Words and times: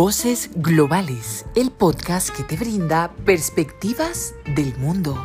Voces 0.00 0.50
Globales, 0.54 1.44
el 1.56 1.72
podcast 1.72 2.30
que 2.30 2.44
te 2.44 2.56
brinda 2.56 3.12
perspectivas 3.26 4.32
del 4.54 4.72
mundo. 4.76 5.18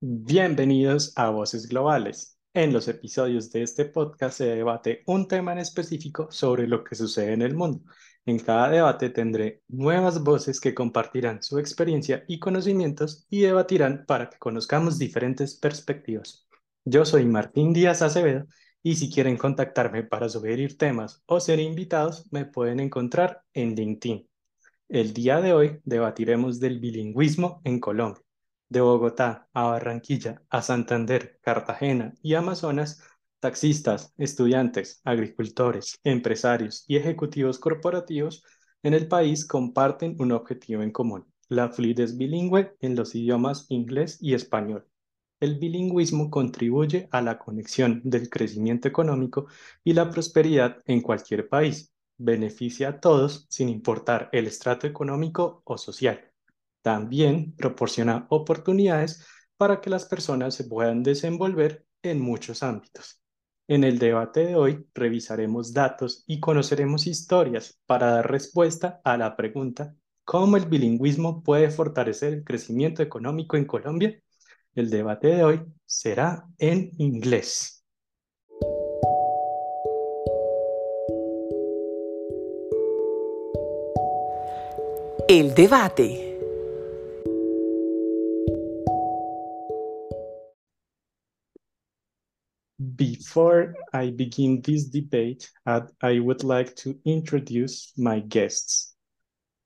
Bienvenidos 0.00 1.12
a 1.16 1.30
Voces 1.30 1.66
Globales. 1.66 2.38
En 2.54 2.72
los 2.72 2.86
episodios 2.86 3.50
de 3.50 3.64
este 3.64 3.86
podcast 3.86 4.38
se 4.38 4.54
debate 4.54 5.02
un 5.08 5.26
tema 5.26 5.50
en 5.50 5.58
específico 5.58 6.28
sobre 6.30 6.68
lo 6.68 6.84
que 6.84 6.94
sucede 6.94 7.32
en 7.32 7.42
el 7.42 7.56
mundo. 7.56 7.82
En 8.24 8.38
cada 8.38 8.70
debate 8.70 9.10
tendré 9.10 9.62
nuevas 9.66 10.22
voces 10.22 10.60
que 10.60 10.74
compartirán 10.74 11.42
su 11.42 11.58
experiencia 11.58 12.24
y 12.28 12.38
conocimientos 12.38 13.26
y 13.30 13.40
debatirán 13.40 14.04
para 14.06 14.30
que 14.30 14.38
conozcamos 14.38 14.96
diferentes 14.96 15.56
perspectivas. 15.58 16.46
Yo 16.84 17.04
soy 17.04 17.24
Martín 17.24 17.72
Díaz 17.72 18.00
Acevedo 18.00 18.46
y 18.84 18.96
si 18.96 19.10
quieren 19.10 19.38
contactarme 19.38 20.04
para 20.04 20.28
sugerir 20.28 20.76
temas 20.76 21.22
o 21.24 21.40
ser 21.40 21.58
invitados, 21.58 22.30
me 22.30 22.44
pueden 22.44 22.80
encontrar 22.80 23.42
en 23.54 23.74
LinkedIn. 23.74 24.28
El 24.90 25.14
día 25.14 25.40
de 25.40 25.54
hoy 25.54 25.80
debatiremos 25.84 26.60
del 26.60 26.78
bilingüismo 26.80 27.62
en 27.64 27.80
Colombia. 27.80 28.22
De 28.68 28.82
Bogotá 28.82 29.48
a 29.54 29.64
Barranquilla, 29.64 30.42
a 30.50 30.60
Santander, 30.60 31.38
Cartagena 31.40 32.12
y 32.22 32.34
Amazonas, 32.34 33.02
taxistas, 33.40 34.12
estudiantes, 34.18 35.00
agricultores, 35.04 35.98
empresarios 36.04 36.84
y 36.86 36.96
ejecutivos 36.96 37.58
corporativos 37.58 38.44
en 38.82 38.92
el 38.92 39.08
país 39.08 39.46
comparten 39.46 40.14
un 40.18 40.32
objetivo 40.32 40.82
en 40.82 40.92
común, 40.92 41.26
la 41.48 41.70
fluidez 41.70 42.18
bilingüe 42.18 42.76
en 42.80 42.96
los 42.96 43.14
idiomas 43.14 43.64
inglés 43.70 44.18
y 44.20 44.34
español. 44.34 44.86
El 45.44 45.58
bilingüismo 45.58 46.30
contribuye 46.30 47.06
a 47.10 47.20
la 47.20 47.38
conexión 47.38 48.00
del 48.02 48.30
crecimiento 48.30 48.88
económico 48.88 49.44
y 49.84 49.92
la 49.92 50.08
prosperidad 50.08 50.78
en 50.86 51.02
cualquier 51.02 51.50
país. 51.50 51.92
Beneficia 52.16 52.88
a 52.88 52.98
todos 52.98 53.44
sin 53.50 53.68
importar 53.68 54.30
el 54.32 54.46
estrato 54.46 54.86
económico 54.86 55.60
o 55.66 55.76
social. 55.76 56.32
También 56.80 57.54
proporciona 57.56 58.26
oportunidades 58.30 59.26
para 59.58 59.82
que 59.82 59.90
las 59.90 60.06
personas 60.06 60.54
se 60.54 60.64
puedan 60.64 61.02
desenvolver 61.02 61.84
en 62.02 62.22
muchos 62.22 62.62
ámbitos. 62.62 63.20
En 63.68 63.84
el 63.84 63.98
debate 63.98 64.46
de 64.46 64.56
hoy 64.56 64.86
revisaremos 64.94 65.74
datos 65.74 66.24
y 66.26 66.40
conoceremos 66.40 67.06
historias 67.06 67.78
para 67.84 68.12
dar 68.12 68.30
respuesta 68.30 69.02
a 69.04 69.18
la 69.18 69.36
pregunta 69.36 69.94
¿Cómo 70.24 70.56
el 70.56 70.64
bilingüismo 70.64 71.42
puede 71.42 71.70
fortalecer 71.70 72.32
el 72.32 72.44
crecimiento 72.44 73.02
económico 73.02 73.58
en 73.58 73.66
Colombia? 73.66 74.23
El 74.76 74.90
debate 74.90 75.28
de 75.28 75.44
hoy 75.44 75.60
será 75.86 76.48
en 76.58 76.90
inglés. 76.98 77.84
El 85.28 85.54
debate. 85.54 86.40
Before 92.76 93.76
I 93.92 94.10
begin 94.10 94.60
this 94.60 94.90
debate, 94.90 95.48
I 95.64 96.18
would 96.18 96.42
like 96.42 96.74
to 96.82 96.98
introduce 97.04 97.92
my 97.96 98.18
guests. 98.20 98.96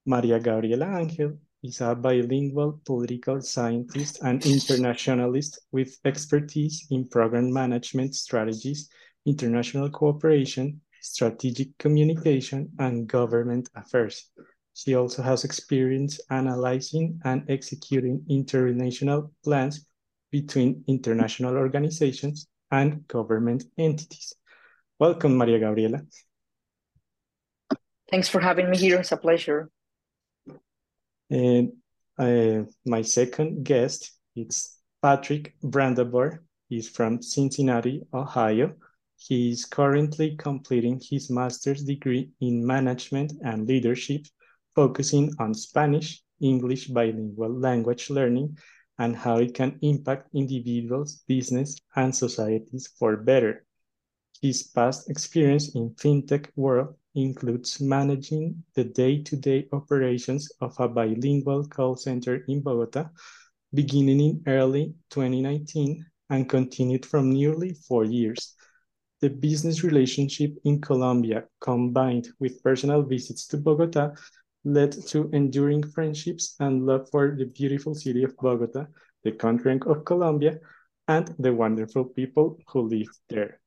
María 0.04 0.38
Gabriela 0.38 0.98
Ángel 0.98 1.38
is 1.62 1.80
a 1.80 1.94
bilingual 1.94 2.80
political 2.84 3.40
scientist 3.40 4.22
and 4.22 4.44
internationalist 4.46 5.60
with 5.72 5.98
expertise 6.04 6.86
in 6.90 7.08
program 7.08 7.52
management 7.52 8.14
strategies, 8.14 8.88
international 9.26 9.90
cooperation, 9.90 10.80
strategic 11.00 11.76
communication, 11.78 12.70
and 12.78 13.08
government 13.08 13.68
affairs. 13.74 14.30
She 14.74 14.94
also 14.94 15.22
has 15.22 15.44
experience 15.44 16.20
analyzing 16.30 17.20
and 17.24 17.44
executing 17.50 18.24
international 18.28 19.32
plans 19.42 19.86
between 20.30 20.84
international 20.86 21.56
organizations 21.56 22.46
and 22.70 23.06
government 23.08 23.64
entities. 23.76 24.34
Welcome, 25.00 25.36
Maria 25.36 25.58
Gabriela. 25.58 26.02
Thanks 28.10 28.28
for 28.28 28.40
having 28.40 28.70
me 28.70 28.76
here. 28.76 29.00
It's 29.00 29.12
a 29.12 29.16
pleasure. 29.16 29.70
And 31.30 31.72
uh, 32.18 32.64
my 32.84 33.02
second 33.02 33.64
guest 33.64 34.12
is 34.34 34.76
Patrick 35.02 35.54
Brandabur. 35.62 36.40
He's 36.68 36.88
from 36.88 37.22
Cincinnati, 37.22 38.02
Ohio. 38.12 38.74
He 39.16 39.50
is 39.50 39.64
currently 39.64 40.36
completing 40.36 41.00
his 41.02 41.30
master's 41.30 41.82
degree 41.82 42.30
in 42.40 42.64
management 42.64 43.32
and 43.42 43.66
leadership, 43.66 44.26
focusing 44.74 45.32
on 45.38 45.54
Spanish, 45.54 46.22
English 46.40 46.88
bilingual 46.88 47.52
language 47.52 48.10
learning, 48.10 48.56
and 48.98 49.16
how 49.16 49.38
it 49.38 49.54
can 49.54 49.78
impact 49.82 50.28
individuals, 50.34 51.22
business, 51.26 51.76
and 51.96 52.14
societies 52.14 52.88
for 52.98 53.16
better. 53.16 53.64
His 54.40 54.62
past 54.62 55.10
experience 55.10 55.74
in 55.74 55.90
fintech 55.90 56.50
world 56.54 56.94
includes 57.22 57.80
managing 57.80 58.64
the 58.74 58.84
day-to-day 58.84 59.62
-day 59.62 59.68
operations 59.72 60.52
of 60.60 60.72
a 60.80 60.88
bilingual 60.88 61.66
call 61.68 61.96
center 61.96 62.44
in 62.48 62.60
Bogota, 62.62 63.10
beginning 63.72 64.20
in 64.20 64.42
early 64.46 64.94
2019 65.10 66.04
and 66.30 66.48
continued 66.48 67.04
from 67.06 67.30
nearly 67.30 67.74
four 67.86 68.04
years. 68.04 68.54
The 69.20 69.30
business 69.30 69.82
relationship 69.82 70.52
in 70.64 70.80
Colombia, 70.80 71.48
combined 71.60 72.28
with 72.38 72.62
personal 72.62 73.02
visits 73.02 73.46
to 73.48 73.56
Bogota, 73.56 74.14
led 74.64 74.92
to 75.08 75.28
enduring 75.32 75.82
friendships 75.90 76.54
and 76.60 76.86
love 76.86 77.08
for 77.10 77.34
the 77.36 77.46
beautiful 77.46 77.94
city 77.94 78.22
of 78.24 78.36
Bogota, 78.36 78.86
the 79.24 79.32
country 79.32 79.80
of 79.86 80.04
Colombia, 80.04 80.60
and 81.08 81.34
the 81.38 81.52
wonderful 81.52 82.04
people 82.04 82.58
who 82.68 82.82
live 82.82 83.08
there. 83.28 83.60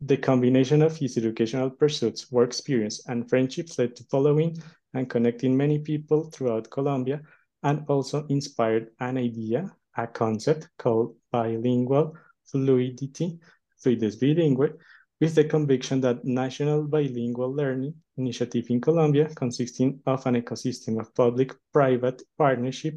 The 0.00 0.16
combination 0.16 0.82
of 0.82 0.96
his 0.96 1.16
educational 1.16 1.70
pursuits, 1.70 2.30
work 2.30 2.50
experience, 2.50 3.06
and 3.08 3.28
friendships 3.28 3.78
led 3.78 3.96
to 3.96 4.04
following 4.04 4.56
and 4.94 5.10
connecting 5.10 5.56
many 5.56 5.80
people 5.80 6.30
throughout 6.30 6.70
Colombia 6.70 7.20
and 7.64 7.84
also 7.88 8.24
inspired 8.28 8.90
an 9.00 9.18
idea, 9.18 9.74
a 9.96 10.06
concept 10.06 10.68
called 10.78 11.16
bilingual 11.32 12.16
fluidity, 12.44 13.40
fluidez 13.84 14.16
bilingue, 14.20 14.78
with 15.20 15.34
the 15.34 15.44
conviction 15.44 16.00
that 16.02 16.24
national 16.24 16.84
bilingual 16.84 17.52
learning 17.52 17.94
initiative 18.16 18.66
in 18.70 18.80
Colombia 18.80 19.28
consisting 19.34 20.00
of 20.06 20.24
an 20.26 20.40
ecosystem 20.40 21.00
of 21.00 21.12
public-private 21.14 22.22
partnership 22.36 22.94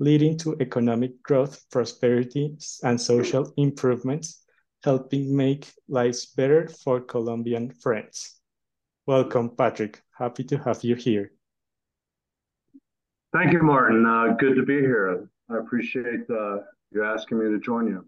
leading 0.00 0.36
to 0.38 0.56
economic 0.60 1.22
growth, 1.22 1.64
prosperity, 1.70 2.56
and 2.82 3.00
social 3.00 3.52
improvements 3.56 4.44
helping 4.82 5.36
make 5.36 5.72
lives 5.88 6.26
better 6.26 6.68
for 6.68 7.00
Colombian 7.00 7.70
friends. 7.70 8.40
Welcome, 9.06 9.50
Patrick. 9.50 10.02
Happy 10.12 10.44
to 10.44 10.58
have 10.58 10.82
you 10.84 10.94
here. 10.94 11.32
Thank 13.32 13.52
you, 13.52 13.62
Martin. 13.62 14.06
Uh, 14.06 14.34
good 14.38 14.56
to 14.56 14.64
be 14.64 14.80
here. 14.80 15.28
I 15.48 15.58
appreciate 15.58 16.28
uh, 16.30 16.58
you 16.90 17.04
asking 17.04 17.38
me 17.38 17.50
to 17.50 17.58
join 17.58 17.86
you. 17.86 18.04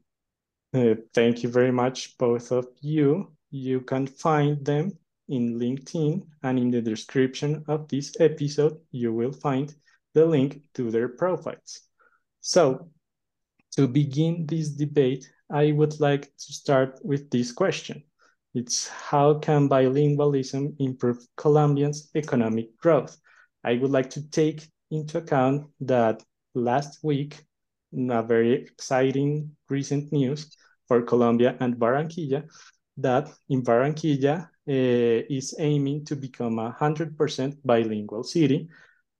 Uh, 0.75 0.95
thank 1.15 1.43
you 1.43 1.49
very 1.49 1.71
much, 1.73 2.17
both 2.19 2.51
of 2.51 2.67
you. 2.81 3.31
You 3.51 3.83
can 3.83 4.07
find 4.07 4.65
them 4.65 4.93
in 5.29 5.59
LinkedIn 5.59 6.27
and 6.43 6.59
in 6.59 6.71
the 6.71 6.83
description 6.83 7.65
of 7.69 7.89
this 7.89 8.17
episode, 8.21 8.79
you 8.91 9.13
will 9.13 9.33
find 9.33 9.75
the 10.15 10.27
link 10.27 10.61
to 10.75 10.91
their 10.91 11.09
profiles. 11.09 11.81
So 12.41 12.91
to 13.77 13.89
begin 13.89 14.47
this 14.47 14.69
debate, 14.71 15.31
I 15.53 15.73
would 15.73 16.01
like 16.01 16.23
to 16.23 16.53
start 16.53 16.99
with 17.05 17.31
this 17.31 17.53
question. 17.53 18.03
It's 18.55 18.89
how 18.89 19.39
can 19.39 19.69
bilingualism 19.69 20.75
improve 20.79 21.19
Colombians' 21.37 22.11
economic 22.15 22.77
growth? 22.79 23.19
I 23.63 23.75
would 23.75 23.91
like 23.91 24.09
to 24.11 24.31
take 24.31 24.67
into 24.91 25.19
account 25.19 25.67
that 25.81 26.23
last 26.55 27.05
week, 27.05 27.45
a 27.95 28.23
very 28.23 28.55
exciting 28.55 29.55
recent 29.69 30.11
news 30.11 30.57
for 30.89 31.03
Colombia 31.03 31.57
and 31.61 31.77
Barranquilla, 31.77 32.45
that 32.97 33.29
in 33.51 33.63
Barranquilla 33.63 34.49
uh, 34.69 35.27
is 35.29 35.55
aiming 35.59 36.07
to 36.07 36.17
become 36.17 36.59
a 36.59 36.73
100% 36.81 37.57
bilingual 37.65 38.23
city. 38.23 38.69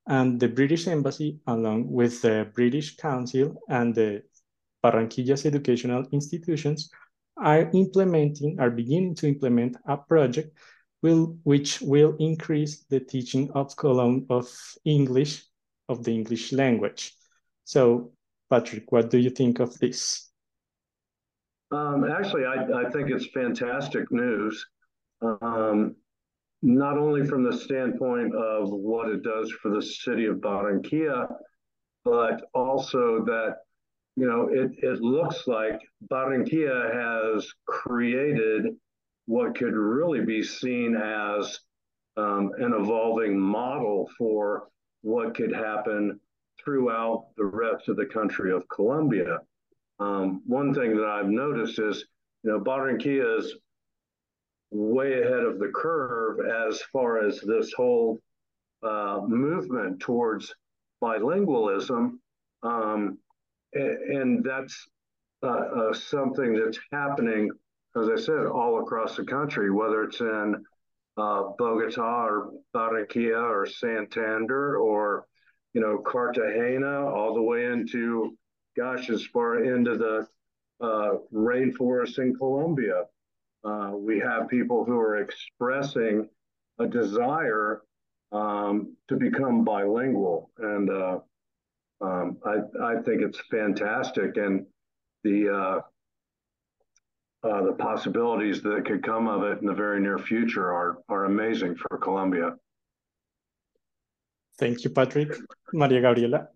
And 0.07 0.39
the 0.39 0.47
British 0.47 0.87
Embassy, 0.87 1.39
along 1.45 1.91
with 1.91 2.21
the 2.21 2.49
British 2.53 2.97
Council 2.97 3.61
and 3.69 3.93
the 3.93 4.23
Barranquilla's 4.83 5.45
educational 5.45 6.05
institutions 6.11 6.89
are 7.37 7.69
implementing, 7.73 8.59
are 8.59 8.69
beginning 8.69 9.15
to 9.15 9.27
implement 9.27 9.77
a 9.87 9.97
project 9.97 10.57
will, 11.01 11.37
which 11.43 11.81
will 11.81 12.15
increase 12.19 12.85
the 12.89 12.99
teaching 12.99 13.51
of 13.51 13.75
Colum 13.75 14.25
of 14.29 14.47
English, 14.85 15.43
of 15.89 16.03
the 16.03 16.11
English 16.11 16.51
language. 16.51 17.13
So, 17.65 18.13
Patrick, 18.49 18.91
what 18.91 19.09
do 19.09 19.17
you 19.17 19.29
think 19.29 19.59
of 19.59 19.77
this? 19.79 20.29
Um, 21.71 22.05
actually, 22.05 22.45
I, 22.45 22.85
I, 22.85 22.89
think 22.91 23.09
it's 23.09 23.27
fantastic 23.27 24.11
news. 24.11 24.65
um, 25.21 25.95
not 26.61 26.97
only 26.97 27.25
from 27.25 27.43
the 27.43 27.51
standpoint 27.51 28.33
of 28.33 28.69
what 28.69 29.09
it 29.09 29.21
does 29.21 29.51
for 29.51 29.69
the 29.69 29.81
city 29.81 30.25
of 30.25 30.37
Barranquilla, 30.37 31.27
but 32.05 32.45
also 32.53 33.23
that 33.25 33.57
you 34.15 34.27
know 34.27 34.49
it, 34.51 34.71
it 34.77 35.01
looks 35.01 35.47
like 35.47 35.79
Barranquilla 36.11 37.35
has 37.35 37.47
created 37.65 38.75
what 39.25 39.55
could 39.55 39.73
really 39.73 40.21
be 40.21 40.43
seen 40.43 40.95
as 40.95 41.59
um, 42.17 42.51
an 42.57 42.73
evolving 42.73 43.39
model 43.39 44.09
for 44.17 44.67
what 45.01 45.35
could 45.35 45.53
happen 45.53 46.19
throughout 46.63 47.27
the 47.37 47.45
rest 47.45 47.89
of 47.89 47.95
the 47.95 48.05
country 48.05 48.51
of 48.51 48.67
Colombia. 48.69 49.39
Um, 49.99 50.41
one 50.45 50.73
thing 50.73 50.95
that 50.95 51.05
I've 51.05 51.29
noticed 51.29 51.79
is, 51.79 52.05
you 52.43 52.51
know, 52.51 52.59
Barranquilla 52.59 53.39
is 53.39 53.55
way 54.71 55.21
ahead 55.21 55.43
of 55.43 55.59
the 55.59 55.71
curve 55.73 56.39
as 56.69 56.81
far 56.91 57.25
as 57.25 57.39
this 57.41 57.71
whole 57.73 58.19
uh, 58.83 59.21
movement 59.27 59.99
towards 59.99 60.53
bilingualism. 61.01 62.13
Um, 62.63 63.17
and, 63.73 64.43
that's 64.43 64.87
uh, 65.43 65.47
uh, 65.47 65.93
something 65.93 66.53
that's 66.53 66.79
happening, 66.91 67.49
as 67.99 68.07
I 68.09 68.15
said, 68.15 68.45
all 68.45 68.81
across 68.81 69.15
the 69.15 69.25
country, 69.25 69.71
whether 69.71 70.03
it's 70.03 70.19
in 70.19 70.63
uh, 71.17 71.43
Bogota 71.57 72.25
or 72.25 72.51
Barranquilla 72.73 73.43
or 73.43 73.65
Santander 73.65 74.77
or, 74.77 75.25
you 75.73 75.81
know, 75.81 75.97
Cartagena, 75.99 77.05
all 77.05 77.33
the 77.33 77.41
way 77.41 77.65
into, 77.65 78.37
gosh, 78.77 79.09
as 79.09 79.25
far 79.25 79.63
into 79.63 79.97
the 79.97 80.27
uh, 80.81 81.17
rainforest 81.33 82.19
in 82.19 82.35
Colombia. 82.35 83.03
Uh, 83.63 83.91
we 83.95 84.19
have 84.19 84.49
people 84.49 84.83
who 84.83 84.99
are 84.99 85.17
expressing 85.17 86.27
a 86.79 86.87
desire 86.87 87.81
um, 88.31 88.95
to 89.07 89.15
become 89.15 89.63
bilingual, 89.63 90.51
and 90.57 90.89
uh, 90.89 91.19
um, 92.03 92.37
I, 92.45 92.55
I 92.83 93.01
think 93.01 93.21
it's 93.21 93.39
fantastic, 93.49 94.37
and 94.37 94.65
the 95.23 95.49
uh, 95.49 95.79
uh, 97.47 97.63
the 97.63 97.73
possibilities 97.73 98.61
that 98.61 98.85
could 98.85 99.03
come 99.03 99.27
of 99.27 99.43
it 99.43 99.59
in 99.61 99.67
the 99.67 99.73
very 99.73 100.01
near 100.01 100.19
future 100.19 100.71
are 100.71 100.97
are 101.07 101.25
amazing 101.25 101.75
for 101.75 101.97
Colombia. 101.97 102.55
Thank 104.59 104.83
you, 104.83 104.89
Patrick. 104.89 105.29
Maria 105.73 106.01
Gabriela. 106.01 106.47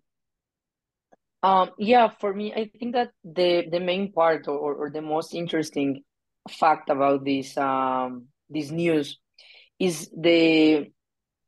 Um, 1.42 1.70
yeah, 1.78 2.10
for 2.20 2.34
me, 2.34 2.52
I 2.52 2.70
think 2.78 2.94
that 2.94 3.10
the 3.24 3.66
the 3.70 3.80
main 3.80 4.12
part 4.12 4.48
or, 4.48 4.74
or 4.74 4.90
the 4.90 5.02
most 5.02 5.34
interesting 5.34 6.02
fact 6.50 6.90
about 6.90 7.24
this 7.24 7.56
um, 7.56 8.26
this 8.50 8.70
news 8.70 9.18
is 9.78 10.10
the 10.16 10.90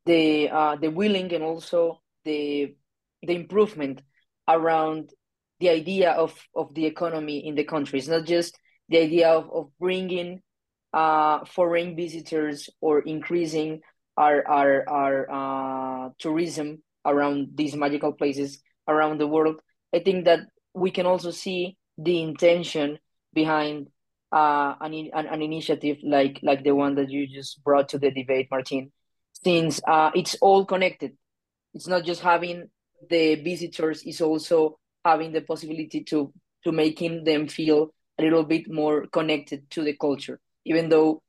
the 0.05 0.49
uh, 0.49 0.75
the 0.77 0.89
willing 0.89 1.33
and 1.33 1.43
also 1.43 2.01
the 2.23 2.75
the 3.23 3.35
improvement 3.35 4.01
around 4.47 5.11
the 5.59 5.69
idea 5.69 6.11
of 6.11 6.35
of 6.55 6.73
the 6.73 6.85
economy 6.85 7.45
in 7.45 7.55
the 7.55 7.63
country. 7.63 7.99
It's 7.99 8.07
not 8.07 8.25
just 8.25 8.57
the 8.89 8.97
idea 8.97 9.29
of, 9.29 9.49
of 9.51 9.69
bringing 9.79 10.41
uh, 10.93 11.45
foreign 11.45 11.95
visitors 11.95 12.69
or 12.81 12.99
increasing 12.99 13.81
our 14.17 14.45
our 14.47 14.89
our 14.89 15.15
uh, 15.31 16.09
tourism 16.19 16.83
around 17.05 17.49
these 17.55 17.75
magical 17.75 18.13
places 18.13 18.61
around 18.87 19.19
the 19.19 19.27
world. 19.27 19.61
I 19.93 19.99
think 19.99 20.25
that 20.25 20.41
we 20.73 20.91
can 20.91 21.05
also 21.05 21.31
see 21.31 21.77
the 21.97 22.21
intention 22.21 22.99
behind 23.33 23.87
uh, 24.31 24.75
an, 24.79 24.93
an, 25.13 25.27
an 25.27 25.41
initiative 25.41 25.97
like 26.03 26.39
like 26.43 26.63
the 26.63 26.71
one 26.75 26.95
that 26.95 27.09
you 27.09 27.27
just 27.27 27.63
brought 27.63 27.89
to 27.89 27.99
the 27.99 28.11
debate, 28.11 28.47
Martin, 28.49 28.91
since 29.43 29.81
uh, 29.87 30.11
it's 30.15 30.35
all 30.41 30.65
connected. 30.65 31.11
It's 31.73 31.87
not 31.87 32.03
just 32.03 32.21
having 32.21 32.69
the 33.09 33.35
visitors; 33.35 34.03
is 34.03 34.21
also 34.21 34.79
having 35.03 35.31
the 35.31 35.41
possibility 35.41 36.03
to 36.03 36.33
to 36.63 36.71
making 36.71 37.23
them 37.23 37.47
feel 37.47 37.93
a 38.19 38.23
little 38.23 38.43
bit 38.43 38.69
more 38.69 39.07
connected 39.07 39.69
to 39.71 39.83
the 39.83 39.95
culture, 39.97 40.39
even 40.65 40.89
though 40.89 41.21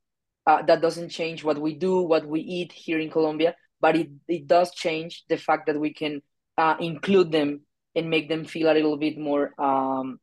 uh, 0.47 0.63
that 0.63 0.83
doesn't 0.83 1.09
change 1.09 1.45
what 1.45 1.59
we 1.59 1.75
do, 1.75 2.03
what 2.03 2.27
we 2.27 2.41
eat 2.41 2.73
here 2.73 2.99
in 2.99 3.11
Colombia, 3.11 3.55
but 3.81 3.97
it, 3.97 4.09
it 4.29 4.47
does 4.47 4.73
change 4.73 5.25
the 5.29 5.37
fact 5.37 5.67
that 5.67 5.79
we 5.79 5.93
can 5.93 6.21
uh, 6.59 6.75
include 6.81 7.33
them 7.33 7.63
and 7.95 8.11
make 8.11 8.29
them 8.29 8.45
feel 8.45 8.71
a 8.71 8.75
little 8.75 8.97
bit 8.97 9.19
more 9.19 9.53
um, 9.59 10.19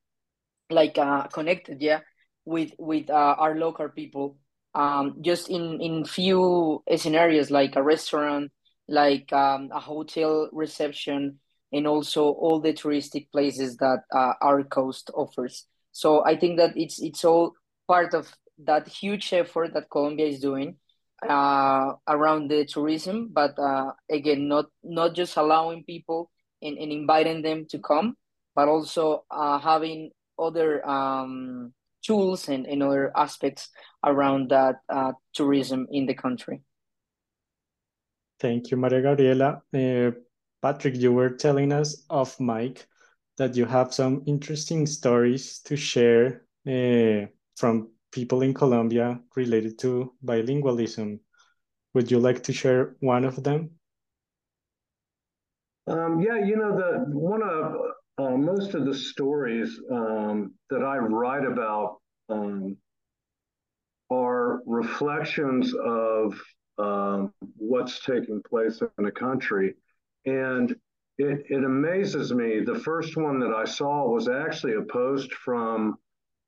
like 0.70 0.98
uh, 0.98 1.28
connected, 1.28 1.82
yeah, 1.82 2.02
with 2.46 2.72
with 2.78 3.10
uh, 3.10 3.36
our 3.38 3.56
local 3.56 3.90
people. 3.90 4.38
Um, 4.76 5.16
just 5.22 5.50
in 5.50 5.82
in 5.82 6.06
few 6.06 6.84
scenarios 6.96 7.50
like 7.50 7.76
a 7.76 7.84
restaurant, 7.84 8.52
like 8.90 9.32
um, 9.32 9.70
a 9.72 9.80
hotel 9.80 10.50
reception, 10.52 11.40
and 11.72 11.88
also 11.88 12.32
all 12.32 12.60
the 12.60 12.74
touristic 12.74 13.32
places 13.32 13.78
that 13.78 14.04
uh, 14.14 14.34
our 14.42 14.64
coast 14.64 15.12
offers. 15.14 15.66
So 15.92 16.26
I 16.26 16.36
think 16.38 16.58
that 16.58 16.76
it's 16.76 17.02
it's 17.02 17.24
all 17.24 17.54
part 17.88 18.14
of 18.14 18.34
that 18.66 18.88
huge 18.88 19.32
effort 19.34 19.74
that 19.74 19.90
Colombia 19.90 20.28
is 20.28 20.40
doing 20.40 20.78
uh, 21.28 21.94
around 22.08 22.50
the 22.50 22.66
tourism, 22.66 23.30
but 23.32 23.58
uh, 23.60 23.92
again, 24.10 24.48
not 24.48 24.66
not 24.84 25.16
just 25.16 25.38
allowing 25.38 25.84
people 25.84 26.30
and, 26.62 26.78
and 26.78 26.92
inviting 26.92 27.42
them 27.42 27.66
to 27.70 27.80
come, 27.80 28.16
but 28.56 28.68
also 28.68 29.24
uh, 29.32 29.60
having 29.60 30.12
other 30.38 30.88
um, 30.88 31.74
tools 32.02 32.48
and, 32.48 32.66
and 32.66 32.82
other 32.82 33.12
aspects 33.16 33.70
around 34.06 34.50
that 34.50 34.76
uh, 34.90 35.12
tourism 35.34 35.88
in 35.92 36.06
the 36.06 36.14
country. 36.14 36.62
Thank 38.40 38.72
you, 38.72 38.78
Maria 38.78 39.02
Gabriela. 39.02 39.62
Uh, 39.74 40.12
Patrick, 40.62 40.96
you 40.96 41.12
were 41.12 41.30
telling 41.30 41.74
us 41.74 42.06
off 42.10 42.40
mic 42.40 42.88
that 43.38 43.56
you 43.56 43.66
have 43.66 43.94
some 43.94 44.24
interesting 44.26 44.86
stories 44.86 45.60
to 45.66 45.76
share 45.76 46.46
uh, 46.68 47.28
from 47.58 47.90
people 48.12 48.42
in 48.42 48.54
Colombia 48.54 49.20
related 49.36 49.78
to 49.80 50.14
bilingualism. 50.24 51.20
Would 51.94 52.12
you 52.12 52.20
like 52.20 52.44
to 52.44 52.54
share 52.54 52.96
one 53.00 53.26
of 53.26 53.44
them? 53.44 53.72
Um, 55.88 56.22
yeah, 56.22 56.38
you 56.46 56.56
know, 56.56 56.76
the 56.78 57.06
one 57.08 57.42
of 57.42 57.76
uh, 58.20 58.38
most 58.38 58.74
of 58.74 58.86
the 58.86 58.94
stories 58.94 59.80
um, 59.92 60.54
that 60.70 60.84
I 60.84 60.98
write 60.98 61.46
about 61.46 61.98
um, 62.30 62.78
are 64.12 64.62
reflections 64.66 65.74
of 65.74 66.40
um, 66.80 67.34
what's 67.58 68.00
taking 68.00 68.42
place 68.42 68.82
in 68.82 69.04
the 69.04 69.12
country. 69.12 69.76
And 70.26 70.72
it, 71.18 71.46
it 71.50 71.64
amazes 71.64 72.34
me. 72.34 72.62
The 72.62 72.80
first 72.80 73.18
one 73.18 73.40
that 73.40 73.54
I 73.54 73.66
saw 73.66 74.08
was 74.10 74.30
actually 74.30 74.76
a 74.76 74.82
post 74.82 75.34
from, 75.34 75.98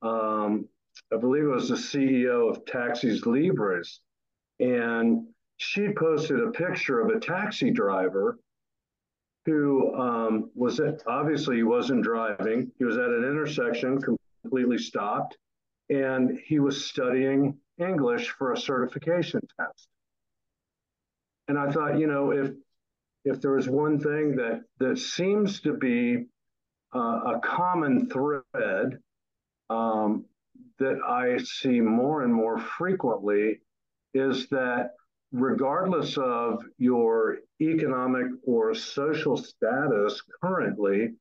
um, 0.01 0.67
I 1.13 1.17
believe 1.17 1.43
it 1.43 1.47
was 1.47 1.69
the 1.69 1.75
CEO 1.75 2.49
of 2.49 2.65
Taxis 2.65 3.25
Libres. 3.25 3.99
And 4.59 5.27
she 5.57 5.89
posted 5.93 6.39
a 6.39 6.51
picture 6.51 7.01
of 7.01 7.09
a 7.09 7.19
taxi 7.19 7.71
driver 7.71 8.39
who 9.45 9.93
um, 9.95 10.51
was 10.55 10.79
obviously 11.07 11.57
he 11.57 11.63
wasn't 11.63 12.03
driving. 12.03 12.71
He 12.77 12.85
was 12.85 12.97
at 12.97 13.09
an 13.09 13.23
intersection, 13.23 13.99
completely 14.43 14.77
stopped, 14.77 15.37
and 15.89 16.39
he 16.45 16.59
was 16.59 16.85
studying 16.85 17.57
English 17.79 18.29
for 18.29 18.53
a 18.53 18.57
certification 18.57 19.41
test. 19.59 19.87
And 21.51 21.59
I 21.59 21.69
thought, 21.69 21.99
you 21.99 22.07
know, 22.07 22.31
if 22.31 22.51
if 23.25 23.41
there 23.41 23.51
was 23.51 23.67
one 23.67 23.99
thing 23.99 24.37
that 24.37 24.61
that 24.79 24.97
seems 24.97 25.59
to 25.59 25.73
be 25.73 26.27
uh, 26.95 27.35
a 27.35 27.41
common 27.43 28.09
thread 28.09 28.99
um, 29.69 30.23
that 30.79 31.01
I 31.05 31.39
see 31.39 31.81
more 31.81 32.23
and 32.23 32.33
more 32.33 32.57
frequently 32.57 33.59
is 34.13 34.47
that 34.51 34.91
regardless 35.33 36.17
of 36.17 36.63
your 36.77 37.39
economic 37.59 38.27
or 38.43 38.73
social 38.73 39.35
status 39.35 40.21
currently, 40.41 41.15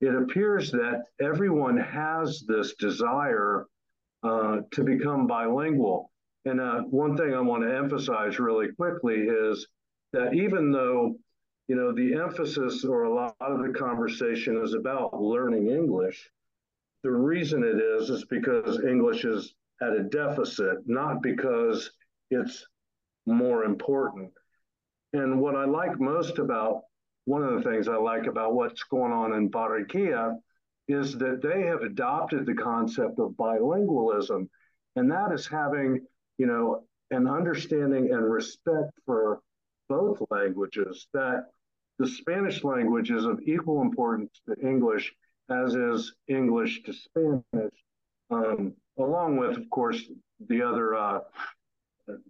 it 0.00 0.16
appears 0.16 0.72
that 0.72 1.04
everyone 1.20 1.76
has 1.76 2.42
this 2.48 2.74
desire 2.74 3.66
uh, 4.24 4.62
to 4.72 4.82
become 4.82 5.28
bilingual. 5.28 6.09
And 6.44 6.60
uh, 6.60 6.82
one 6.82 7.16
thing 7.16 7.34
I 7.34 7.40
want 7.40 7.62
to 7.62 7.76
emphasize 7.76 8.38
really 8.38 8.72
quickly 8.72 9.16
is 9.16 9.66
that 10.12 10.34
even 10.34 10.72
though 10.72 11.16
you 11.68 11.76
know 11.76 11.92
the 11.92 12.14
emphasis 12.14 12.84
or 12.84 13.04
a 13.04 13.14
lot 13.14 13.36
of 13.40 13.62
the 13.62 13.72
conversation 13.78 14.60
is 14.62 14.74
about 14.74 15.22
learning 15.22 15.68
English, 15.68 16.30
the 17.02 17.10
reason 17.10 17.62
it 17.62 17.76
is 17.76 18.10
is 18.10 18.24
because 18.24 18.82
English 18.84 19.24
is 19.24 19.54
at 19.82 19.92
a 19.92 20.02
deficit, 20.02 20.78
not 20.86 21.22
because 21.22 21.90
it's 22.30 22.66
more 23.26 23.64
important. 23.64 24.32
And 25.12 25.40
what 25.40 25.56
I 25.56 25.64
like 25.64 25.98
most 25.98 26.38
about 26.38 26.82
one 27.24 27.42
of 27.42 27.54
the 27.54 27.70
things 27.70 27.88
I 27.88 27.96
like 27.96 28.26
about 28.26 28.54
what's 28.54 28.82
going 28.84 29.12
on 29.12 29.32
in 29.32 29.50
Barranquilla 29.50 30.36
is 30.88 31.16
that 31.18 31.40
they 31.42 31.62
have 31.62 31.82
adopted 31.82 32.46
the 32.46 32.54
concept 32.54 33.18
of 33.18 33.32
bilingualism, 33.32 34.48
and 34.96 35.10
that 35.10 35.32
is 35.32 35.46
having, 35.46 36.04
you 36.40 36.46
know, 36.46 36.84
an 37.10 37.26
understanding 37.28 38.14
and 38.14 38.24
respect 38.24 38.92
for 39.04 39.40
both 39.90 40.22
languages, 40.30 41.06
that 41.12 41.48
the 41.98 42.08
Spanish 42.08 42.64
language 42.64 43.10
is 43.10 43.26
of 43.26 43.42
equal 43.44 43.82
importance 43.82 44.40
to 44.48 44.66
English 44.66 45.12
as 45.50 45.74
is 45.74 46.14
English 46.28 46.82
to 46.84 46.94
Spanish, 46.94 47.74
um, 48.30 48.72
along 48.98 49.36
with, 49.36 49.58
of 49.58 49.68
course, 49.68 50.02
the 50.48 50.62
other 50.62 50.94
uh, 50.94 51.18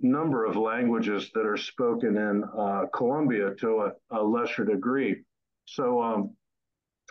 number 0.02 0.45
of 0.45 0.57
languages 0.57 1.31
that 1.35 1.47
are 1.47 1.57
spoken 1.57 2.17
in 2.17 2.43
uh, 2.59 2.87
Colombia 2.93 3.55
to 3.61 3.90
a, 4.11 4.19
a, 4.19 4.21
lesser 4.21 4.64
degree. 4.64 5.23
So, 5.67 6.02
um, 6.02 6.37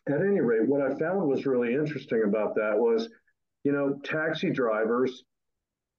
at 0.09 0.19
any 0.19 0.41
rate, 0.41 0.67
what 0.67 0.81
I 0.81 0.99
found 0.99 1.29
was 1.29 1.45
really 1.45 1.75
interesting 1.75 2.23
about 2.25 2.55
that 2.55 2.73
was, 2.77 3.07
you 3.63 3.71
know, 3.71 3.97
taxi 4.03 4.51
drivers 4.51 5.23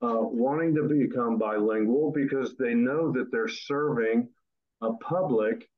uh, 0.02 0.16
wanting 0.20 0.74
to 0.74 0.84
become 0.84 1.38
bilingual 1.38 2.10
because 2.10 2.56
they 2.56 2.74
know 2.74 3.12
that 3.12 3.30
they're 3.30 3.48
serving 3.48 4.28
a 4.80 4.92
public 4.94 5.68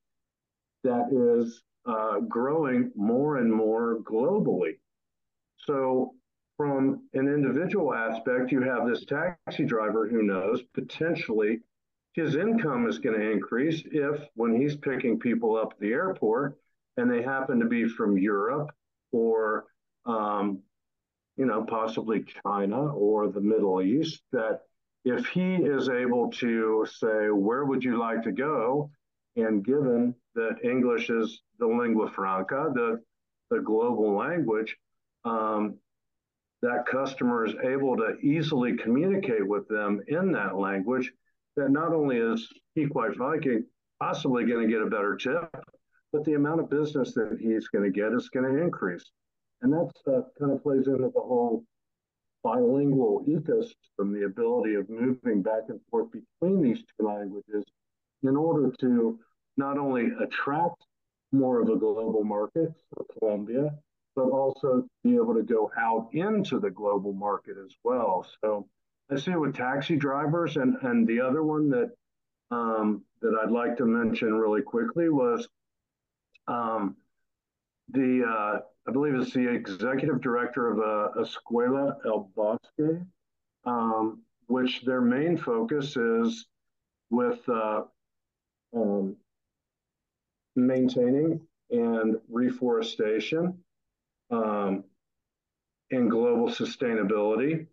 that 0.85 1.09
is 1.13 1.63
uh, 1.87 2.21
growing 2.21 2.93
more 2.95 3.39
and 3.39 3.53
more 3.53 3.99
globally. 4.03 4.79
So, 5.59 6.15
from 6.57 7.09
an 7.15 7.27
individual 7.27 7.93
aspect, 7.95 8.53
you 8.53 8.63
have 8.63 8.87
this 8.87 9.05
taxi 9.05 9.65
driver 9.65 10.09
who 10.09 10.23
knows 10.23 10.63
potentially 10.75 11.61
his 12.13 12.37
income 12.37 12.87
is 12.87 12.99
going 12.99 13.19
to 13.19 13.31
increase 13.31 13.83
if, 13.91 14.21
when 14.35 14.61
he's 14.61 14.77
picking 14.77 15.19
people 15.19 15.57
up 15.57 15.73
at 15.73 15.81
the 15.81 15.93
airport 15.93 16.59
and 16.97 17.11
they 17.11 17.23
happen 17.23 17.59
to 17.59 17.67
be 17.67 17.89
from 17.89 18.19
Europe 18.19 18.71
or, 19.13 19.65
um, 20.05 20.61
you 21.37 21.47
know, 21.47 21.65
possibly 21.65 22.25
China 22.45 22.93
or 22.95 23.29
the 23.29 23.41
Middle 23.41 23.81
East, 23.83 24.23
that 24.33 24.61
if 25.05 25.27
he 25.27 25.57
is 25.57 25.89
able 25.89 26.31
to 26.33 26.87
say, 26.87 27.29
Where 27.31 27.65
would 27.65 27.83
you 27.83 27.99
like 27.99 28.23
to 28.23 28.33
go? 28.33 28.91
And 29.37 29.65
given 29.65 30.15
that 30.35 30.59
English 30.63 31.11
is 31.11 31.41
the 31.59 31.67
lingua 31.67 32.11
franca, 32.11 32.71
the, 32.75 33.01
the 33.51 33.61
global 33.61 34.15
language, 34.15 34.77
um, 35.25 35.79
that 36.61 36.87
customer 36.87 37.45
is 37.45 37.55
able 37.65 37.97
to 37.97 38.17
easily 38.23 38.77
communicate 38.77 39.47
with 39.47 39.67
them 39.69 40.01
in 40.07 40.33
that 40.33 40.57
language, 40.57 41.13
that 41.57 41.71
not 41.71 41.93
only 41.93 42.19
is 42.19 42.49
he 42.75 42.87
quite 42.87 43.15
frankly 43.17 43.59
possibly 44.01 44.45
going 44.45 44.67
to 44.67 44.73
get 44.73 44.83
a 44.83 44.91
better 44.91 45.17
tip, 45.17 45.55
but 46.13 46.25
the 46.25 46.35
amount 46.35 46.61
of 46.61 46.71
business 46.71 47.15
that 47.15 47.39
he's 47.41 47.69
going 47.69 47.85
to 47.85 47.91
get 47.91 48.13
is 48.13 48.29
going 48.29 48.45
to 48.45 48.63
increase. 48.63 49.05
And 49.63 49.73
that 49.73 49.91
uh, 50.07 50.23
kind 50.39 50.53
of 50.53 50.63
plays 50.63 50.87
into 50.87 51.11
the 51.15 51.21
whole 51.21 51.65
bilingual 52.43 53.25
ecosystem, 53.29 54.13
the 54.13 54.27
ability 54.27 54.75
of 54.75 54.91
moving 54.91 55.43
back 55.43 55.63
and 55.69 55.81
forth 55.91 56.09
between 56.11 56.61
these 56.61 56.79
two 56.79 57.07
languages 57.07 57.65
in 58.25 58.37
order 58.37 58.73
to 58.81 59.19
not 59.57 59.79
only 59.79 60.09
attract 60.21 60.85
more 61.31 61.63
of 61.63 61.69
a 61.69 61.77
global 61.77 62.25
market 62.25 62.71
for 62.91 63.07
Colombia, 63.19 63.71
but 64.15 64.25
also 64.25 64.85
be 65.05 65.15
able 65.15 65.35
to 65.35 65.43
go 65.43 65.71
out 65.79 66.09
into 66.13 66.59
the 66.59 66.71
global 66.71 67.13
market 67.13 67.57
as 67.65 67.73
well. 67.85 68.27
So 68.43 68.69
I 69.11 69.17
see 69.17 69.35
with 69.35 69.55
taxi 69.55 69.97
drivers, 69.97 70.57
and 70.57 70.77
and 70.83 71.07
the 71.07 71.21
other 71.21 71.43
one 71.43 71.71
that 71.71 71.91
um, 72.51 73.05
that 73.21 73.39
I'd 73.43 73.51
like 73.51 73.77
to 73.79 73.87
mention 73.87 74.35
really 74.35 74.63
quickly 74.63 75.09
was 75.09 75.49
um, 76.49 76.97
the 77.93 78.25
uh, 78.25 78.61
I 78.89 78.91
believe 78.91 79.15
it's 79.15 79.33
the 79.33 79.49
executive 79.49 80.21
director 80.21 80.71
of 80.71 80.79
uh, 80.79 81.21
Escuela 81.21 81.97
El 82.05 82.31
Bosque, 82.35 83.07
um, 83.65 84.23
which 84.47 84.83
their 84.83 85.01
main 85.01 85.37
focus 85.37 85.97
is 85.97 86.47
with 87.11 87.49
uh, 87.49 87.83
um, 88.75 89.17
maintaining 90.57 91.41
and 91.71 92.17
reforestation 92.29 93.55
um, 94.31 94.85
and 95.91 96.11
global 96.11 96.49
sustainability. 96.49 97.67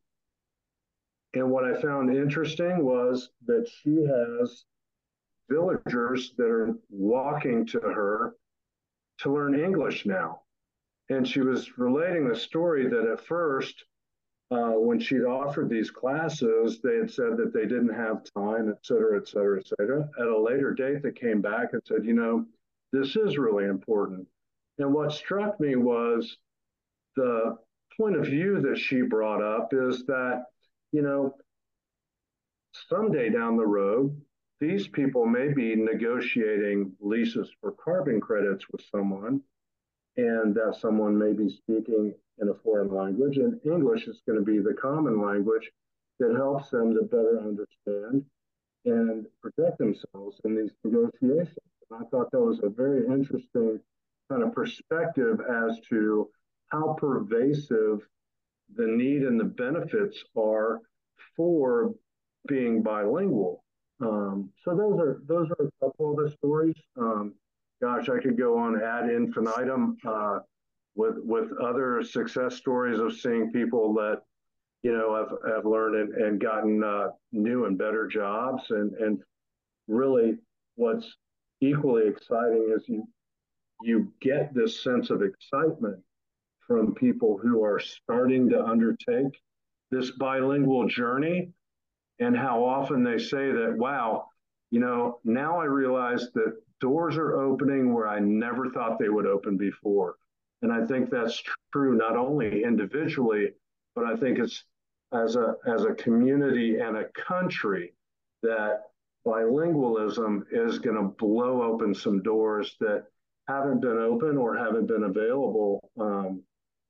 And 1.34 1.50
what 1.50 1.64
I 1.64 1.80
found 1.82 2.16
interesting 2.16 2.84
was 2.84 3.30
that 3.46 3.68
she 3.68 4.06
has 4.06 4.66
villagers 5.50 6.34
that 6.38 6.48
are 6.48 6.76
walking 6.90 7.66
to 7.68 7.80
her 7.80 8.36
to 9.20 9.34
learn 9.34 9.60
English 9.60 10.06
now. 10.06 10.42
And 11.10 11.28
she 11.28 11.42
was 11.42 11.78
relating 11.78 12.28
the 12.28 12.36
story 12.36 12.88
that 12.88 13.12
at 13.12 13.26
first, 13.26 13.84
uh, 14.52 14.74
when 14.74 15.00
she'd 15.00 15.24
offered 15.24 15.70
these 15.70 15.92
classes, 15.92 16.80
they 16.82 16.98
had 16.98 17.12
said 17.12 17.38
that 17.38 17.52
they 17.54 17.66
didn't 17.66 17.94
have 17.94 18.24
time, 18.36 18.70
et 18.70 18.80
cetera, 18.84 19.20
et 19.20 19.28
cetera, 19.28 19.60
et 19.60 19.68
cetera. 19.68 20.10
At 20.20 20.28
a 20.28 20.40
later 20.40 20.74
date, 20.74 21.04
they 21.04 21.12
came 21.12 21.42
back 21.42 21.74
and 21.74 21.82
said, 21.86 22.06
you 22.06 22.14
know, 22.14 22.46
this 22.92 23.16
is 23.16 23.38
really 23.38 23.66
important. 23.66 24.28
And 24.78 24.94
what 24.94 25.12
struck 25.12 25.60
me 25.60 25.76
was 25.76 26.38
the 27.16 27.58
point 27.98 28.16
of 28.16 28.26
view 28.26 28.62
that 28.62 28.78
she 28.78 29.02
brought 29.02 29.44
up 29.44 29.74
is 29.74 30.06
that, 30.06 30.46
you 30.92 31.02
know, 31.02 31.36
someday 32.88 33.30
down 33.30 33.58
the 33.58 33.68
road, 33.68 34.20
these 34.60 34.88
people 34.88 35.26
may 35.26 35.54
be 35.54 35.76
negotiating 35.76 36.92
leases 37.00 37.50
for 37.62 37.72
carbon 37.72 38.20
credits 38.20 38.66
with 38.72 38.82
someone, 38.92 39.42
and 40.18 40.54
that 40.56 40.78
someone 40.80 41.18
may 41.18 41.34
be 41.34 41.50
speaking 41.50 42.14
in 42.42 42.50
a 42.50 42.54
foreign 42.54 42.94
language, 42.94 43.38
and 43.38 43.60
English 43.66 44.08
is 44.08 44.22
going 44.28 44.38
to 44.38 44.46
be 44.46 44.60
the 44.60 44.74
common 44.74 45.22
language 45.22 45.72
that 46.20 46.36
helps 46.36 46.70
them 46.70 46.94
to 46.94 47.04
better 47.04 47.40
understand 47.40 48.26
and 48.86 49.26
protect 49.42 49.78
themselves 49.78 50.40
in 50.44 50.56
these 50.56 50.72
negotiations. 50.84 51.58
And 51.90 52.02
I 52.02 52.10
thought 52.10 52.32
that 52.32 52.40
was 52.40 52.60
a 52.64 52.70
very 52.70 53.06
interesting 53.06 53.80
kind 54.30 54.44
of 54.44 54.54
perspective 54.54 55.40
as 55.42 55.80
to 55.90 56.30
how 56.68 56.96
pervasive 57.00 58.00
the 58.76 58.86
need 58.86 59.24
and 59.24 59.40
the 59.40 59.46
benefits 59.46 60.24
are 60.38 60.82
for 61.36 61.94
being 62.48 62.84
bilingual. 62.84 63.64
Um, 64.02 64.50
so 64.64 64.76
those 64.76 65.00
are 65.00 65.22
those 65.28 65.50
are 65.52 65.66
a 65.66 65.86
couple 65.86 66.12
of 66.12 66.18
the 66.18 66.32
stories. 66.38 66.76
Um, 66.98 67.34
gosh, 67.82 68.10
I 68.10 68.20
could 68.20 68.38
go 68.38 68.58
on 68.58 68.82
ad 68.82 69.10
infinitum 69.10 69.98
uh, 70.06 70.40
with 70.96 71.16
with 71.24 71.52
other 71.62 72.04
success 72.04 72.56
stories 72.56 73.00
of 73.00 73.14
seeing 73.14 73.52
people 73.52 73.94
that 73.96 74.22
you 74.84 74.94
know 74.94 75.16
have, 75.16 75.54
have 75.54 75.66
learned 75.66 75.96
and, 75.96 76.14
and 76.22 76.40
gotten 76.40 76.84
uh, 76.84 77.10
new 77.32 77.66
and 77.66 77.78
better 77.78 78.08
jobs 78.08 78.64
and 78.70 78.94
and 78.96 79.20
really 79.88 80.38
what's 80.76 81.16
equally 81.62 82.08
exciting 82.08 82.74
is 82.76 82.88
you 82.88 83.06
you 83.82 84.12
get 84.22 84.54
this 84.54 84.82
sense 84.82 85.10
of 85.10 85.22
excitement 85.22 86.00
from 86.68 86.94
people 86.94 87.38
who 87.38 87.64
are 87.64 87.80
starting 87.80 88.50
to 88.50 88.64
undertake 88.64 89.42
this 89.92 90.12
bilingual 90.12 90.88
journey 90.88 91.50
and 92.20 92.36
how 92.38 92.64
often 92.64 93.04
they 93.04 93.18
say 93.18 93.52
that, 93.52 93.76
wow, 93.78 94.28
you 94.72 94.80
know, 94.80 95.20
now 95.24 95.60
I 95.60 95.66
realize 95.66 96.30
that 96.34 96.58
doors 96.80 97.18
are 97.18 97.40
opening 97.40 97.94
where 97.94 98.08
I 98.08 98.20
never 98.20 98.70
thought 98.70 99.00
they 99.00 99.10
would 99.10 99.26
open 99.26 99.58
before. 99.58 100.16
And 100.62 100.72
I 100.72 100.86
think 100.86 101.10
that's 101.10 101.42
true 101.72 101.96
not 101.96 102.18
only 102.18 102.64
individually, 102.64 103.54
but 103.96 104.06
I 104.06 104.16
think 104.16 104.40
it's 104.40 104.66
as 105.14 105.36
a 105.36 105.56
as 105.66 105.86
a 105.86 105.94
community 105.94 106.80
and 106.80 106.98
a 106.98 107.10
country 107.10 107.94
that 108.44 108.84
bilingualism 109.26 110.44
is 110.52 110.80
going 110.80 110.96
to 110.96 111.16
blow 111.18 111.64
open 111.64 111.94
some 111.94 112.22
doors 112.22 112.76
that 112.80 113.06
haven't 113.48 113.82
been 113.82 113.98
open 113.98 114.38
or 114.38 114.56
haven't 114.56 114.88
been 114.88 115.04
available 115.04 115.90
um, 116.00 116.42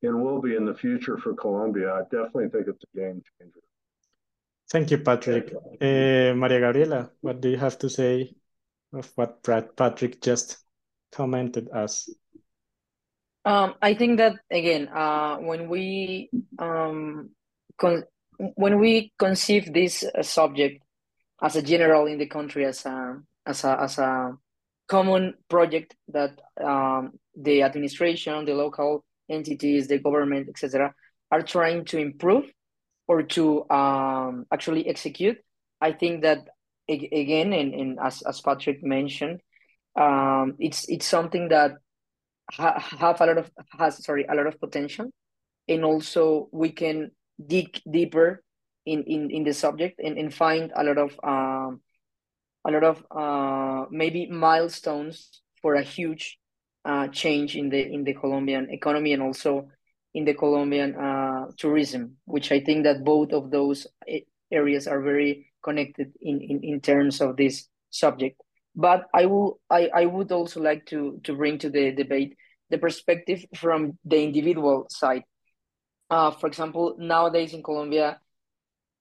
and 0.03 0.21
will 0.21 0.41
be 0.41 0.55
in 0.55 0.65
the 0.65 0.73
future 0.73 1.17
for 1.17 1.33
Colombia. 1.33 1.93
I 1.93 2.01
definitely 2.03 2.49
think 2.49 2.67
it's 2.67 2.83
a 2.93 2.97
game 2.97 3.21
changer. 3.39 3.59
Thank 4.69 4.91
you, 4.91 4.99
Patrick. 4.99 5.51
Uh, 5.81 6.33
Maria 6.35 6.59
Gabriela, 6.59 7.09
what 7.21 7.41
do 7.41 7.49
you 7.49 7.57
have 7.57 7.79
to 7.79 7.89
say 7.89 8.35
of 8.93 9.11
what 9.15 9.41
Brad 9.41 9.75
Patrick 9.75 10.21
just 10.21 10.57
commented 11.11 11.69
us? 11.71 12.07
Um, 13.45 13.73
I 13.81 13.95
think 13.95 14.17
that 14.17 14.35
again, 14.51 14.89
uh, 14.89 15.37
when 15.37 15.69
we 15.69 16.29
um, 16.59 17.31
when 18.37 18.79
we 18.79 19.11
conceive 19.17 19.73
this 19.73 20.03
uh, 20.03 20.21
subject 20.21 20.83
as 21.41 21.55
a 21.55 21.61
general 21.61 22.05
in 22.05 22.19
the 22.19 22.27
country 22.27 22.65
as 22.65 22.85
a 22.85 23.17
as 23.45 23.63
a 23.63 23.81
as 23.81 23.97
a 23.97 24.37
common 24.87 25.33
project 25.49 25.95
that 26.09 26.39
um, 26.63 27.13
the 27.35 27.63
administration, 27.63 28.45
the 28.45 28.53
local 28.53 29.03
entities, 29.29 29.87
the 29.87 29.97
government, 29.97 30.49
etc., 30.49 30.93
are 31.31 31.41
trying 31.41 31.85
to 31.85 31.97
improve 31.97 32.45
or 33.09 33.23
to 33.23 33.67
um, 33.71 34.45
actually 34.53 34.87
execute. 34.87 35.37
I 35.81 35.91
think 35.93 36.21
that 36.21 36.47
again, 36.87 37.51
and, 37.53 37.73
and 37.73 37.99
as 37.99 38.21
as 38.21 38.39
Patrick 38.39 38.83
mentioned, 38.83 39.41
um, 39.99 40.53
it's 40.59 40.87
it's 40.87 41.07
something 41.07 41.49
that 41.49 41.81
ha- 42.51 42.79
have 42.79 43.19
a 43.19 43.25
lot 43.25 43.37
of 43.39 43.51
has 43.77 44.05
sorry 44.05 44.25
a 44.29 44.35
lot 44.35 44.45
of 44.45 44.59
potential, 44.61 45.09
and 45.67 45.83
also 45.83 46.49
we 46.53 46.69
can 46.69 47.11
dig 47.35 47.81
deeper 47.89 48.43
in 48.85 49.03
in, 49.03 49.31
in 49.31 49.43
the 49.43 49.53
subject 49.53 49.99
and, 49.99 50.17
and 50.17 50.31
find 50.31 50.71
a 50.75 50.83
lot 50.83 50.99
of 50.99 51.19
um, 51.23 51.81
a 52.67 52.71
lot 52.71 52.83
of 52.83 53.03
uh, 53.09 53.85
maybe 53.89 54.27
milestones 54.27 55.41
for 55.63 55.73
a 55.75 55.81
huge 55.81 56.37
uh, 56.85 57.07
change 57.07 57.55
in 57.55 57.69
the 57.69 57.81
in 57.81 58.03
the 58.03 58.13
Colombian 58.13 58.69
economy 58.69 59.13
and 59.13 59.23
also 59.23 59.67
in 60.13 60.25
the 60.25 60.33
Colombian 60.33 60.95
uh, 60.95 61.47
tourism, 61.57 62.17
which 62.25 62.51
I 62.51 62.59
think 62.59 62.83
that 62.83 63.03
both 63.03 63.31
of 63.31 63.51
those 63.51 63.87
areas 64.51 64.87
are 64.87 65.01
very 65.01 65.51
connected 65.63 66.13
in, 66.21 66.41
in, 66.41 66.63
in 66.63 66.81
terms 66.81 67.21
of 67.21 67.37
this 67.37 67.67
subject. 67.89 68.41
But 68.75 69.05
I 69.13 69.25
will 69.25 69.59
I, 69.69 69.89
I 69.93 70.05
would 70.05 70.31
also 70.31 70.61
like 70.61 70.85
to 70.87 71.19
to 71.23 71.35
bring 71.35 71.57
to 71.59 71.69
the 71.69 71.91
debate 71.91 72.37
the 72.69 72.77
perspective 72.77 73.43
from 73.55 73.97
the 74.05 74.21
individual 74.21 74.87
side. 74.89 75.23
Uh, 76.09 76.31
for 76.31 76.47
example, 76.47 76.95
nowadays 76.97 77.53
in 77.53 77.63
Colombia, 77.63 78.19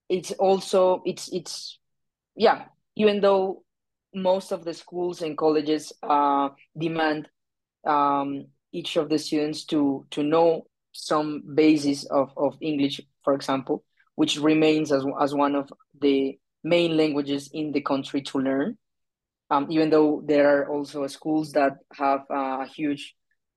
it's 0.08 0.32
also 0.32 1.02
it's 1.04 1.28
it's 1.32 1.78
yeah 2.34 2.64
even 2.96 3.20
though 3.20 3.62
most 4.14 4.52
of 4.52 4.64
the 4.64 4.74
schools 4.74 5.22
and 5.22 5.36
colleges 5.36 5.92
uh, 6.02 6.48
demand 6.76 7.28
um, 7.86 8.46
each 8.72 8.96
of 8.96 9.08
the 9.08 9.18
students 9.18 9.64
to 9.64 10.06
to 10.10 10.22
know 10.22 10.66
some 10.92 11.42
basis 11.54 12.04
of, 12.04 12.32
of 12.36 12.56
English, 12.60 13.00
for 13.22 13.34
example, 13.34 13.84
which 14.14 14.38
remains 14.38 14.92
as, 14.92 15.04
as 15.20 15.34
one 15.34 15.54
of 15.54 15.72
the 16.00 16.38
main 16.64 16.96
languages 16.96 17.50
in 17.52 17.72
the 17.72 17.80
country 17.80 18.22
to 18.22 18.38
learn. 18.38 18.78
Um, 19.50 19.66
even 19.70 19.88
though 19.90 20.22
there 20.26 20.46
are 20.46 20.68
also 20.68 21.06
schools 21.06 21.52
that 21.52 21.78
have 21.94 22.26
a 22.28 22.66
huge 22.66 23.14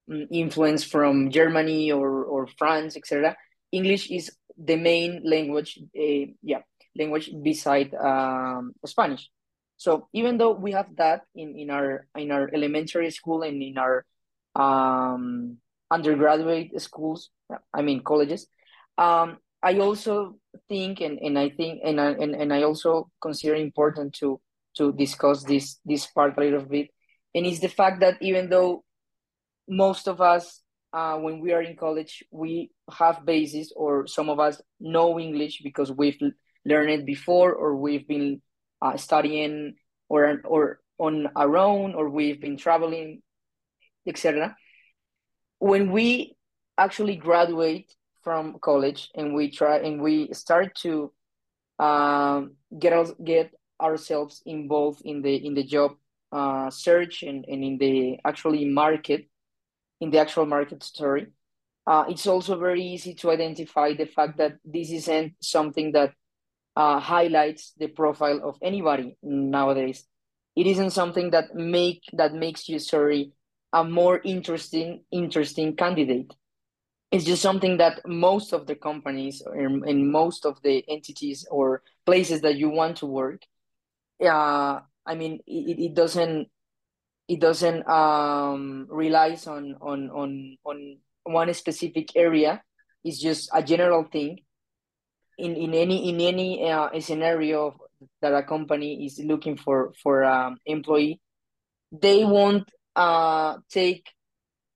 mm, 0.10 0.26
influence 0.32 0.86
from 0.86 1.32
Germany 1.32 1.92
or, 1.92 2.24
or 2.24 2.48
France, 2.58 2.96
etc. 2.96 3.36
English 3.72 4.10
is 4.10 4.32
the 4.58 4.78
main 4.78 5.22
language, 5.26 5.80
uh, 5.98 6.32
yeah, 6.42 6.62
language 6.96 7.32
beside 7.44 7.94
um, 7.96 8.74
Spanish. 8.86 9.30
So 9.78 10.08
even 10.14 10.38
though 10.38 10.52
we 10.52 10.74
have 10.74 10.96
that 10.98 11.22
in, 11.34 11.58
in 11.58 11.72
our 11.72 12.06
in 12.16 12.32
our 12.32 12.50
elementary 12.54 13.10
school 13.10 13.42
and 13.42 13.62
in 13.64 13.78
our 13.80 14.06
um, 14.54 15.58
undergraduate 15.91 16.79
schools, 16.81 17.29
I 17.74 17.81
mean 17.81 18.01
colleges, 18.03 18.48
um, 18.98 19.38
I 19.63 19.77
also 19.77 20.38
think 20.67 21.01
and, 21.01 21.19
and 21.19 21.38
I 21.38 21.50
think 21.50 21.81
and 21.83 22.00
I 22.01 22.12
and, 22.12 22.33
and 22.33 22.53
I 22.53 22.63
also 22.63 23.10
consider 23.21 23.55
important 23.55 24.13
to 24.15 24.39
to 24.77 24.93
discuss 24.93 25.43
this 25.43 25.79
this 25.86 26.07
part 26.07 26.38
a 26.38 26.41
little 26.41 26.65
bit. 26.65 26.89
And 27.36 27.45
it's 27.45 27.60
the 27.60 27.69
fact 27.69 28.00
that 28.01 28.17
even 28.21 28.50
though 28.50 28.83
most 29.67 30.07
of 30.07 30.21
us 30.21 30.62
uh, 30.93 31.17
when 31.17 31.39
we 31.39 31.53
are 31.53 31.62
in 31.62 31.75
college 31.75 32.24
we 32.31 32.71
have 32.91 33.25
basis 33.25 33.71
or 33.75 34.07
some 34.07 34.29
of 34.29 34.39
us 34.39 34.62
know 34.79 35.19
English 35.19 35.62
because 35.63 35.91
we've 35.91 36.19
learned 36.65 36.89
it 36.89 37.05
before 37.05 37.53
or 37.53 37.75
we've 37.75 38.07
been 38.07 38.41
uh, 38.81 38.98
studying 38.98 39.75
or 40.10 40.41
or 40.43 40.79
on 40.98 41.27
our 41.36 41.57
own 41.57 41.93
or 41.95 42.10
we've 42.10 42.41
been 42.41 42.57
traveling 42.57 43.21
etc 44.07 44.55
when 45.62 45.91
we 45.91 46.36
actually 46.77 47.15
graduate 47.15 47.94
from 48.24 48.58
college 48.60 49.12
and 49.15 49.34
we 49.34 49.50
try 49.51 49.77
and 49.77 50.01
we 50.01 50.34
start 50.34 50.74
to 50.75 51.12
um, 51.77 52.56
get 52.80 52.94
us 52.94 53.12
get 53.24 53.51
ourselves 53.80 54.41
involved 54.46 55.01
in 55.06 55.22
the 55.22 55.36
in 55.36 55.53
the 55.53 55.63
job 55.63 55.91
uh, 56.32 56.70
search 56.70 57.24
and, 57.24 57.46
and 57.48 57.63
in 57.63 57.77
the 57.77 58.20
actually 58.25 58.65
market 58.65 59.27
in 60.00 60.10
the 60.10 60.18
actual 60.18 60.48
market 60.48 60.82
story 60.84 61.27
uh, 61.86 62.06
it's 62.10 62.25
also 62.25 62.58
very 62.58 62.84
easy 62.84 63.13
to 63.13 63.30
identify 63.30 63.94
the 63.94 64.06
fact 64.06 64.38
that 64.38 64.58
this 64.65 64.91
isn't 64.91 65.34
something 65.41 65.91
that 65.91 66.13
uh, 66.76 67.00
highlights 67.00 67.74
the 67.78 67.88
profile 67.88 68.39
of 68.43 68.58
anybody 68.62 69.15
nowadays. 69.21 70.06
It 70.56 70.67
isn't 70.67 70.91
something 70.91 71.32
that 71.32 71.56
make 71.56 72.04
that 72.13 72.34
makes 72.34 72.67
you 72.69 72.80
sorry 72.80 73.34
a 73.73 73.84
more 73.84 74.21
interesting 74.23 75.03
interesting 75.12 75.75
candidate. 75.75 76.34
It's 77.12 77.25
just 77.25 77.41
something 77.41 77.77
that 77.77 78.01
most 78.07 78.53
of 78.53 78.67
the 78.67 78.75
companies 78.75 79.41
and 79.45 80.12
most 80.12 80.45
of 80.45 80.62
the 80.63 80.84
entities 80.88 81.45
or 81.51 81.84
places 82.05 82.41
that 82.41 82.55
you 82.55 82.69
want 82.69 82.97
to 82.97 83.05
work, 83.05 83.41
uh, 84.23 84.79
I 85.05 85.15
mean, 85.15 85.39
it, 85.45 85.79
it 85.79 85.93
doesn't 85.93 86.47
it 87.27 87.39
doesn't 87.39 87.88
um, 87.88 88.88
relies 88.89 89.47
on 89.47 89.75
on 89.81 90.10
on 90.10 90.57
on 90.65 90.97
one 91.23 91.53
specific 91.53 92.15
area. 92.15 92.62
It's 93.03 93.19
just 93.19 93.49
a 93.53 93.63
general 93.63 94.05
thing 94.12 94.39
in, 95.38 95.55
in 95.55 95.73
any 95.73 96.10
in 96.10 96.21
any 96.21 96.69
uh, 96.69 96.89
scenario 96.99 97.77
that 98.21 98.34
a 98.34 98.43
company 98.43 99.05
is 99.05 99.19
looking 99.23 99.57
for 99.57 99.93
for 100.01 100.23
um, 100.23 100.57
employee, 100.65 101.19
they 101.91 102.23
won't 102.23 102.69
uh, 102.95 103.58
take 103.69 104.10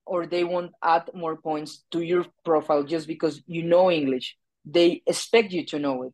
or 0.06 0.26
they 0.28 0.44
won't 0.44 0.72
add 0.84 1.10
more 1.14 1.36
points 1.36 1.84
to 1.92 2.02
your 2.02 2.26
profile 2.44 2.84
just 2.84 3.08
because 3.08 3.42
you 3.48 3.64
know 3.64 3.90
English. 3.92 4.38
They 4.66 5.02
expect 5.06 5.52
you 5.52 5.66
to 5.68 5.80
know 5.80 6.04
it. 6.04 6.14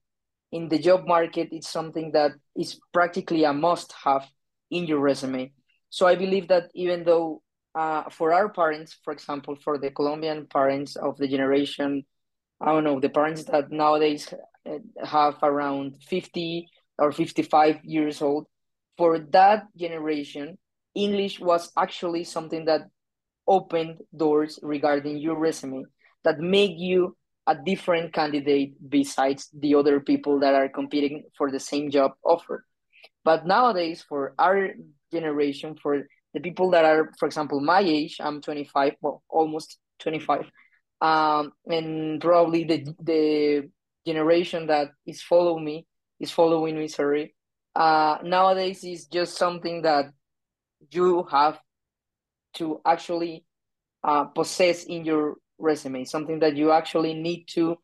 In 0.51 0.67
the 0.67 0.79
job 0.79 1.07
market, 1.07 1.49
it's 1.51 1.69
something 1.69 2.11
that 2.11 2.31
is 2.55 2.79
practically 2.93 3.43
a 3.43 3.53
must 3.53 3.93
have 4.03 4.25
in 4.69 4.85
your 4.85 4.99
resume. 4.99 5.51
So 5.89 6.07
I 6.07 6.15
believe 6.15 6.47
that 6.49 6.69
even 6.73 7.03
though 7.03 7.41
uh, 7.75 8.09
for 8.09 8.33
our 8.33 8.49
parents, 8.49 8.97
for 9.03 9.13
example, 9.13 9.55
for 9.55 9.77
the 9.77 9.91
Colombian 9.91 10.47
parents 10.47 10.95
of 10.95 11.17
the 11.17 11.27
generation 11.27 12.05
I 12.61 12.71
don't 12.71 12.83
know, 12.83 12.99
the 12.99 13.09
parents 13.09 13.43
that 13.45 13.71
nowadays 13.71 14.31
have 15.03 15.37
around 15.41 16.03
50 16.03 16.69
or 16.99 17.11
55 17.11 17.83
years 17.83 18.21
old, 18.21 18.45
for 18.97 19.17
that 19.31 19.65
generation, 19.75 20.59
English 20.95 21.39
was 21.39 21.71
actually 21.77 22.23
something 22.23 22.65
that 22.65 22.82
opened 23.47 23.99
doors 24.15 24.60
regarding 24.62 25.17
your 25.17 25.36
resume 25.36 25.84
that 26.23 26.39
make 26.39 26.73
you 26.75 27.15
a 27.47 27.56
different 27.56 28.13
candidate 28.13 28.73
besides 28.89 29.49
the 29.54 29.75
other 29.75 29.99
people 29.99 30.39
that 30.39 30.54
are 30.54 30.69
competing 30.69 31.23
for 31.38 31.51
the 31.51 31.60
same 31.60 31.89
job 31.89 32.12
offer. 32.23 32.65
But 33.23 33.47
nowadays, 33.47 34.06
for 34.08 34.34
our 34.38 34.69
generation, 35.12 35.75
for 35.82 36.04
the 36.34 36.39
people 36.39 36.71
that 36.71 36.86
are, 36.86 37.12
for 37.19 37.25
example, 37.25 37.60
my 37.60 37.80
age, 37.80 38.17
I'm 38.19 38.41
25, 38.41 38.93
well, 39.01 39.23
almost 39.30 39.80
25 39.99 40.45
um, 41.01 41.51
and 41.65 42.21
probably 42.21 42.63
the 42.63 42.95
the 43.01 43.69
generation 44.06 44.67
that 44.67 44.89
is 45.06 45.21
following 45.21 45.65
me 45.65 45.86
is 46.19 46.32
following 46.32 46.77
me. 46.77 46.88
Sorry, 46.88 47.36
uh, 47.75 48.17
nowadays 48.23 48.84
is 48.84 49.08
just 49.08 49.36
something 49.36 49.82
that 49.82 50.06
you 50.89 51.27
have 51.31 51.59
to 52.55 52.81
actually 52.85 53.45
uh, 54.03 54.25
possess 54.25 54.83
in 54.83 55.05
your 55.05 55.35
resume, 55.57 56.05
something 56.05 56.39
that 56.39 56.55
you 56.55 56.71
actually 56.71 57.13
need 57.13 57.45
to 57.49 57.77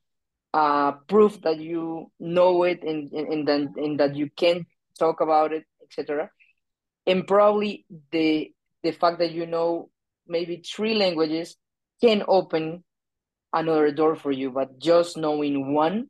uh, 0.54 0.94
prove 1.08 1.42
that 1.44 1.60
you 1.60 2.12
know 2.20 2.64
it 2.64 2.84
and, 2.84 3.12
and, 3.12 3.28
and, 3.28 3.48
then, 3.48 3.74
and 3.78 4.00
that 4.00 4.16
you 4.16 4.30
can 4.36 4.66
talk 4.98 5.22
about 5.22 5.54
it, 5.54 5.64
etc. 5.84 6.30
And 7.06 7.28
probably 7.28 7.86
the 8.12 8.52
the 8.84 8.92
fact 8.92 9.20
that 9.20 9.32
you 9.32 9.46
know 9.46 9.90
maybe 10.28 10.64
three 10.66 10.96
languages 10.96 11.56
can 12.02 12.24
open 12.28 12.84
another 13.54 13.92
door 13.92 14.16
for 14.16 14.32
you 14.32 14.52
but 14.52 14.80
just 14.80 15.18
knowing 15.18 15.74
one 15.74 16.08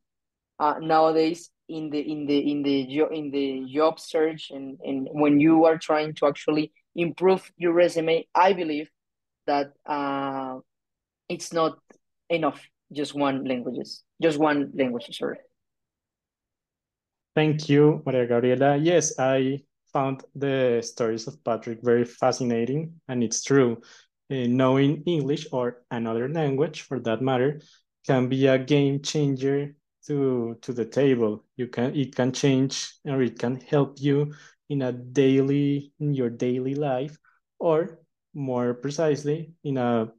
uh, 0.60 0.76
nowadays 0.80 1.50
in 1.70 1.90
the 1.90 2.00
in 2.00 2.26
the 2.26 2.52
in 2.52 2.64
the 2.64 2.82
in 3.12 3.32
the 3.32 3.66
job 3.74 4.00
search 4.00 4.52
and, 4.52 4.80
and 4.84 5.08
when 5.12 5.40
you 5.40 5.66
are 5.66 5.78
trying 5.78 6.14
to 6.14 6.26
actually 6.26 6.72
improve 6.96 7.52
your 7.58 7.74
resume 7.74 8.26
i 8.36 8.54
believe 8.54 8.90
that 9.46 9.74
uh, 9.86 10.58
it's 11.30 11.54
not 11.54 11.78
enough 12.30 12.62
just 12.92 13.14
one 13.14 13.44
languages 13.46 14.04
just 14.22 14.38
one 14.38 14.72
language 14.76 15.08
sorry. 15.18 15.38
Thank 17.36 17.70
you 17.70 18.02
maria 18.06 18.26
gabriela. 18.26 18.78
Yes 18.78 19.14
i 19.20 19.60
found 19.94 20.24
the 20.36 20.82
stories 20.84 21.28
of 21.28 21.44
patrick 21.44 21.80
very 21.82 22.06
fascinating 22.06 22.94
and 23.08 23.24
it's 23.24 23.44
true. 23.44 23.82
Uh, 24.30 24.44
knowing 24.46 25.04
English 25.06 25.48
or 25.54 25.84
another 25.90 26.28
language 26.28 26.82
for 26.82 27.00
that 27.00 27.22
matter 27.22 27.62
can 28.06 28.28
be 28.28 28.46
a 28.48 28.58
game 28.58 29.02
changer 29.02 29.74
to 30.08 30.58
to 30.62 30.74
the 30.74 30.86
table. 30.86 31.44
You 31.56 31.68
can 31.68 31.96
it 31.96 32.16
can 32.16 32.32
change 32.32 32.94
or 33.06 33.22
it 33.22 33.40
can 33.40 33.60
help 33.62 34.00
you 34.00 34.34
in 34.70 34.82
a 34.82 34.92
daily 34.92 35.94
in 36.00 36.14
your 36.14 36.30
daily 36.30 36.76
life 36.76 37.18
or 37.60 38.00
more 38.34 38.74
precisely 38.74 39.54
in 39.64 39.78
a 39.78 40.12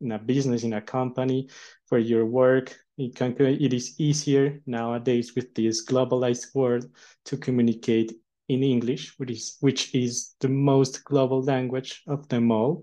in 0.00 0.12
a 0.12 0.18
business 0.18 0.64
in 0.64 0.72
a 0.72 0.80
company 0.80 1.48
for 1.86 1.98
your 1.98 2.26
work 2.26 2.76
it 2.98 3.14
can 3.14 3.34
it 3.38 3.72
is 3.72 3.94
easier 3.98 4.60
nowadays 4.66 5.34
with 5.36 5.54
this 5.54 5.86
globalized 5.86 6.54
world 6.54 6.84
to 7.24 7.36
communicate 7.36 8.12
in 8.48 8.62
english 8.64 9.14
which 9.18 9.30
is 9.30 9.56
which 9.60 9.94
is 9.94 10.34
the 10.40 10.48
most 10.48 11.04
global 11.04 11.40
language 11.42 12.02
of 12.08 12.28
them 12.28 12.50
all 12.50 12.82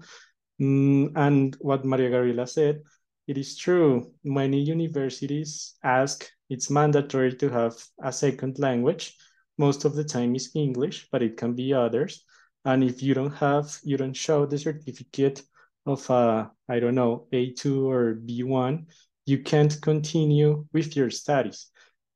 Mm, 0.59 1.13
and 1.15 1.55
what 1.61 1.85
Maria 1.85 2.09
Gabriela 2.09 2.45
said 2.45 2.83
it 3.27 3.37
is 3.37 3.55
true. 3.55 4.11
Many 4.23 4.59
universities 4.59 5.75
ask 5.83 6.29
it's 6.49 6.69
mandatory 6.69 7.35
to 7.35 7.49
have 7.49 7.75
a 8.01 8.11
second 8.11 8.59
language. 8.59 9.17
Most 9.57 9.85
of 9.85 9.95
the 9.95 10.03
time 10.03 10.35
is 10.35 10.51
English, 10.55 11.07
but 11.11 11.21
it 11.21 11.37
can 11.37 11.53
be 11.53 11.73
others. 11.73 12.23
And 12.65 12.83
if 12.83 13.01
you 13.01 13.13
don't 13.13 13.33
have, 13.35 13.77
you 13.83 13.97
don't 13.97 14.15
show 14.15 14.45
the 14.45 14.57
certificate 14.57 15.43
of, 15.85 16.09
uh, 16.09 16.47
I 16.67 16.79
don't 16.79 16.95
know, 16.95 17.27
A2 17.31 17.85
or 17.85 18.15
B1, 18.15 18.85
you 19.25 19.39
can't 19.39 19.81
continue 19.81 20.65
with 20.73 20.95
your 20.95 21.09
studies. 21.09 21.67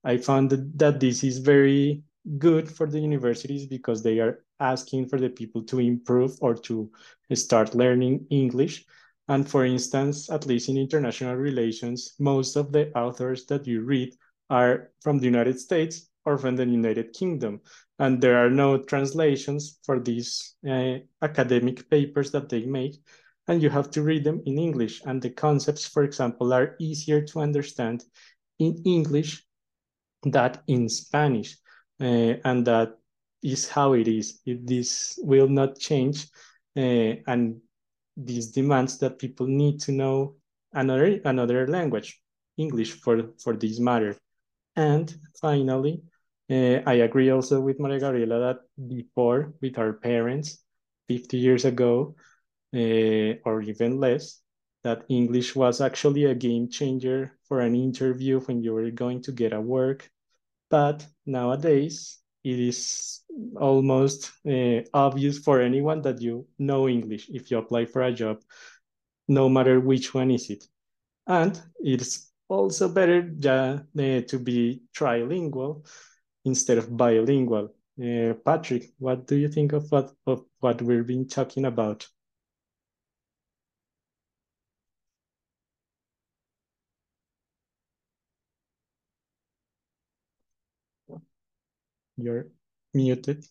I 0.03 0.17
found 0.17 0.49
that, 0.49 0.77
that 0.79 0.99
this 0.99 1.23
is 1.23 1.37
very 1.37 2.03
good 2.37 2.69
for 2.69 2.87
the 2.87 2.99
universities 2.99 3.67
because 3.67 4.03
they 4.03 4.19
are 4.19 4.43
asking 4.59 5.07
for 5.07 5.19
the 5.19 5.29
people 5.29 5.63
to 5.63 5.79
improve 5.79 6.37
or 6.41 6.55
to 6.55 6.89
start 7.33 7.75
learning 7.75 8.25
English 8.29 8.85
and 9.27 9.49
for 9.49 9.65
instance, 9.65 10.29
at 10.29 10.45
least 10.45 10.69
in 10.69 10.77
international 10.77 11.35
relations, 11.35 12.13
most 12.19 12.55
of 12.55 12.71
the 12.71 12.95
authors 12.97 13.45
that 13.45 13.65
you 13.65 13.81
read 13.81 14.15
are 14.49 14.91
from 15.01 15.19
the 15.19 15.25
United 15.25 15.59
States 15.59 16.09
or 16.25 16.37
from 16.37 16.55
the 16.55 16.65
United 16.65 17.13
Kingdom. 17.13 17.61
And 17.99 18.21
there 18.21 18.37
are 18.43 18.49
no 18.49 18.77
translations 18.77 19.79
for 19.83 19.99
these 19.99 20.55
uh, 20.67 20.97
academic 21.21 21.89
papers 21.89 22.31
that 22.31 22.49
they 22.49 22.65
make. 22.65 22.95
And 23.47 23.61
you 23.61 23.69
have 23.69 23.91
to 23.91 24.01
read 24.01 24.23
them 24.23 24.41
in 24.45 24.57
English. 24.57 25.01
And 25.05 25.21
the 25.21 25.29
concepts, 25.29 25.85
for 25.85 26.03
example, 26.03 26.53
are 26.53 26.75
easier 26.79 27.21
to 27.21 27.39
understand 27.39 28.03
in 28.59 28.81
English 28.85 29.43
than 30.23 30.57
in 30.67 30.87
Spanish. 30.89 31.57
Uh, 31.99 32.35
and 32.45 32.65
that 32.65 32.97
is 33.43 33.67
how 33.67 33.93
it 33.93 34.07
is. 34.07 34.39
It, 34.45 34.65
this 34.65 35.19
will 35.21 35.49
not 35.49 35.77
change. 35.77 36.27
Uh, 36.75 37.19
and 37.27 37.59
these 38.15 38.51
demands 38.51 38.97
that 38.99 39.19
people 39.19 39.47
need 39.47 39.79
to 39.81 39.91
know 39.91 40.35
another 40.73 41.19
another 41.25 41.67
language, 41.67 42.21
English 42.57 42.93
for 43.01 43.33
for 43.41 43.55
this 43.55 43.79
matter. 43.79 44.15
And 44.75 45.13
finally, 45.39 46.03
uh, 46.49 46.81
I 46.85 46.95
agree 47.05 47.29
also 47.29 47.61
with 47.61 47.79
Maria 47.79 47.99
Gabriela 47.99 48.39
that 48.39 48.87
before 48.87 49.53
with 49.61 49.77
our 49.77 49.93
parents, 49.93 50.63
50 51.07 51.37
years 51.37 51.65
ago, 51.65 52.15
uh, 52.75 53.39
or 53.45 53.61
even 53.61 53.99
less, 53.99 54.41
that 54.83 55.05
English 55.09 55.55
was 55.55 55.81
actually 55.81 56.25
a 56.25 56.35
game 56.35 56.69
changer 56.69 57.37
for 57.43 57.61
an 57.61 57.75
interview 57.75 58.39
when 58.41 58.61
you 58.61 58.73
were 58.73 58.91
going 58.91 59.21
to 59.23 59.31
get 59.31 59.53
a 59.53 59.61
work. 59.61 60.09
But 60.69 61.05
nowadays, 61.25 62.19
it 62.43 62.59
is 62.59 63.21
almost 63.57 64.31
uh, 64.49 64.81
obvious 64.93 65.39
for 65.39 65.61
anyone 65.61 66.01
that 66.01 66.21
you 66.21 66.47
know 66.59 66.89
English 66.89 67.29
if 67.29 67.51
you 67.51 67.57
apply 67.59 67.85
for 67.85 68.01
a 68.03 68.11
job, 68.13 68.41
no 69.27 69.49
matter 69.49 69.79
which 69.79 70.13
one 70.13 70.31
is 70.31 70.49
it. 70.49 70.65
And 71.27 71.61
it's 71.79 72.32
also 72.49 72.89
better 72.89 73.19
uh, 73.47 73.79
to 74.21 74.39
be 74.39 74.83
trilingual 74.95 75.85
instead 76.45 76.77
of 76.77 76.95
bilingual. 76.97 77.73
Uh, 78.01 78.33
Patrick, 78.45 78.93
what 78.99 79.27
do 79.27 79.35
you 79.35 79.49
think 79.49 79.73
of 79.73 79.91
what, 79.91 80.13
of 80.27 80.45
what 80.59 80.81
we've 80.81 81.07
been 81.07 81.27
talking 81.27 81.65
about? 81.65 82.07
You're 92.17 92.47
muted. 92.93 93.45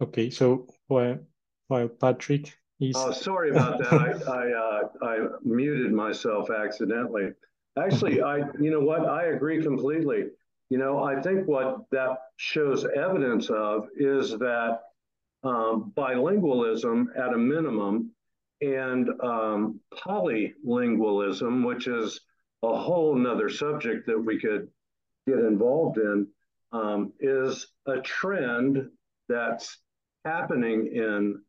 Okay, 0.00 0.30
so 0.30 0.66
while 0.86 1.18
while 1.68 1.88
Patrick 1.88 2.52
is 2.80 2.96
Oh, 2.96 3.12
sorry 3.12 3.50
about 3.50 3.78
that. 3.78 3.92
I 3.92 4.32
I, 4.32 4.52
uh, 4.52 4.88
I 5.02 5.28
muted 5.44 5.92
myself 5.92 6.50
accidentally. 6.50 7.32
Actually, 7.78 8.22
I 8.22 8.38
you 8.58 8.70
know 8.70 8.80
what? 8.80 9.06
I 9.06 9.26
agree 9.26 9.62
completely. 9.62 10.26
You 10.70 10.78
know, 10.78 11.02
I 11.02 11.20
think 11.20 11.46
what 11.46 11.84
that 11.90 12.16
shows 12.36 12.86
evidence 12.96 13.50
of 13.50 13.88
is 13.96 14.30
that 14.38 14.80
um, 15.42 15.92
bilingualism 15.96 17.06
at 17.16 17.32
a 17.32 17.38
minimum 17.38 18.12
and 18.60 19.08
um, 19.22 19.80
polylingualism, 19.94 21.66
which 21.66 21.88
is 21.88 22.20
a 22.62 22.76
whole 22.76 23.14
nother 23.14 23.48
subject 23.48 24.06
that 24.06 24.18
we 24.18 24.38
could 24.38 24.68
get 25.26 25.38
involved 25.38 25.98
in, 25.98 26.26
um, 26.72 27.12
is 27.20 27.66
a 27.86 28.00
trend 28.00 28.88
that's 29.28 29.78
happening 30.24 30.90
in 30.94 31.40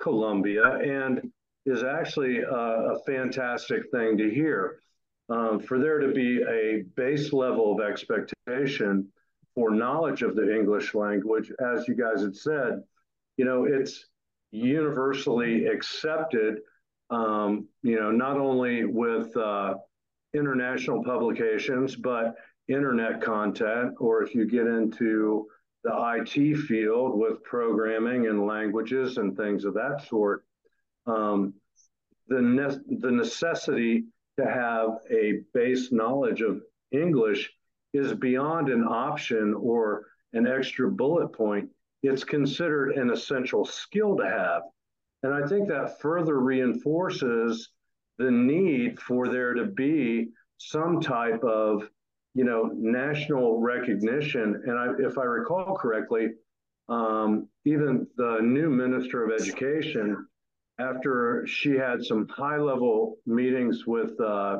Colombia 0.00 0.64
and 0.76 1.30
is 1.66 1.82
actually 1.82 2.38
a, 2.38 2.50
a 2.50 2.98
fantastic 3.06 3.82
thing 3.90 4.16
to 4.18 4.30
hear. 4.30 4.80
Um, 5.28 5.60
for 5.60 5.78
there 5.78 5.98
to 5.98 6.12
be 6.12 6.42
a 6.42 6.84
base 6.96 7.32
level 7.32 7.72
of 7.72 7.86
expectation 7.86 9.08
for 9.54 9.70
knowledge 9.70 10.22
of 10.22 10.36
the 10.36 10.54
English 10.54 10.94
language, 10.94 11.52
as 11.60 11.86
you 11.86 11.94
guys 11.94 12.22
had 12.22 12.34
said, 12.34 12.82
you 13.36 13.44
know, 13.44 13.64
it's 13.64 14.06
universally 14.50 15.66
accepted, 15.66 16.60
um, 17.10 17.68
you 17.82 18.00
know, 18.00 18.10
not 18.10 18.38
only 18.38 18.84
with 18.84 19.36
uh, 19.36 19.74
international 20.34 21.04
publications, 21.04 21.94
but 21.94 22.34
internet 22.68 23.20
content, 23.20 23.94
or 23.98 24.22
if 24.22 24.34
you 24.34 24.46
get 24.46 24.66
into 24.66 25.46
the 25.84 25.92
IT 25.92 26.56
field 26.66 27.18
with 27.18 27.42
programming 27.42 28.26
and 28.26 28.46
languages 28.46 29.16
and 29.16 29.36
things 29.36 29.64
of 29.64 29.74
that 29.74 30.04
sort, 30.08 30.44
um, 31.06 31.54
the, 32.28 32.40
ne- 32.40 32.98
the 32.98 33.10
necessity 33.10 34.04
to 34.38 34.44
have 34.44 34.98
a 35.10 35.40
base 35.54 35.92
knowledge 35.92 36.42
of 36.42 36.60
English 36.92 37.50
is 37.92 38.12
beyond 38.14 38.68
an 38.68 38.84
option 38.84 39.54
or 39.54 40.06
an 40.32 40.46
extra 40.46 40.90
bullet 40.90 41.28
point. 41.28 41.68
It's 42.02 42.24
considered 42.24 42.96
an 42.96 43.10
essential 43.10 43.64
skill 43.64 44.16
to 44.16 44.24
have. 44.24 44.62
And 45.22 45.34
I 45.34 45.46
think 45.46 45.68
that 45.68 46.00
further 46.00 46.40
reinforces 46.40 47.70
the 48.18 48.30
need 48.30 49.00
for 49.00 49.28
there 49.28 49.54
to 49.54 49.64
be 49.64 50.28
some 50.58 51.00
type 51.00 51.42
of, 51.42 51.88
you 52.38 52.44
know, 52.44 52.70
national 52.72 53.58
recognition. 53.58 54.62
And 54.64 54.78
I, 54.78 54.86
if 55.00 55.18
I 55.18 55.24
recall 55.24 55.76
correctly, 55.76 56.28
um, 56.88 57.48
even 57.64 58.06
the 58.16 58.38
new 58.40 58.70
minister 58.70 59.24
of 59.24 59.32
education 59.32 60.24
after 60.78 61.44
she 61.48 61.70
had 61.72 62.04
some 62.04 62.28
high 62.28 62.58
level 62.58 63.16
meetings 63.26 63.88
with 63.88 64.12
uh, 64.20 64.58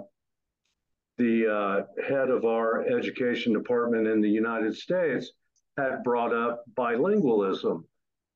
the 1.19 1.47
uh, 1.47 2.03
head 2.09 2.31
of 2.31 2.45
our 2.45 2.85
education 2.89 3.53
department 3.53 4.09
in 4.09 4.21
the 4.21 4.29
United 4.29 4.75
States, 4.77 5.31
had 5.77 6.03
brought 6.03 6.35
up 6.35 6.65
bilingualism 6.77 7.85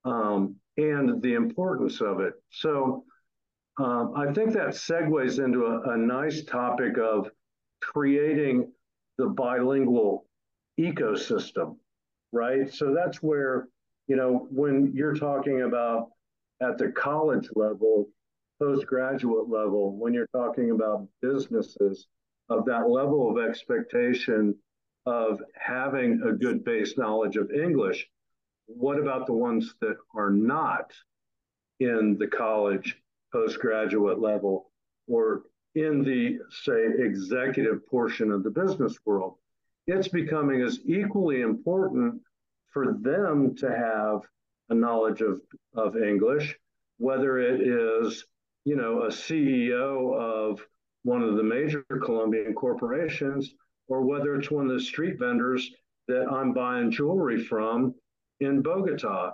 um, 0.04 0.54
and 0.76 1.20
the 1.20 1.34
importance 1.34 2.00
of 2.00 2.20
it. 2.20 2.34
So 2.50 3.04
um, 3.80 4.12
I 4.14 4.32
think 4.32 4.52
that 4.52 4.68
segues 4.68 5.44
into 5.44 5.66
a, 5.66 5.94
a 5.94 5.96
nice 5.96 6.44
topic 6.44 6.96
of 6.96 7.28
creating 7.80 8.70
the 9.22 9.28
bilingual 9.28 10.26
ecosystem, 10.80 11.76
right? 12.32 12.72
So 12.74 12.92
that's 12.92 13.22
where, 13.22 13.68
you 14.08 14.16
know, 14.16 14.48
when 14.50 14.92
you're 14.96 15.14
talking 15.14 15.62
about 15.62 16.08
at 16.60 16.76
the 16.76 16.90
college 16.90 17.48
level, 17.54 18.08
postgraduate 18.60 19.48
level, 19.48 19.96
when 19.96 20.12
you're 20.12 20.26
talking 20.34 20.72
about 20.72 21.06
businesses, 21.20 22.08
of 22.48 22.64
that 22.64 22.90
level 22.90 23.30
of 23.30 23.48
expectation 23.48 24.56
of 25.06 25.40
having 25.54 26.20
a 26.26 26.32
good 26.32 26.64
base 26.64 26.98
knowledge 26.98 27.36
of 27.36 27.52
English. 27.52 28.08
What 28.66 28.98
about 28.98 29.26
the 29.26 29.34
ones 29.34 29.74
that 29.80 29.96
are 30.16 30.30
not 30.30 30.90
in 31.78 32.16
the 32.18 32.26
college 32.26 32.96
postgraduate 33.32 34.20
level 34.20 34.72
or 35.06 35.42
in 35.74 36.02
the, 36.02 36.38
say, 36.50 36.86
executive 36.98 37.86
portion 37.86 38.30
of 38.30 38.42
the 38.42 38.50
business 38.50 38.98
world? 39.04 39.36
It's 39.86 40.08
becoming 40.08 40.62
as 40.62 40.80
equally 40.84 41.40
important 41.40 42.20
for 42.68 42.94
them 43.00 43.54
to 43.56 43.68
have 43.70 44.22
a 44.70 44.74
knowledge 44.74 45.20
of, 45.20 45.40
of 45.74 45.96
English, 45.96 46.56
whether 46.98 47.38
it 47.38 47.60
is, 47.60 48.24
you 48.64 48.76
know, 48.76 49.02
a 49.02 49.08
CEO 49.08 50.14
of 50.14 50.64
one 51.02 51.22
of 51.22 51.36
the 51.36 51.42
major 51.42 51.84
Colombian 52.04 52.54
corporations 52.54 53.54
or 53.88 54.02
whether 54.02 54.34
it's 54.36 54.50
one 54.50 54.66
of 54.66 54.72
the 54.72 54.80
street 54.80 55.18
vendors 55.18 55.70
that 56.08 56.26
I'm 56.30 56.52
buying 56.52 56.90
jewelry 56.90 57.42
from 57.44 57.94
in 58.40 58.62
Bogota. 58.62 59.32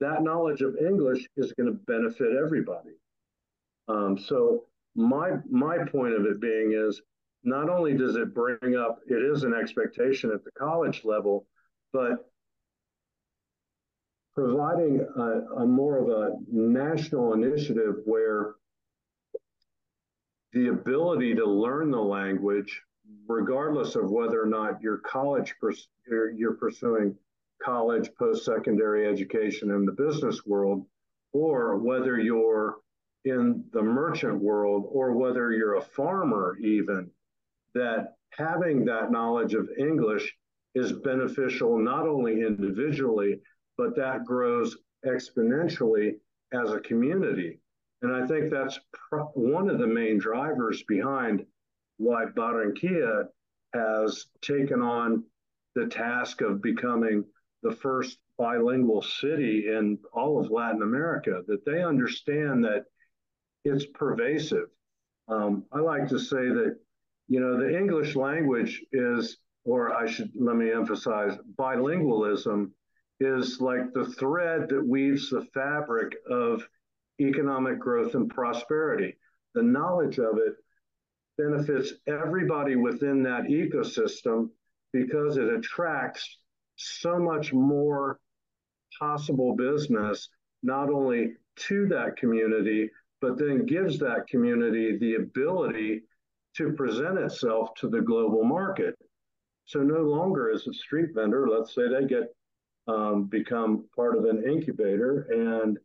That 0.00 0.22
knowledge 0.22 0.62
of 0.62 0.76
English 0.76 1.26
is 1.36 1.52
going 1.52 1.66
to 1.66 1.78
benefit 1.86 2.36
everybody. 2.36 2.96
Um, 3.88 4.18
so 4.18 4.64
my 4.94 5.32
my 5.50 5.78
point 5.84 6.14
of 6.14 6.26
it 6.26 6.40
being 6.40 6.72
is 6.74 7.00
not 7.44 7.68
only 7.68 7.96
does 7.96 8.16
it 8.16 8.34
bring 8.34 8.76
up, 8.76 9.00
it 9.06 9.22
is 9.22 9.42
an 9.42 9.54
expectation 9.54 10.30
at 10.30 10.44
the 10.44 10.50
college 10.52 11.04
level, 11.04 11.46
but 11.92 12.30
providing 14.34 15.00
a, 15.16 15.62
a 15.62 15.66
more 15.66 15.98
of 15.98 16.08
a 16.08 16.36
national 16.50 17.34
initiative 17.34 17.96
where 18.04 18.54
the 20.52 20.68
ability 20.68 21.34
to 21.34 21.44
learn 21.44 21.90
the 21.90 22.00
language, 22.00 22.80
regardless 23.26 23.96
of 23.96 24.10
whether 24.10 24.40
or 24.42 24.46
not 24.46 24.80
you're 24.80 24.98
college 24.98 25.54
you're, 26.06 26.30
you're 26.30 26.54
pursuing 26.54 27.16
college, 27.62 28.10
post-secondary 28.18 29.06
education 29.06 29.70
in 29.70 29.84
the 29.84 29.92
business 29.92 30.44
world, 30.46 30.84
or 31.32 31.78
whether 31.78 32.18
you're 32.18 32.76
in 33.24 33.64
the 33.72 33.82
merchant 33.82 34.40
world, 34.40 34.84
or 34.88 35.12
whether 35.12 35.52
you're 35.52 35.76
a 35.76 35.82
farmer 35.82 36.56
even, 36.60 37.10
that 37.74 38.14
having 38.30 38.84
that 38.84 39.10
knowledge 39.10 39.54
of 39.54 39.68
English 39.78 40.34
is 40.74 40.92
beneficial 40.92 41.78
not 41.78 42.08
only 42.08 42.40
individually, 42.40 43.40
but 43.76 43.94
that 43.96 44.24
grows 44.24 44.76
exponentially 45.06 46.14
as 46.52 46.72
a 46.72 46.80
community. 46.80 47.58
And 48.02 48.12
I 48.14 48.26
think 48.26 48.50
that's 48.50 48.80
one 49.34 49.70
of 49.70 49.78
the 49.78 49.86
main 49.86 50.18
drivers 50.18 50.82
behind 50.88 51.44
why 51.98 52.24
Barranquilla 52.24 53.26
has 53.74 54.26
taken 54.42 54.82
on 54.82 55.24
the 55.74 55.86
task 55.86 56.40
of 56.40 56.60
becoming 56.60 57.24
the 57.62 57.72
first 57.72 58.18
bilingual 58.38 59.02
city 59.02 59.68
in 59.68 59.98
all 60.12 60.40
of 60.40 60.50
Latin 60.50 60.82
America, 60.82 61.42
that 61.46 61.64
they 61.64 61.82
understand 61.82 62.64
that 62.64 62.84
it's 63.64 63.86
pervasive. 63.94 64.68
Um, 65.28 65.64
I 65.72 65.78
like 65.78 66.08
to 66.08 66.18
say 66.18 66.48
that, 66.48 66.76
you 67.28 67.40
know, 67.40 67.58
the 67.58 67.76
English 67.76 68.16
language 68.16 68.82
is, 68.92 69.38
or 69.64 69.94
I 69.94 70.06
should 70.06 70.30
let 70.34 70.56
me 70.56 70.72
emphasize, 70.72 71.36
bilingualism 71.58 72.70
is 73.20 73.60
like 73.60 73.92
the 73.92 74.06
thread 74.06 74.68
that 74.68 74.86
weaves 74.86 75.30
the 75.30 75.46
fabric 75.54 76.14
of 76.28 76.66
economic 77.20 77.78
growth 77.78 78.14
and 78.14 78.28
prosperity. 78.28 79.16
The 79.54 79.62
knowledge 79.62 80.18
of 80.18 80.38
it 80.38 80.54
benefits 81.38 81.92
everybody 82.08 82.76
within 82.76 83.22
that 83.22 83.44
ecosystem 83.44 84.50
because 84.92 85.36
it 85.36 85.48
attracts 85.48 86.38
so 86.76 87.18
much 87.18 87.52
more 87.52 88.18
possible 88.98 89.54
business, 89.56 90.28
not 90.62 90.90
only 90.90 91.34
to 91.56 91.86
that 91.88 92.16
community, 92.16 92.90
but 93.22 93.38
then 93.38 93.64
gives 93.64 93.98
that 94.00 94.26
community 94.28 94.98
the 94.98 95.14
ability 95.14 96.02
to 96.56 96.72
present 96.72 97.18
itself 97.18 97.72
to 97.76 97.88
the 97.88 98.00
global 98.00 98.44
market. 98.44 98.94
So 99.64 99.78
no 99.78 100.02
longer 100.02 100.50
is 100.50 100.66
a 100.66 100.74
street 100.74 101.10
vendor, 101.14 101.48
let's 101.48 101.74
say 101.74 101.88
they 101.88 102.04
get 102.06 102.34
um, 102.88 103.24
become 103.24 103.84
part 103.94 104.18
of 104.18 104.24
an 104.24 104.42
incubator 104.44 105.28
and 105.30 105.78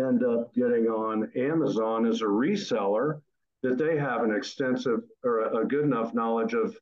end 0.00 0.24
up 0.24 0.52
getting 0.52 0.88
on 0.88 1.30
Amazon 1.36 2.06
as 2.06 2.22
a 2.22 2.24
reseller, 2.24 3.20
that 3.62 3.78
they 3.78 3.96
have 3.96 4.24
an 4.24 4.34
extensive 4.34 5.00
or 5.22 5.60
a 5.60 5.64
good 5.64 5.84
enough 5.84 6.12
knowledge 6.12 6.54
of 6.54 6.76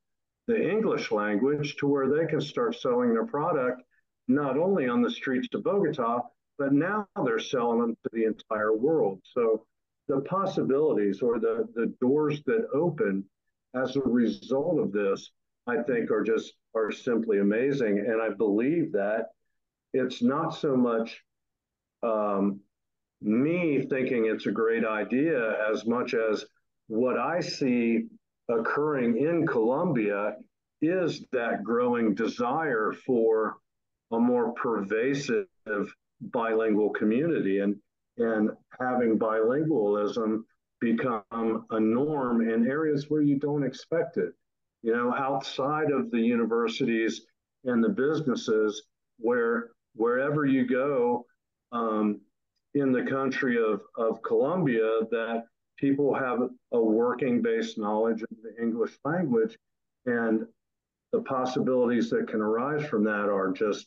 the 0.47 0.71
English 0.71 1.13
language 1.13 1.77
to 1.77 1.87
where 1.87 2.09
they 2.09 2.25
can 2.27 2.41
start 2.41 2.75
selling 2.75 3.13
their 3.13 3.27
product 3.27 3.83
not 4.27 4.57
only 4.57 4.89
on 4.89 5.03
the 5.03 5.11
streets 5.11 5.49
of 5.53 5.63
Bogota, 5.65 6.23
but 6.57 6.73
now 6.73 7.07
they're 7.25 7.39
selling 7.39 7.81
them 7.81 7.97
to 8.05 8.11
the 8.13 8.25
entire 8.25 8.75
world. 8.75 9.21
So 9.35 9.67
the 10.09 10.21
possibilities 10.23 11.21
or 11.23 11.39
the, 11.39 11.69
the 11.75 11.95
doors 12.01 12.43
that 12.47 12.67
open 12.75 13.25
as 13.75 13.97
a 13.97 14.01
result 14.01 14.81
of 14.81 14.93
this, 14.93 15.31
I 15.67 15.83
think 15.83 16.11
are 16.11 16.25
just 16.25 16.55
are 16.75 16.91
simply 16.91 17.39
amazing. 17.39 17.99
And 17.99 18.21
I 18.21 18.31
believe 18.31 18.93
that 18.93 19.27
it's 19.93 20.23
not 20.23 20.55
so 20.55 20.77
much 20.77 21.23
um, 22.03 22.61
me 23.21 23.87
thinking 23.89 24.27
it's 24.27 24.47
a 24.47 24.53
great 24.53 24.85
idea 24.85 25.57
as 25.71 25.87
much 25.87 26.15
as 26.15 26.45
what 26.87 27.19
I 27.19 27.41
see 27.41 28.07
occurring 28.49 29.19
in 29.19 29.47
Colombia 29.47 30.37
is 30.81 31.25
that 31.33 31.65
growing 31.65 32.15
desire 32.15 32.95
for 33.05 33.57
a 34.13 34.19
more 34.19 34.53
pervasive 34.53 35.47
bilingual 36.21 36.91
community 36.91 37.59
and 37.59 37.77
and 38.19 38.51
having 38.79 39.19
bilingualism 39.19 40.43
become 40.81 41.67
a 41.71 41.81
norm 41.81 42.49
in 42.49 42.71
areas 42.71 43.07
where 43.09 43.23
you 43.23 43.39
don't 43.39 43.65
expect 43.65 44.17
it 44.17 44.33
you 44.83 44.93
know 44.93 45.13
outside 45.15 45.91
of 45.91 46.11
the 46.11 46.21
universities 46.21 47.23
and 47.65 47.83
the 47.83 47.89
businesses 47.89 48.83
where 49.19 49.71
wherever 49.95 50.47
you 50.47 50.67
go 50.67 51.27
um, 51.73 52.21
in 52.75 52.93
the 52.93 53.03
country 53.03 53.59
of, 53.59 53.81
of 53.97 54.23
Colombia 54.23 55.01
that 55.11 55.45
people 55.77 56.15
have 56.15 56.41
a 56.73 56.81
working 56.81 57.43
based 57.43 57.79
knowledge 57.79 58.23
of 58.23 58.29
the 58.43 58.63
English 58.63 58.93
language 59.05 59.57
and 60.07 60.47
the 61.13 61.23
possibilities 61.23 62.11
that 62.11 62.29
can 62.29 62.41
arise 62.41 62.87
from 62.87 63.05
that 63.05 63.29
are 63.29 63.53
just 63.53 63.87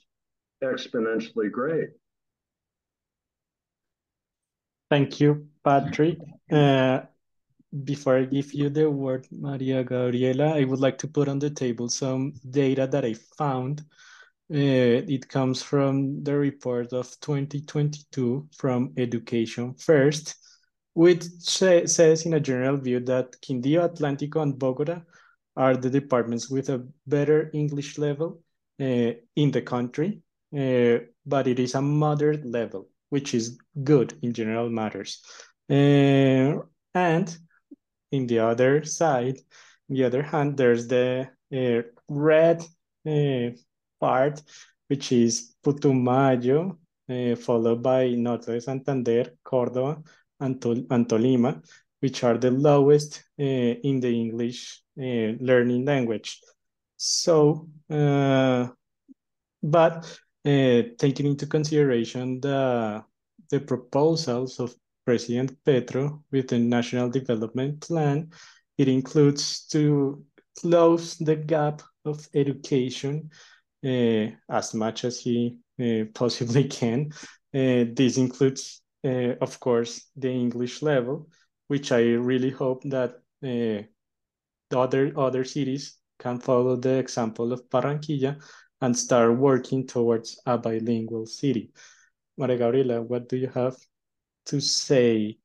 exponentially 0.63 1.51
great. 1.51 1.89
Thank 4.91 5.21
you, 5.21 5.47
Patrick. 5.63 6.17
Uh, 6.51 7.03
before 7.85 8.17
I 8.17 8.25
give 8.25 8.53
you 8.53 8.69
the 8.69 8.91
word, 8.91 9.25
Maria 9.31 9.85
Gabriela, 9.85 10.57
I 10.57 10.65
would 10.65 10.81
like 10.81 10.97
to 10.97 11.07
put 11.07 11.29
on 11.29 11.39
the 11.39 11.49
table 11.49 11.87
some 11.87 12.33
data 12.49 12.87
that 12.87 13.05
I 13.05 13.13
found 13.13 13.85
uh, 14.53 15.07
it 15.07 15.29
comes 15.29 15.63
from 15.63 16.21
the 16.25 16.37
report 16.37 16.91
of 16.91 17.07
2022 17.21 18.49
from 18.57 18.91
Education 18.97 19.75
First, 19.75 20.35
which 20.93 21.23
say, 21.39 21.85
says 21.85 22.25
in 22.25 22.33
a 22.33 22.39
general 22.41 22.75
view 22.75 22.99
that 22.99 23.37
Quindío, 23.41 23.89
Atlántico, 23.89 24.41
and 24.41 24.59
Bogota 24.59 25.03
are 25.55 25.77
the 25.77 25.89
departments 25.89 26.49
with 26.49 26.67
a 26.67 26.85
better 27.07 27.49
English 27.53 27.97
level 27.97 28.43
uh, 28.81 29.13
in 29.37 29.51
the 29.51 29.61
country, 29.61 30.21
uh, 30.53 30.99
but 31.25 31.47
it 31.47 31.59
is 31.59 31.75
a 31.75 31.81
moderate 31.81 32.45
level, 32.45 32.89
which 33.11 33.35
is 33.35 33.59
good 33.83 34.17
in 34.21 34.33
general 34.33 34.69
matters. 34.69 35.21
Uh, 35.69 36.55
and 36.93 37.37
in 38.11 38.27
the 38.27 38.39
other 38.39 38.83
side, 38.83 39.37
the 39.89 40.05
other 40.05 40.23
hand, 40.23 40.57
there's 40.57 40.87
the 40.87 41.29
uh, 41.53 41.81
red 42.07 42.63
uh, 43.05 43.49
part, 43.99 44.41
which 44.87 45.11
is 45.11 45.53
Putumayo, 45.63 46.77
uh, 47.09 47.35
followed 47.35 47.83
by 47.83 48.09
Norte 48.11 48.45
de 48.45 48.61
Santander, 48.61 49.33
Córdoba, 49.45 50.01
and, 50.39 50.61
Tol 50.61 50.85
and 50.89 51.07
Tolima, 51.07 51.61
which 51.99 52.23
are 52.23 52.37
the 52.37 52.51
lowest 52.51 53.25
uh, 53.39 53.43
in 53.43 53.99
the 53.99 54.09
English 54.09 54.81
uh, 54.97 55.35
learning 55.39 55.83
language. 55.83 56.39
So, 56.95 57.67
but 57.89 58.71
taking 60.43 61.25
into 61.25 61.45
consideration 61.45 62.41
the, 62.41 63.03
the 63.49 63.59
proposals 63.59 64.59
of 64.59 64.75
President 65.05 65.57
Petro 65.65 66.23
with 66.31 66.47
the 66.49 66.59
National 66.59 67.09
Development 67.09 67.79
Plan, 67.81 68.29
it 68.77 68.87
includes 68.87 69.65
to 69.67 70.23
close 70.59 71.17
the 71.17 71.35
gap 71.35 71.81
of 72.05 72.27
education 72.33 73.29
uh, 73.85 74.27
as 74.49 74.73
much 74.73 75.05
as 75.05 75.19
he 75.19 75.57
uh, 75.81 76.05
possibly 76.13 76.65
can. 76.65 77.11
Uh, 77.53 77.85
this 77.93 78.17
includes, 78.17 78.81
of 79.03 79.59
course, 79.59 80.09
the 80.15 80.29
English 80.29 80.81
level, 80.81 81.27
which 81.67 81.91
I 81.91 82.01
really 82.01 82.51
hope 82.51 82.83
that 82.85 83.19
the 83.41 83.87
other 84.71 85.11
other 85.17 85.43
cities 85.43 85.97
can 86.19 86.39
follow 86.39 86.75
the 86.75 86.97
example 86.99 87.51
of 87.51 87.67
Barranquilla 87.69 88.39
and 88.81 88.97
start 88.97 89.37
working 89.37 89.85
towards 89.87 90.39
a 90.45 90.57
bilingual 90.57 91.25
city. 91.25 91.71
Maria 92.37 92.57
Gabriela, 92.57 93.01
what 93.01 93.29
do 93.29 93.37
you 93.37 93.47
have 93.47 93.77
to 94.47 94.59
say? 94.59 95.37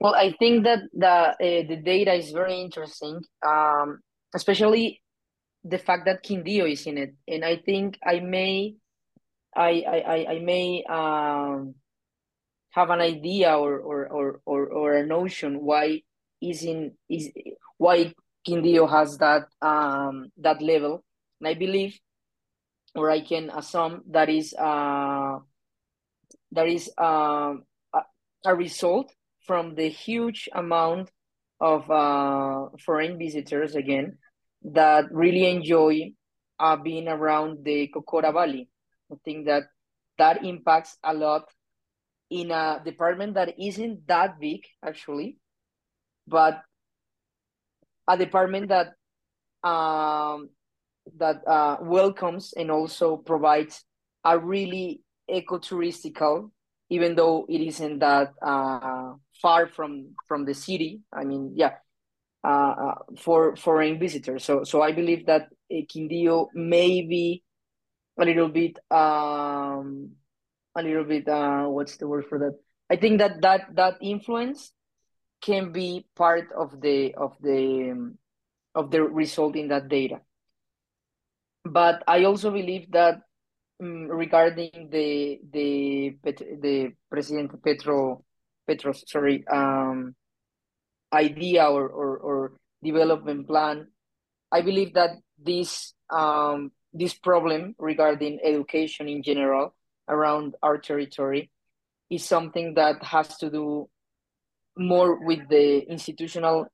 Well, 0.00 0.14
I 0.14 0.32
think 0.38 0.64
that 0.64 0.80
the 0.92 1.08
uh, 1.08 1.34
the 1.40 1.80
data 1.82 2.12
is 2.12 2.30
very 2.30 2.60
interesting, 2.60 3.22
um, 3.46 4.00
especially 4.34 5.00
the 5.64 5.78
fact 5.78 6.04
that 6.04 6.22
Quindío 6.22 6.70
is 6.70 6.86
in 6.86 6.98
it, 6.98 7.14
and 7.26 7.44
I 7.44 7.56
think 7.56 7.98
I 8.04 8.20
may, 8.20 8.76
I 9.56 9.70
I 9.80 10.26
I 10.34 10.38
may 10.40 10.84
um 10.84 11.74
have 12.72 12.90
an 12.90 13.00
idea 13.00 13.56
or 13.56 13.78
or 13.78 14.06
or 14.08 14.40
or, 14.44 14.66
or 14.66 14.94
a 14.96 15.06
notion 15.06 15.64
why 15.64 16.02
is 16.42 16.64
in 16.64 16.92
is 17.08 17.30
why 17.78 18.12
Quindío 18.46 18.88
has 18.88 19.18
that 19.18 19.48
um 19.62 20.30
that 20.38 20.60
level, 20.60 21.04
and 21.40 21.48
I 21.48 21.54
believe, 21.54 21.98
or 22.94 23.10
I 23.10 23.20
can 23.20 23.50
assume 23.50 24.02
that 24.10 24.28
is 24.28 24.54
uh 24.54 25.38
that 26.52 26.68
is 26.68 26.90
a, 26.98 27.54
a 28.44 28.54
result 28.54 29.12
from 29.46 29.74
the 29.74 29.88
huge 29.88 30.48
amount 30.54 31.10
of 31.60 31.90
uh, 31.90 32.68
foreign 32.84 33.18
visitors 33.18 33.74
again 33.74 34.18
that 34.62 35.04
really 35.10 35.46
enjoy 35.50 36.12
uh, 36.58 36.76
being 36.76 37.08
around 37.08 37.64
the 37.64 37.90
Cocora 37.94 38.32
Valley. 38.32 38.68
I 39.12 39.16
think 39.24 39.46
that 39.46 39.64
that 40.18 40.44
impacts 40.44 40.96
a 41.02 41.12
lot 41.12 41.44
in 42.30 42.50
a 42.50 42.80
department 42.84 43.34
that 43.34 43.54
isn't 43.58 44.06
that 44.06 44.40
big 44.40 44.60
actually, 44.84 45.38
but 46.26 46.62
a 48.08 48.16
department 48.16 48.68
that 48.68 48.94
um, 49.68 50.50
that 51.16 51.46
uh, 51.46 51.76
welcomes 51.80 52.52
and 52.56 52.70
also 52.70 53.16
provides 53.16 53.84
a 54.24 54.38
really 54.38 55.00
eco-touristical, 55.28 56.50
even 56.90 57.14
though 57.14 57.46
it 57.48 57.60
isn't 57.60 57.98
that 58.00 58.32
uh, 58.42 59.14
far 59.40 59.66
from 59.68 60.14
from 60.28 60.44
the 60.44 60.54
city. 60.54 61.00
I 61.12 61.24
mean, 61.24 61.52
yeah, 61.56 61.74
uh, 62.44 62.48
uh 62.48 62.94
for 63.18 63.56
foreign 63.56 63.98
visitors. 63.98 64.44
So 64.44 64.64
so 64.64 64.82
I 64.82 64.92
believe 64.92 65.26
that 65.26 65.48
Quindío 65.72 66.48
may 66.54 67.02
be 67.02 67.42
a 68.18 68.24
little 68.24 68.48
bit 68.48 68.78
um 68.90 70.12
a 70.76 70.82
little 70.82 71.04
bit 71.04 71.28
uh 71.28 71.64
what's 71.64 71.96
the 71.96 72.06
word 72.06 72.26
for 72.28 72.38
that? 72.38 72.58
I 72.90 72.96
think 72.96 73.18
that 73.18 73.40
that 73.42 73.74
that 73.74 73.94
influence 74.02 74.72
can 75.44 75.72
be 75.72 76.06
part 76.16 76.48
of 76.56 76.80
the 76.80 77.12
of 77.20 77.36
the 77.44 77.92
of 78.74 78.90
the 78.90 79.02
result 79.02 79.56
in 79.56 79.68
that 79.68 79.88
data. 79.88 80.24
But 81.64 82.02
I 82.08 82.24
also 82.24 82.50
believe 82.50 82.90
that 82.92 83.20
um, 83.82 84.08
regarding 84.08 84.88
the 84.90 85.38
the 85.52 86.16
the 86.24 86.92
President 87.10 87.52
Petro 87.62 88.24
Petro 88.66 88.92
sorry 88.92 89.44
um 89.52 90.16
idea 91.12 91.68
or, 91.68 91.86
or, 91.86 92.16
or 92.18 92.52
development 92.82 93.46
plan, 93.46 93.86
I 94.50 94.62
believe 94.62 94.94
that 94.94 95.20
this 95.36 95.92
um 96.08 96.72
this 96.94 97.12
problem 97.12 97.74
regarding 97.78 98.40
education 98.42 99.08
in 99.08 99.22
general 99.22 99.74
around 100.08 100.56
our 100.62 100.78
territory 100.78 101.50
is 102.08 102.24
something 102.24 102.74
that 102.74 103.02
has 103.02 103.36
to 103.38 103.50
do 103.50 103.88
more 104.76 105.24
with 105.24 105.48
the 105.48 105.78
institutional 105.88 106.66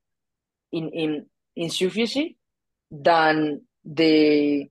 in, 0.72 0.88
in 0.90 1.26
insufficiency 1.56 2.36
than 2.90 3.62
the 3.84 4.68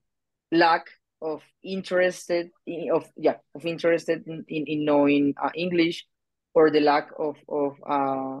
lack 0.52 0.86
of 1.22 1.42
interested 1.62 2.50
in, 2.66 2.90
of 2.92 3.04
yeah 3.16 3.36
of 3.54 3.64
interested 3.66 4.26
in, 4.26 4.44
in, 4.48 4.64
in 4.66 4.84
knowing 4.84 5.34
uh, 5.42 5.50
English 5.54 6.06
or 6.54 6.70
the 6.70 6.80
lack 6.80 7.08
of 7.18 7.36
of 7.48 7.76
uh, 7.88 8.40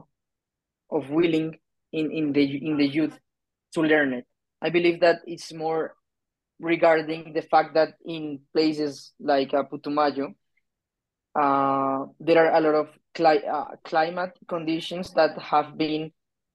of 0.90 1.10
willing 1.10 1.58
in, 1.92 2.10
in 2.10 2.32
the 2.32 2.66
in 2.66 2.76
the 2.76 2.86
youth 2.86 3.18
to 3.74 3.82
learn 3.82 4.12
it. 4.12 4.26
I 4.62 4.70
believe 4.70 5.00
that 5.00 5.20
it's 5.26 5.52
more 5.52 5.94
regarding 6.58 7.32
the 7.32 7.42
fact 7.42 7.74
that 7.74 7.94
in 8.04 8.40
places 8.52 9.12
like 9.18 9.54
uh, 9.54 9.64
Putumayo, 9.64 10.34
uh, 11.34 12.06
there 12.18 12.46
are 12.46 12.56
a 12.56 12.60
lot 12.60 12.74
of 12.74 12.88
cli- 13.14 13.46
uh, 13.46 13.76
climate 13.84 14.38
conditions 14.48 15.12
that 15.14 15.38
have 15.38 15.76
been 15.76 16.12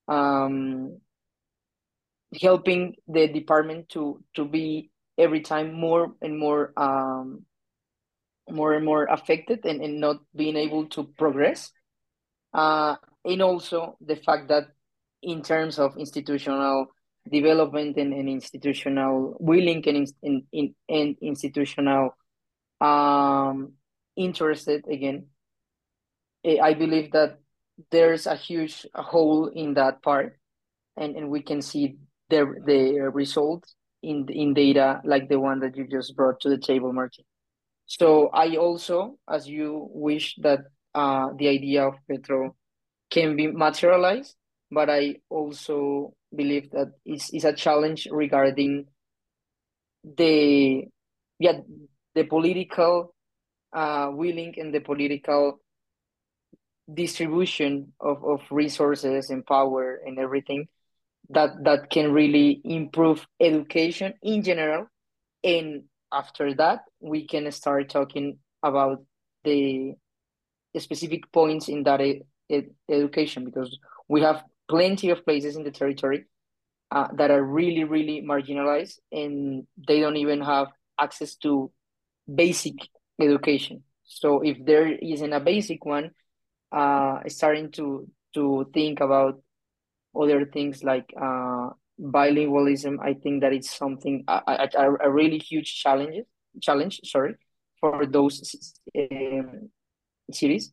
um, 0.07 0.99
helping 2.41 2.95
the 3.07 3.27
department 3.27 3.89
to 3.89 4.23
to 4.35 4.45
be 4.45 4.91
every 5.17 5.41
time 5.41 5.73
more 5.73 6.13
and 6.21 6.37
more 6.37 6.73
um, 6.77 7.45
more 8.49 8.73
and 8.73 8.85
more 8.85 9.05
affected 9.05 9.65
and, 9.65 9.81
and 9.81 9.99
not 9.99 10.17
being 10.35 10.55
able 10.55 10.85
to 10.87 11.03
progress. 11.17 11.71
Uh, 12.53 12.95
and 13.23 13.41
also 13.41 13.97
the 14.01 14.15
fact 14.15 14.49
that 14.49 14.65
in 15.21 15.41
terms 15.41 15.79
of 15.79 15.97
institutional 15.97 16.87
development 17.29 17.97
and, 17.97 18.13
and 18.13 18.29
institutional 18.29 19.35
willing 19.39 19.83
and, 19.87 20.07
in, 20.21 20.43
in, 20.51 20.75
and 20.87 21.15
institutional 21.21 22.15
um, 22.79 23.73
interested 24.15 24.85
again, 24.87 25.25
I 26.45 26.73
believe 26.73 27.11
that 27.11 27.39
there's 27.91 28.27
a 28.27 28.35
huge 28.35 28.85
hole 28.93 29.47
in 29.47 29.73
that 29.73 30.01
part 30.01 30.37
and, 30.97 31.15
and 31.15 31.29
we 31.29 31.41
can 31.41 31.61
see 31.61 31.97
the, 32.29 32.45
the 32.65 33.09
results 33.11 33.75
in, 34.01 34.27
in 34.29 34.53
data 34.53 35.01
like 35.03 35.27
the 35.29 35.39
one 35.39 35.59
that 35.59 35.75
you 35.75 35.87
just 35.87 36.15
brought 36.15 36.39
to 36.41 36.49
the 36.49 36.57
table, 36.57 36.93
Martin. 36.93 37.25
So 37.87 38.29
I 38.29 38.55
also, 38.55 39.17
as 39.29 39.47
you 39.47 39.89
wish 39.91 40.35
that 40.41 40.59
uh, 40.93 41.29
the 41.37 41.49
idea 41.49 41.87
of 41.87 41.95
Petro 42.09 42.55
can 43.09 43.35
be 43.35 43.47
materialized, 43.47 44.35
but 44.71 44.89
I 44.89 45.17
also 45.29 46.13
believe 46.35 46.71
that 46.71 46.93
it's, 47.05 47.31
it's 47.33 47.45
a 47.45 47.53
challenge 47.53 48.07
regarding 48.11 48.85
the 50.17 50.83
yeah 51.39 51.59
the 52.13 52.23
political 52.23 53.15
uh, 53.73 54.09
willing 54.11 54.53
and 54.57 54.73
the 54.73 54.79
political 54.79 55.59
distribution 56.93 57.93
of, 57.99 58.23
of 58.23 58.41
resources 58.51 59.29
and 59.29 59.45
power 59.45 59.99
and 60.05 60.19
everything 60.19 60.67
that 61.29 61.63
that 61.63 61.89
can 61.89 62.11
really 62.11 62.61
improve 62.63 63.25
education 63.39 64.13
in 64.21 64.43
general. 64.43 64.87
And 65.43 65.83
after 66.11 66.53
that 66.55 66.81
we 66.99 67.27
can 67.27 67.51
start 67.51 67.89
talking 67.89 68.37
about 68.63 69.03
the 69.43 69.93
specific 70.77 71.31
points 71.31 71.69
in 71.69 71.83
that 71.83 72.01
ed 72.01 72.69
education 72.89 73.45
because 73.45 73.77
we 74.07 74.21
have 74.21 74.43
plenty 74.67 75.09
of 75.09 75.25
places 75.25 75.55
in 75.55 75.63
the 75.63 75.71
territory 75.71 76.25
uh, 76.91 77.07
that 77.13 77.31
are 77.31 77.43
really 77.43 77.83
really 77.83 78.21
marginalized 78.21 78.99
and 79.11 79.65
they 79.87 79.99
don't 79.99 80.17
even 80.17 80.41
have 80.41 80.67
access 80.99 81.35
to 81.35 81.71
basic 82.33 82.75
education. 83.19 83.83
So 84.03 84.41
if 84.41 84.57
there 84.63 84.87
isn't 84.87 85.33
a 85.33 85.39
basic 85.39 85.85
one 85.85 86.11
uh 86.75 87.19
starting 87.27 87.71
to 87.71 88.07
to 88.33 88.69
think 88.73 88.99
about 88.99 89.41
other 90.15 90.45
things 90.45 90.83
like 90.83 91.11
uh, 91.19 91.69
bilingualism. 91.99 92.97
I 93.01 93.13
think 93.13 93.41
that 93.41 93.53
it's 93.53 93.75
something 93.75 94.23
a, 94.27 94.69
a, 94.77 94.91
a 95.03 95.09
really 95.09 95.39
huge 95.39 95.81
challenge. 95.81 96.25
Challenge, 96.61 97.01
sorry, 97.03 97.35
for 97.79 98.05
those 98.05 98.55
um, 98.97 99.69
cities. 100.31 100.71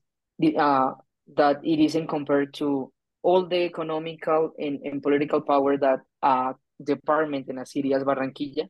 Uh, 0.59 0.93
that 1.37 1.61
it 1.65 1.79
isn't 1.79 2.09
compared 2.09 2.53
to 2.55 2.93
all 3.23 3.47
the 3.47 3.63
economical 3.65 4.51
and, 4.59 4.81
and 4.85 5.03
political 5.03 5.41
power 5.41 5.77
that 5.77 6.01
a 6.23 6.55
department 6.83 7.49
in 7.49 7.59
a 7.59 7.67
city 7.67 7.95
as 7.95 8.03
Barranquilla 8.03 8.69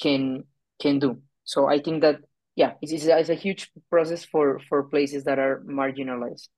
can 0.00 0.44
can 0.80 0.98
do. 0.98 1.20
So 1.44 1.66
I 1.66 1.80
think 1.80 2.00
that 2.02 2.20
yeah, 2.56 2.72
it's, 2.80 2.92
it's, 2.92 3.06
a, 3.06 3.18
it's 3.18 3.28
a 3.28 3.34
huge 3.34 3.70
process 3.90 4.24
for 4.24 4.58
for 4.68 4.84
places 4.84 5.24
that 5.24 5.38
are 5.38 5.62
marginalized. 5.66 6.48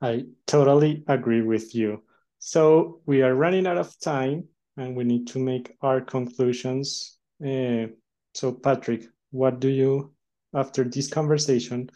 I 0.00 0.24
totally 0.46 1.04
agree 1.08 1.42
with 1.42 1.74
you. 1.74 2.02
So 2.38 3.00
we 3.06 3.22
are 3.22 3.34
running 3.34 3.66
out 3.66 3.78
of 3.78 3.98
time 4.00 4.44
and 4.76 4.94
we 4.96 5.04
need 5.04 5.26
to 5.28 5.38
make 5.38 5.74
our 5.80 6.00
conclusions. 6.00 7.18
Uh, 7.44 7.86
so 8.34 8.52
Patrick, 8.52 9.06
what 9.30 9.60
do 9.60 9.68
you, 9.68 10.12
after 10.54 10.84
this 10.84 11.08
conversation, 11.08 11.90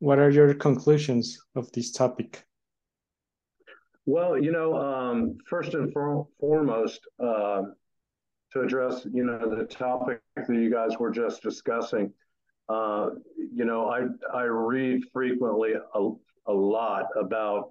what 0.00 0.18
are 0.18 0.30
your 0.30 0.54
conclusions 0.54 1.40
of 1.54 1.70
this 1.72 1.92
topic? 1.92 2.44
Well, 4.04 4.40
you 4.40 4.52
know, 4.52 4.76
um, 4.76 5.38
first 5.48 5.74
and 5.74 5.92
for 5.92 6.26
foremost, 6.38 7.00
uh, 7.18 7.62
to 8.52 8.60
address, 8.60 9.06
you 9.12 9.24
know, 9.24 9.54
the 9.54 9.64
topic 9.64 10.20
that 10.36 10.48
you 10.48 10.70
guys 10.70 10.98
were 10.98 11.10
just 11.10 11.42
discussing, 11.42 12.12
uh, 12.68 13.10
you 13.52 13.64
know, 13.64 13.88
I 13.88 14.06
I 14.36 14.44
read 14.44 15.02
frequently 15.12 15.72
a, 15.72 16.10
a 16.48 16.52
lot 16.52 17.06
about 17.18 17.70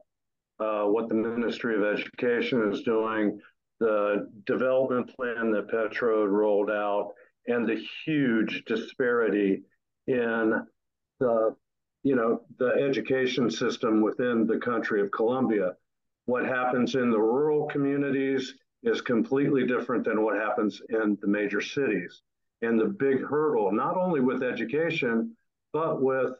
uh, 0.60 0.84
what 0.84 1.10
the 1.10 1.16
Ministry 1.16 1.76
of 1.76 1.84
Education 1.84 2.72
is 2.72 2.82
doing, 2.82 3.40
the 3.80 4.30
development 4.46 5.14
plan 5.16 5.52
that 5.52 5.70
Petro 5.70 6.26
rolled 6.26 6.70
out, 6.70 7.14
and 7.48 7.68
the 7.68 7.84
huge 8.06 8.64
disparity 8.66 9.64
in 10.08 10.66
the 11.20 11.56
you 12.04 12.16
know 12.16 12.42
the 12.60 12.68
education 12.88 13.50
system 13.50 14.02
within 14.02 14.46
the 14.46 14.60
country 14.60 15.02
of 15.02 15.12
Colombia. 15.12 15.74
What 16.26 16.46
happens 16.46 16.96
in 16.96 17.12
the 17.12 17.20
rural 17.20 17.68
communities 17.68 18.56
is 18.84 19.02
completely 19.02 19.66
different 19.66 20.06
than 20.06 20.24
what 20.24 20.36
happens 20.36 20.82
in 20.90 21.18
the 21.22 21.28
major 21.28 21.62
cities. 21.62 22.22
And 22.62 22.80
the 22.80 22.86
big 22.86 23.24
hurdle, 23.24 23.72
not 23.72 23.98
only 23.98 24.22
with 24.22 24.44
education, 24.44 25.36
but 25.74 26.02
with 26.02 26.34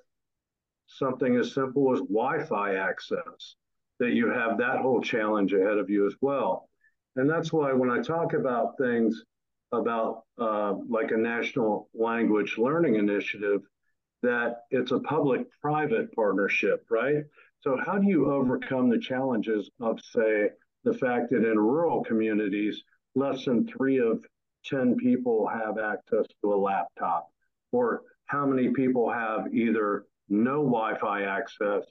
something 0.88 1.36
as 1.38 1.54
simple 1.54 1.94
as 1.94 2.00
Wi-Fi 2.00 2.76
access 2.76 3.56
that 4.00 4.12
you 4.12 4.30
have 4.30 4.58
that 4.58 4.80
whole 4.80 5.02
challenge 5.02 5.54
ahead 5.54 5.78
of 5.78 5.90
you 5.90 6.06
as 6.08 6.16
well. 6.22 6.70
And 7.16 7.30
that's 7.30 7.54
why 7.54 7.72
when 7.74 7.90
I 7.90 8.02
talk 8.02 8.34
about 8.34 8.78
things 8.78 9.24
about 9.72 10.24
uh, 10.40 10.74
like 10.90 11.12
a 11.12 11.18
national 11.18 11.90
language 11.94 12.58
learning 12.58 12.96
initiative, 12.96 13.62
that 14.22 14.62
it's 14.72 14.92
a 14.92 15.00
public 15.00 15.48
private 15.62 16.14
partnership, 16.14 16.86
right? 16.90 17.24
So, 17.62 17.78
how 17.84 17.98
do 17.98 18.08
you 18.08 18.32
overcome 18.32 18.90
the 18.90 19.00
challenges 19.00 19.70
of, 19.80 20.00
say, 20.02 20.50
the 20.84 20.94
fact 20.94 21.30
that 21.32 21.50
in 21.50 21.58
rural 21.58 22.04
communities, 22.04 22.84
less 23.16 23.46
than 23.46 23.68
three 23.68 24.00
of 24.00 24.24
10 24.66 24.96
people 24.98 25.48
have 25.48 25.78
access 25.78 26.26
to 26.42 26.54
a 26.54 26.56
laptop, 26.56 27.30
or 27.72 28.02
how 28.26 28.46
many 28.46 28.70
people 28.70 29.12
have 29.12 29.54
either 29.54 30.06
no 30.30 30.64
Wi 30.64 30.98
Fi 30.98 31.24
access 31.24 31.84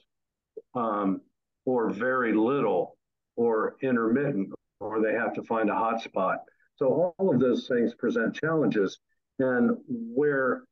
um, 0.73 1.21
or 1.65 1.89
very 1.89 2.33
little 2.33 2.97
or 3.35 3.75
intermittent, 3.81 4.49
or 4.79 5.01
they 5.01 5.13
have 5.13 5.33
to 5.33 5.43
find 5.43 5.69
a 5.69 5.73
hotspot. 5.73 6.37
So 6.75 7.13
all 7.17 7.33
of 7.33 7.39
those 7.39 7.67
things 7.67 7.93
present 7.95 8.35
challenges. 8.35 8.99
And 9.39 9.77
where 9.87 10.63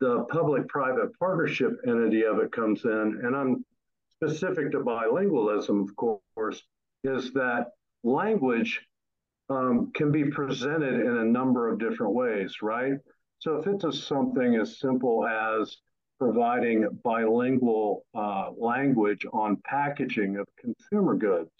the 0.00 0.24
public-private 0.30 1.18
partnership 1.18 1.72
entity 1.86 2.24
of 2.24 2.38
it 2.38 2.52
comes 2.52 2.84
in, 2.84 3.20
and 3.24 3.34
I'm 3.34 3.64
specific 4.10 4.70
to 4.72 4.80
bilingualism, 4.80 5.82
of 5.82 5.96
course, 5.96 6.62
is 7.02 7.32
that 7.32 7.66
language 8.04 8.80
um, 9.50 9.90
can 9.94 10.12
be 10.12 10.24
presented 10.24 10.94
in 10.94 11.16
a 11.18 11.24
number 11.24 11.68
of 11.68 11.78
different 11.78 12.14
ways, 12.14 12.62
right? 12.62 12.94
So 13.38 13.56
if 13.56 13.66
it's 13.66 13.84
a, 13.84 13.92
something 13.92 14.54
as 14.54 14.78
simple 14.78 15.26
as 15.26 15.76
providing 16.22 16.86
bilingual 17.02 18.06
uh, 18.14 18.50
language 18.56 19.26
on 19.32 19.56
packaging 19.64 20.36
of 20.36 20.46
consumer 20.56 21.16
goods, 21.16 21.50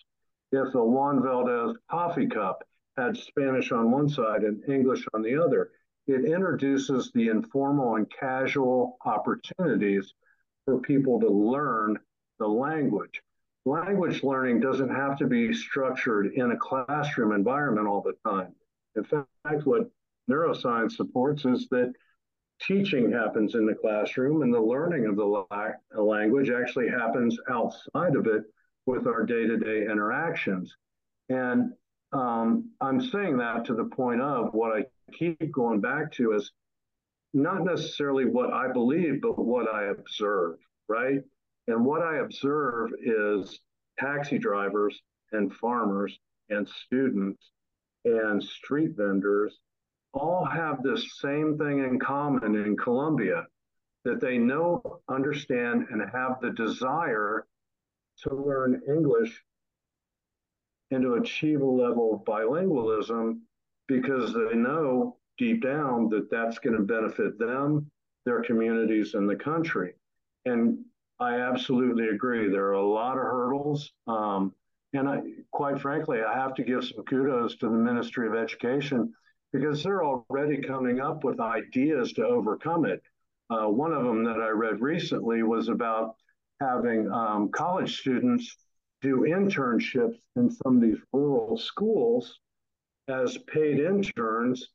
if 0.52 0.72
the 0.72 0.84
Juan 0.84 1.20
Valdez 1.20 1.76
coffee 1.90 2.28
cup 2.28 2.62
had 2.96 3.16
Spanish 3.16 3.72
on 3.72 3.90
one 3.90 4.08
side 4.08 4.44
and 4.44 4.62
English 4.68 5.04
on 5.14 5.22
the 5.22 5.36
other, 5.36 5.70
it 6.06 6.24
introduces 6.24 7.10
the 7.12 7.26
informal 7.26 7.96
and 7.96 8.08
casual 8.08 8.98
opportunities 9.04 10.14
for 10.64 10.78
people 10.78 11.18
to 11.18 11.28
learn 11.28 11.98
the 12.38 12.46
language. 12.46 13.20
Language 13.64 14.22
learning 14.22 14.60
doesn't 14.60 14.94
have 14.94 15.18
to 15.18 15.26
be 15.26 15.52
structured 15.52 16.34
in 16.34 16.52
a 16.52 16.56
classroom 16.56 17.32
environment 17.32 17.88
all 17.88 18.00
the 18.02 18.14
time. 18.30 18.54
In 18.94 19.02
fact, 19.02 19.26
what 19.66 19.90
neuroscience 20.30 20.92
supports 20.92 21.44
is 21.46 21.66
that 21.70 21.92
teaching 22.60 23.10
happens 23.10 23.54
in 23.54 23.66
the 23.66 23.74
classroom 23.74 24.42
and 24.42 24.52
the 24.52 24.60
learning 24.60 25.06
of 25.06 25.16
the 25.16 25.24
la- 25.24 26.02
language 26.02 26.50
actually 26.50 26.88
happens 26.88 27.36
outside 27.50 28.16
of 28.16 28.26
it 28.26 28.44
with 28.86 29.06
our 29.06 29.24
day-to-day 29.24 29.82
interactions. 29.90 30.74
And 31.28 31.72
um, 32.12 32.70
I'm 32.80 33.00
saying 33.00 33.38
that 33.38 33.64
to 33.66 33.74
the 33.74 33.84
point 33.84 34.20
of 34.20 34.52
what 34.52 34.76
I 34.76 34.84
keep 35.12 35.52
going 35.52 35.80
back 35.80 36.12
to 36.12 36.32
is 36.32 36.52
not 37.34 37.64
necessarily 37.64 38.26
what 38.26 38.52
I 38.52 38.70
believe, 38.70 39.22
but 39.22 39.38
what 39.38 39.72
I 39.72 39.84
observe, 39.86 40.56
right? 40.88 41.20
And 41.68 41.84
what 41.84 42.02
I 42.02 42.18
observe 42.18 42.90
is 43.00 43.60
taxi 43.98 44.38
drivers 44.38 45.00
and 45.32 45.54
farmers 45.54 46.18
and 46.50 46.68
students 46.68 47.50
and 48.04 48.42
street 48.42 48.90
vendors 48.96 49.58
all 50.12 50.44
have 50.44 50.82
this 50.82 51.18
same 51.18 51.56
thing 51.58 51.78
in 51.78 51.98
common 51.98 52.54
in 52.54 52.76
Colombia 52.76 53.46
that 54.04 54.20
they 54.20 54.36
know, 54.36 55.00
understand, 55.08 55.86
and 55.90 56.02
have 56.12 56.40
the 56.40 56.50
desire 56.50 57.46
to 58.18 58.34
learn 58.34 58.82
English 58.88 59.42
and 60.90 61.02
to 61.02 61.14
achieve 61.14 61.62
a 61.62 61.66
level 61.66 62.14
of 62.14 62.24
bilingualism 62.24 63.40
because 63.88 64.34
they 64.34 64.54
know 64.54 65.16
deep 65.38 65.62
down 65.62 66.08
that 66.10 66.30
that's 66.30 66.58
going 66.58 66.76
to 66.76 66.82
benefit 66.82 67.38
them, 67.38 67.90
their 68.26 68.42
communities, 68.42 69.14
and 69.14 69.28
the 69.28 69.36
country. 69.36 69.94
And 70.44 70.78
I 71.18 71.36
absolutely 71.40 72.08
agree. 72.08 72.48
There 72.48 72.66
are 72.66 72.72
a 72.72 72.86
lot 72.86 73.16
of 73.16 73.24
hurdles. 73.24 73.92
Um, 74.06 74.52
and 74.92 75.08
I, 75.08 75.20
quite 75.52 75.80
frankly, 75.80 76.20
I 76.22 76.34
have 76.34 76.54
to 76.54 76.64
give 76.64 76.84
some 76.84 77.04
kudos 77.04 77.56
to 77.56 77.66
the 77.66 77.76
Ministry 77.76 78.26
of 78.26 78.34
Education 78.34 79.12
because 79.52 79.82
they're 79.82 80.04
already 80.04 80.62
coming 80.62 81.00
up 81.00 81.24
with 81.24 81.40
ideas 81.40 82.12
to 82.14 82.24
overcome 82.24 82.84
it. 82.84 83.02
Uh, 83.50 83.68
one 83.68 83.92
of 83.92 84.04
them 84.04 84.24
that 84.24 84.40
I 84.40 84.48
read 84.48 84.80
recently 84.80 85.42
was 85.42 85.68
about 85.68 86.16
having 86.60 87.10
um, 87.10 87.50
college 87.50 88.00
students 88.00 88.56
do 89.02 89.26
internships 89.28 90.18
in 90.36 90.50
some 90.50 90.76
of 90.76 90.82
these 90.82 90.98
rural 91.12 91.58
schools 91.58 92.38
as 93.08 93.36
paid 93.52 93.78
interns 93.78 94.68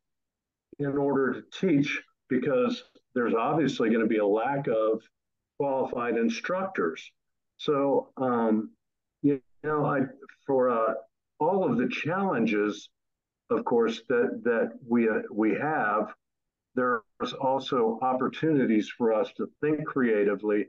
in 0.80 0.98
order 0.98 1.34
to 1.34 1.60
teach 1.60 2.02
because 2.30 2.84
there's 3.16 3.34
obviously 3.34 3.90
going 3.90 4.02
to 4.02 4.08
be 4.08 4.18
a 4.18 4.26
lack 4.26 4.68
of 4.68 5.02
qualified 5.58 6.18
instructors. 6.18 7.10
So, 7.58 8.10
um, 8.18 8.72
you 9.24 9.42
know, 9.64 9.86
I, 9.86 10.02
for 10.46 10.70
uh, 10.70 10.94
all 11.40 11.64
of 11.64 11.78
the 11.78 11.88
challenges, 11.88 12.90
of 13.50 13.64
course, 13.66 14.02
that 14.10 14.42
that 14.44 14.74
we 14.88 15.10
uh, 15.10 15.22
we 15.32 15.54
have, 15.56 16.14
there's 16.76 17.34
also 17.40 18.00
opportunities 18.02 18.90
for 18.90 19.14
us 19.14 19.32
to 19.38 19.50
think 19.62 19.86
creatively, 19.86 20.68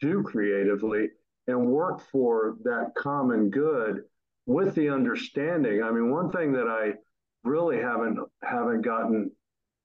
do 0.00 0.22
creatively, 0.22 1.08
and 1.46 1.66
work 1.66 2.00
for 2.12 2.56
that 2.64 2.92
common 2.96 3.50
good 3.50 4.04
with 4.46 4.74
the 4.74 4.88
understanding. 4.88 5.82
I 5.82 5.90
mean, 5.90 6.10
one 6.10 6.30
thing 6.30 6.52
that 6.52 6.68
I 6.68 6.94
really 7.44 7.78
haven't 7.80 8.18
haven't 8.42 8.82
gotten 8.82 9.30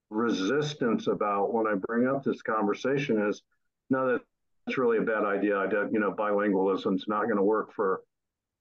resistance 0.09 1.07
about 1.07 1.53
when 1.53 1.67
I 1.67 1.75
bring 1.87 2.07
up 2.07 2.23
this 2.23 2.41
conversation 2.41 3.27
is 3.27 3.41
no, 3.89 4.07
that 4.07 4.21
that's 4.65 4.77
really 4.77 4.97
a 4.97 5.01
bad 5.01 5.25
idea. 5.25 5.57
I 5.57 5.67
don't, 5.67 5.93
you 5.93 5.99
know, 5.99 6.11
bilingualism 6.11 6.95
is 6.95 7.05
not 7.07 7.25
going 7.25 7.37
to 7.37 7.43
work 7.43 7.73
for 7.73 8.01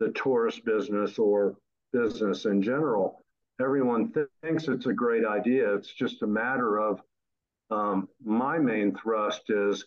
the 0.00 0.10
tourist 0.12 0.64
business 0.64 1.18
or 1.18 1.56
business 1.92 2.44
in 2.44 2.60
general. 2.60 3.23
Everyone 3.60 4.12
th- 4.12 4.26
thinks 4.42 4.68
it's 4.68 4.86
a 4.86 4.92
great 4.92 5.24
idea. 5.24 5.74
It's 5.74 5.92
just 5.92 6.22
a 6.22 6.26
matter 6.26 6.78
of 6.78 7.00
um, 7.70 8.08
my 8.24 8.58
main 8.58 8.94
thrust 8.94 9.42
is 9.48 9.84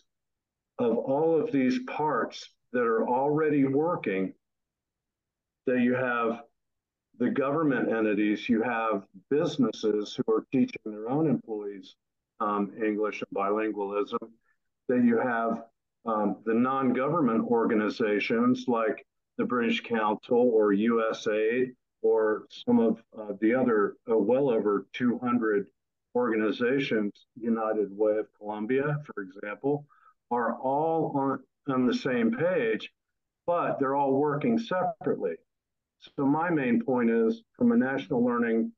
of 0.78 0.96
all 0.96 1.38
of 1.38 1.52
these 1.52 1.78
parts 1.86 2.50
that 2.72 2.82
are 2.82 3.08
already 3.08 3.64
working, 3.64 4.32
that 5.66 5.80
you 5.80 5.94
have 5.94 6.42
the 7.18 7.30
government 7.30 7.90
entities, 7.90 8.48
you 8.48 8.62
have 8.62 9.04
businesses 9.28 10.16
who 10.16 10.32
are 10.32 10.44
teaching 10.52 10.80
their 10.84 11.10
own 11.10 11.28
employees 11.28 11.96
um, 12.40 12.72
English 12.82 13.22
and 13.22 13.38
bilingualism, 13.38 14.30
that 14.88 15.04
you 15.04 15.18
have 15.18 15.64
um, 16.06 16.36
the 16.46 16.54
non 16.54 16.92
government 16.92 17.44
organizations 17.50 18.64
like 18.68 19.04
the 19.36 19.44
British 19.44 19.82
Council 19.82 20.38
or 20.38 20.72
USAID 20.72 21.74
or 22.02 22.44
some 22.50 22.78
of 22.78 23.02
uh, 23.18 23.32
the 23.40 23.54
other 23.54 23.96
uh, 24.10 24.16
well 24.16 24.50
over 24.50 24.86
200 24.92 25.66
organizations, 26.14 27.26
United 27.36 27.96
Way 27.96 28.18
of 28.18 28.26
Colombia, 28.38 28.98
for 29.04 29.22
example, 29.22 29.86
are 30.30 30.54
all 30.58 31.12
on, 31.16 31.40
on 31.72 31.86
the 31.86 31.94
same 31.94 32.30
page, 32.30 32.90
but 33.46 33.78
they're 33.78 33.94
all 33.94 34.12
working 34.12 34.58
separately. 34.58 35.34
So 36.16 36.24
my 36.24 36.50
main 36.50 36.82
point 36.82 37.10
is 37.10 37.42
from 37.56 37.72
a 37.72 37.76
national 37.76 38.24
learning 38.24 38.72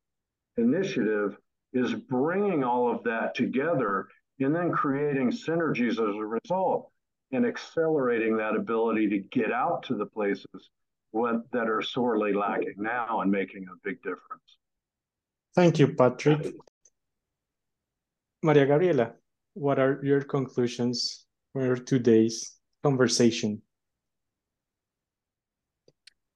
initiative 0.57 1.37
is 1.73 1.95
bringing 1.95 2.65
all 2.65 2.91
of 2.91 3.03
that 3.05 3.35
together 3.35 4.09
and 4.41 4.55
then 4.55 4.73
creating 4.73 5.31
synergies 5.31 5.93
as 5.93 5.99
a 5.99 6.27
result 6.27 6.91
and 7.33 7.47
accelerating 7.47 8.37
that 8.37 8.57
ability 8.57 9.09
to 9.09 9.19
get 9.19 9.53
out 9.53 9.83
to 9.85 9.95
the 9.95 10.07
places 10.07 10.71
what, 11.13 11.51
that 11.53 11.69
are 11.69 11.83
sorely 11.83 12.33
lacking 12.33 12.75
now 12.77 13.21
and 13.21 13.31
making 13.31 13.65
a 13.65 13.77
big 13.85 13.97
difference. 14.03 14.59
Thank 15.55 15.79
you, 15.79 15.95
Patrick. 15.95 16.55
Maria 18.43 18.67
Gabriela, 18.67 19.13
what 19.55 19.79
are 19.79 20.01
your 20.03 20.23
conclusions 20.23 21.27
for 21.53 21.77
today's 21.77 22.57
conversation? 22.83 23.63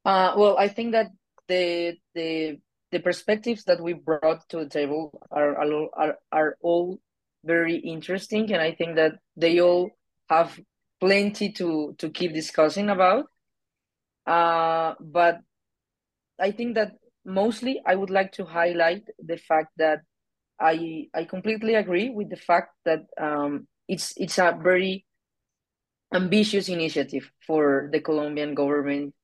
Uh, 0.05 0.35
well, 0.37 0.59
I 0.59 0.69
think 0.69 0.93
that 0.93 1.13
the 1.49 1.95
the 2.15 2.59
the 2.93 2.99
perspectives 2.99 3.65
that 3.65 3.81
we 3.81 3.95
brought 3.95 4.47
to 4.51 4.59
the 4.59 4.69
table 4.69 5.19
are 5.31 5.57
are 5.97 6.19
are 6.31 6.57
all 6.61 6.99
very 7.45 7.77
interesting, 7.77 8.53
and 8.53 8.61
I 8.61 8.73
think 8.73 8.97
that 8.97 9.19
they 9.37 9.61
all 9.61 9.91
have 10.29 10.59
plenty 11.01 11.53
to 11.53 11.95
to 11.99 12.11
keep 12.11 12.35
discussing 12.35 12.91
about. 12.91 13.27
Uh, 14.27 14.95
but 15.01 15.41
I 16.41 16.51
think 16.51 16.75
that 16.75 16.93
mostly 17.25 17.81
I 17.87 17.95
would 17.95 18.11
like 18.11 18.33
to 18.33 18.45
highlight 18.45 19.05
the 19.19 19.37
fact 19.37 19.73
that 19.79 20.01
I 20.61 21.09
I 21.15 21.25
completely 21.25 21.75
agree 21.75 22.11
with 22.11 22.31
the 22.31 22.37
fact 22.37 22.75
that 22.85 23.07
um, 23.21 23.67
it's 23.89 24.15
it's 24.17 24.39
a 24.39 24.57
very 24.63 25.05
ambitious 26.13 26.69
initiative 26.69 27.31
for 27.47 27.89
the 27.93 28.01
Colombian 28.01 28.55
government 28.55 29.15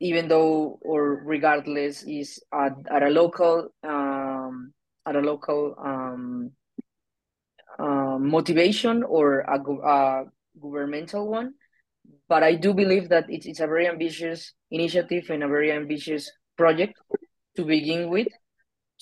even 0.00 0.28
though 0.28 0.78
or 0.82 1.22
regardless 1.24 2.02
is 2.04 2.40
at, 2.54 2.72
at 2.90 3.02
a 3.02 3.10
local 3.10 3.68
um, 3.82 4.72
at 5.06 5.16
a 5.16 5.20
local 5.20 5.74
um, 5.78 6.52
uh, 7.78 8.18
motivation 8.18 9.02
or 9.02 9.40
a, 9.40 9.58
a 9.58 10.24
governmental 10.60 11.28
one 11.28 11.54
but 12.28 12.42
I 12.42 12.54
do 12.54 12.74
believe 12.74 13.08
that 13.08 13.26
it's, 13.28 13.46
it's 13.46 13.60
a 13.60 13.66
very 13.66 13.88
ambitious 13.88 14.52
initiative 14.70 15.30
and 15.30 15.42
a 15.42 15.48
very 15.48 15.72
ambitious 15.72 16.30
project 16.56 16.94
to 17.56 17.64
begin 17.64 18.10
with 18.10 18.28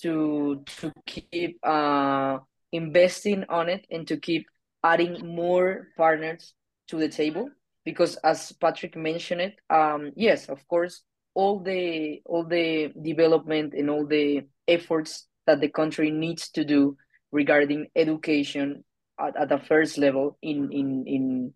to 0.01 0.63
to 0.79 0.91
keep 1.05 1.59
uh, 1.63 2.37
investing 2.71 3.45
on 3.49 3.69
it 3.69 3.85
and 3.89 4.07
to 4.07 4.17
keep 4.17 4.45
adding 4.83 5.35
more 5.35 5.87
partners 5.97 6.53
to 6.87 6.97
the 6.97 7.09
table 7.09 7.49
because 7.83 8.15
as 8.17 8.51
Patrick 8.53 8.95
mentioned 8.95 9.41
it 9.41 9.55
um, 9.69 10.11
yes 10.15 10.49
of 10.49 10.65
course 10.67 11.01
all 11.33 11.59
the 11.59 12.21
all 12.25 12.43
the 12.43 12.91
development 13.01 13.73
and 13.73 13.89
all 13.89 14.05
the 14.05 14.41
efforts 14.67 15.27
that 15.45 15.61
the 15.61 15.69
country 15.69 16.11
needs 16.11 16.49
to 16.49 16.63
do 16.63 16.97
regarding 17.31 17.87
education 17.95 18.83
at, 19.19 19.35
at 19.37 19.49
the 19.49 19.57
first 19.57 19.97
level 19.97 20.37
in 20.41 20.71
in 20.71 21.03
in 21.07 21.53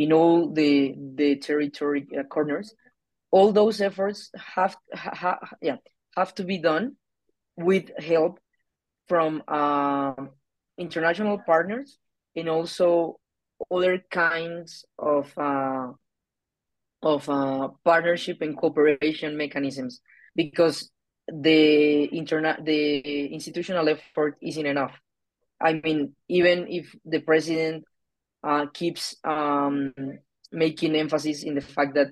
in 0.00 0.12
all 0.12 0.50
the 0.50 0.94
the 1.14 1.36
territory 1.36 2.08
uh, 2.18 2.22
corners 2.24 2.74
all 3.30 3.52
those 3.52 3.80
efforts 3.82 4.30
have 4.56 4.74
ha, 4.94 5.38
yeah 5.60 5.76
have 6.16 6.34
to 6.34 6.42
be 6.42 6.58
done 6.58 6.96
with 7.56 7.90
help 7.98 8.40
from 9.08 9.42
uh, 9.46 10.14
international 10.78 11.38
partners 11.44 11.98
and 12.34 12.48
also 12.48 13.20
other 13.70 14.02
kinds 14.10 14.86
of 14.98 15.32
uh, 15.36 15.88
of 17.02 17.28
uh, 17.28 17.68
partnership 17.84 18.40
and 18.40 18.56
cooperation 18.56 19.36
mechanisms 19.36 20.00
because 20.34 20.90
the 21.28 22.04
internet 22.04 22.64
the 22.64 23.26
institutional 23.26 23.86
effort 23.88 24.38
isn't 24.40 24.66
enough. 24.66 24.96
I 25.60 25.74
mean, 25.84 26.16
even 26.28 26.68
if 26.68 26.94
the 27.04 27.20
president 27.20 27.84
uh, 28.42 28.66
keeps 28.72 29.16
um, 29.24 29.92
making 30.52 30.96
emphasis 30.96 31.42
in 31.42 31.54
the 31.54 31.60
fact 31.60 31.94
that 31.94 32.08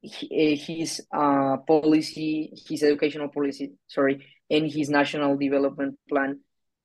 he, 0.00 0.54
his 0.56 1.00
uh, 1.12 1.56
policy, 1.66 2.52
his 2.68 2.82
educational 2.82 3.28
policy, 3.28 3.72
sorry, 3.88 4.24
and 4.50 4.70
his 4.70 4.88
national 4.88 5.36
development 5.36 5.98
plan 6.08 6.40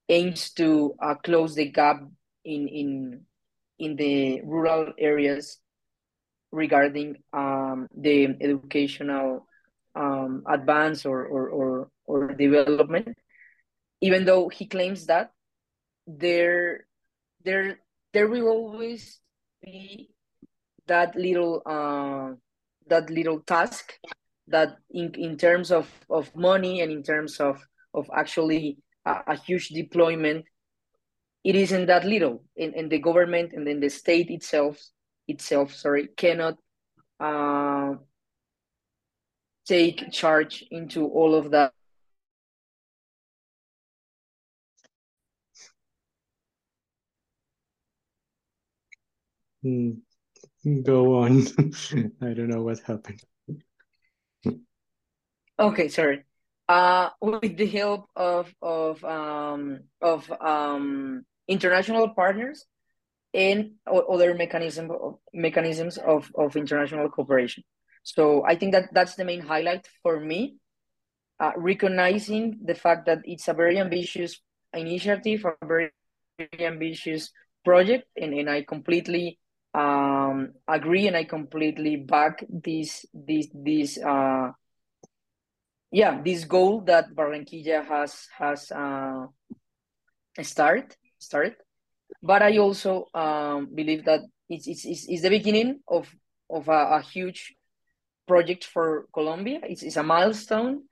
aims 0.10 0.52
to 0.52 0.96
uh, 1.02 1.16
close 1.16 1.56
the 1.56 1.70
gap 1.70 2.02
in 2.44 2.68
in 2.68 3.22
in 3.80 3.96
the 3.96 4.42
rural 4.44 4.94
areas 4.98 5.60
regarding 6.52 7.18
um, 7.34 7.88
the 7.98 8.28
educational 8.40 9.48
um, 9.96 10.44
advance 10.48 11.06
or, 11.06 11.26
or, 11.26 11.50
or, 11.50 11.90
or 12.06 12.34
development, 12.34 13.18
even 14.02 14.26
though 14.26 14.50
he 14.50 14.68
claims 14.68 15.08
that 15.08 15.32
there, 16.08 16.86
there, 17.44 17.80
there 18.14 18.28
will 18.28 18.48
always 18.48 19.20
be 19.62 20.10
that 20.88 21.16
little, 21.16 21.62
uh, 21.66 22.36
that 22.88 23.10
little 23.10 23.40
task 23.42 23.94
that 24.48 24.78
in, 24.92 25.14
in 25.16 25.38
terms 25.38 25.72
of, 25.72 25.90
of 26.10 26.34
money 26.36 26.82
and 26.82 26.92
in 26.92 27.04
terms 27.04 27.40
of, 27.40 27.66
of 27.94 28.10
actually 28.16 28.78
a, 29.06 29.16
a 29.28 29.36
huge 29.36 29.70
deployment, 29.70 30.46
it 31.44 31.56
isn't 31.56 31.88
that 31.88 32.06
little. 32.06 32.44
And, 32.58 32.74
and 32.76 32.92
the 32.92 33.00
government 33.00 33.54
and 33.54 33.66
then 33.66 33.80
the 33.80 33.90
state 33.90 34.30
itself 34.30 34.78
itself, 35.28 35.74
sorry, 35.74 36.10
cannot 36.18 36.58
uh, 37.20 37.94
take 39.66 40.12
charge 40.12 40.66
into 40.72 41.08
all 41.08 41.36
of 41.36 41.52
that. 41.52 41.74
Mm, 49.64 49.98
go 50.84 51.24
on. 51.24 51.42
I 52.22 52.34
don't 52.34 52.50
know 52.50 52.64
what 52.64 52.80
happened. 52.80 53.22
Okay, 55.60 55.88
sorry. 55.88 56.24
Uh, 56.68 57.10
with 57.22 57.58
the 57.58 57.68
help 57.68 58.08
of 58.16 58.54
of 58.62 59.04
um, 59.04 59.82
of 60.02 60.32
um, 60.42 61.26
international 61.48 62.10
partners, 62.10 62.66
and 63.34 63.72
other 63.88 64.36
mechanism 64.36 64.92
mechanisms 65.34 65.98
of, 65.98 66.32
of 66.36 66.56
international 66.56 67.10
cooperation. 67.10 67.64
So 68.04 68.44
I 68.46 68.56
think 68.56 68.74
that 68.74 68.94
that's 68.94 69.16
the 69.16 69.26
main 69.26 69.42
highlight 69.42 69.88
for 70.04 70.20
me, 70.20 70.58
uh, 71.40 71.52
recognizing 71.58 72.60
the 72.64 72.76
fact 72.76 73.06
that 73.08 73.20
it's 73.24 73.48
a 73.48 73.54
very 73.54 73.80
ambitious 73.80 74.40
initiative, 74.74 75.46
a 75.46 75.66
very, 75.66 75.92
very 76.38 76.66
ambitious 76.66 77.32
project, 77.66 78.06
and, 78.16 78.34
and 78.34 78.50
I 78.50 78.64
completely 78.64 79.40
um, 79.74 80.54
agree 80.68 81.08
and 81.08 81.18
I 81.18 81.24
completely 81.24 81.98
back 81.98 82.44
this 82.50 83.06
this 83.14 83.48
this 83.54 83.98
uh, 83.98 84.52
yeah 85.92 86.22
this 86.22 86.46
goal 86.46 86.82
that 86.82 87.14
Barranquilla 87.16 87.86
has 87.86 88.28
has 88.38 88.72
uh, 88.72 89.28
start 90.42 90.96
started 91.20 91.56
but 92.22 92.42
I 92.42 92.58
also 92.58 93.08
um, 93.14 93.70
believe 93.74 94.06
that 94.06 94.22
it's, 94.50 94.68
it's, 94.68 94.86
it's, 94.86 95.22
the 95.22 95.30
beginning 95.30 95.80
of, 95.88 96.08
of 96.50 96.68
a, 96.68 96.98
a, 96.98 97.02
huge 97.02 97.56
project 98.28 98.66
for 98.66 99.08
Colombia. 99.14 99.60
It's, 99.64 99.84
it's 99.84 99.96
a 99.96 100.04
milestone. 100.04 100.84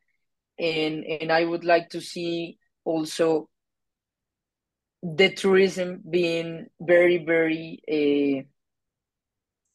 And, 0.58 1.04
and 1.06 1.32
I 1.32 1.46
would 1.46 1.64
like 1.64 1.90
to 1.90 2.02
see 2.02 2.58
also 2.84 3.50
the 5.04 5.30
tourism 5.34 6.02
being 6.10 6.68
very, 6.80 7.18
very, 7.24 7.80
uh, 7.88 8.44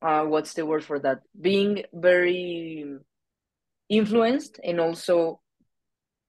uh, 0.03 0.24
what's 0.24 0.55
the 0.55 0.66
word 0.66 0.84
for 0.84 0.99
that? 1.01 1.20
Being 1.40 1.84
very 1.92 2.84
influenced 3.88 4.61
and 4.62 4.80
also 4.80 5.40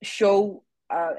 show 0.02 0.64
uh, 0.90 1.12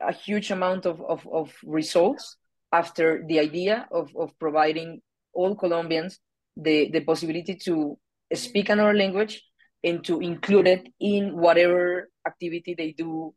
a 0.00 0.12
huge 0.12 0.50
amount 0.50 0.86
of, 0.86 1.00
of, 1.00 1.26
of 1.30 1.54
results 1.64 2.36
after 2.72 3.24
the 3.26 3.38
idea 3.38 3.86
of, 3.90 4.10
of 4.16 4.38
providing 4.38 5.00
all 5.32 5.54
Colombians 5.54 6.18
the, 6.56 6.90
the 6.90 7.00
possibility 7.00 7.54
to 7.54 7.98
speak 8.32 8.68
another 8.68 8.94
language 8.94 9.42
and 9.82 10.04
to 10.04 10.20
include 10.20 10.66
it 10.66 10.88
in 11.00 11.36
whatever 11.36 12.08
activity 12.26 12.74
they 12.76 12.92
do 12.92 13.34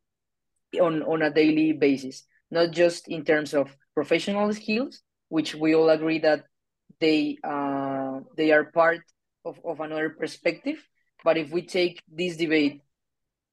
on, 0.82 1.04
on 1.04 1.22
a 1.22 1.32
daily 1.32 1.74
basis, 1.74 2.24
not 2.52 2.72
just 2.72 3.08
in 3.08 3.24
terms 3.24 3.54
of 3.54 3.76
professional 3.94 4.52
skills, 4.54 5.02
which 5.30 5.56
we 5.56 5.76
all 5.76 5.90
agree 5.90 6.20
that 6.20 6.44
they 7.00 7.38
uh, 7.44 7.87
they 8.36 8.52
are 8.52 8.66
part 8.66 9.02
of, 9.46 9.60
of 9.64 9.80
another 9.80 10.10
perspective. 10.10 10.78
But 11.24 11.38
if 11.38 11.52
we 11.52 11.66
take 11.66 12.02
this 12.08 12.38
debate 12.38 12.82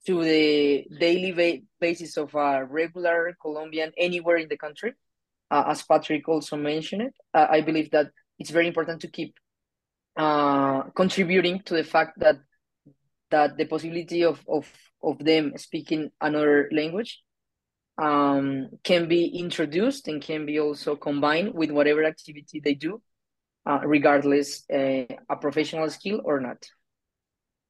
to 0.07 0.23
the 0.23 0.87
daily 0.99 1.33
ba 1.33 1.63
basis 1.81 2.17
of 2.17 2.35
a 2.35 2.65
regular 2.65 3.37
Colombian 3.41 3.93
anywhere 3.97 4.37
in 4.37 4.49
the 4.49 4.57
country, 4.57 4.93
uh, 5.51 5.65
as 5.67 5.83
Patrick 5.83 6.29
also 6.29 6.57
mentioned 6.57 7.03
it, 7.03 7.15
uh, 7.33 7.47
I 7.51 7.61
believe 7.63 7.91
that 7.93 8.11
it's 8.39 8.51
very 8.51 8.67
important 8.67 9.01
to 9.03 9.09
keep 9.09 9.35
uh, 10.17 10.83
contributing 10.95 11.63
to 11.67 11.75
the 11.75 11.85
fact 11.85 12.19
that 12.21 12.37
that 13.31 13.57
the 13.57 13.65
possibility 13.65 14.25
of 14.25 14.41
of 14.49 14.71
of 15.03 15.19
them 15.19 15.53
speaking 15.57 16.11
another 16.21 16.69
language 16.73 17.23
um, 17.99 18.69
can 18.83 19.09
be 19.09 19.27
introduced 19.27 20.09
and 20.09 20.21
can 20.21 20.47
be 20.47 20.59
also 20.59 20.97
combined 20.97 21.55
with 21.55 21.71
whatever 21.71 22.05
activity 22.05 22.61
they 22.61 22.75
do, 22.75 23.01
uh, 23.67 23.81
regardless 23.85 24.65
uh, 24.71 25.05
a 25.29 25.37
professional 25.41 25.89
skill 25.91 26.21
or 26.25 26.41
not. 26.41 26.65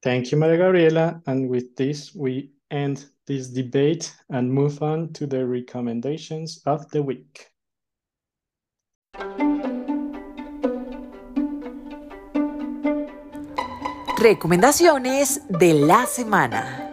Thank 0.02 0.30
you, 0.30 0.38
Maria 0.38 0.58
Gabriela. 0.58 1.22
And 1.26 1.48
with 1.48 1.76
this, 1.76 2.14
we 2.14 2.50
end 2.70 3.06
this 3.26 3.48
debate 3.48 4.14
and 4.28 4.52
move 4.52 4.82
on 4.82 5.12
to 5.14 5.26
the 5.26 5.46
recommendations 5.46 6.60
of 6.66 6.90
the 6.90 7.02
week. 7.02 7.48
Recomendaciones 14.18 15.40
de 15.48 15.72
la 15.74 16.06
semana. 16.06 16.84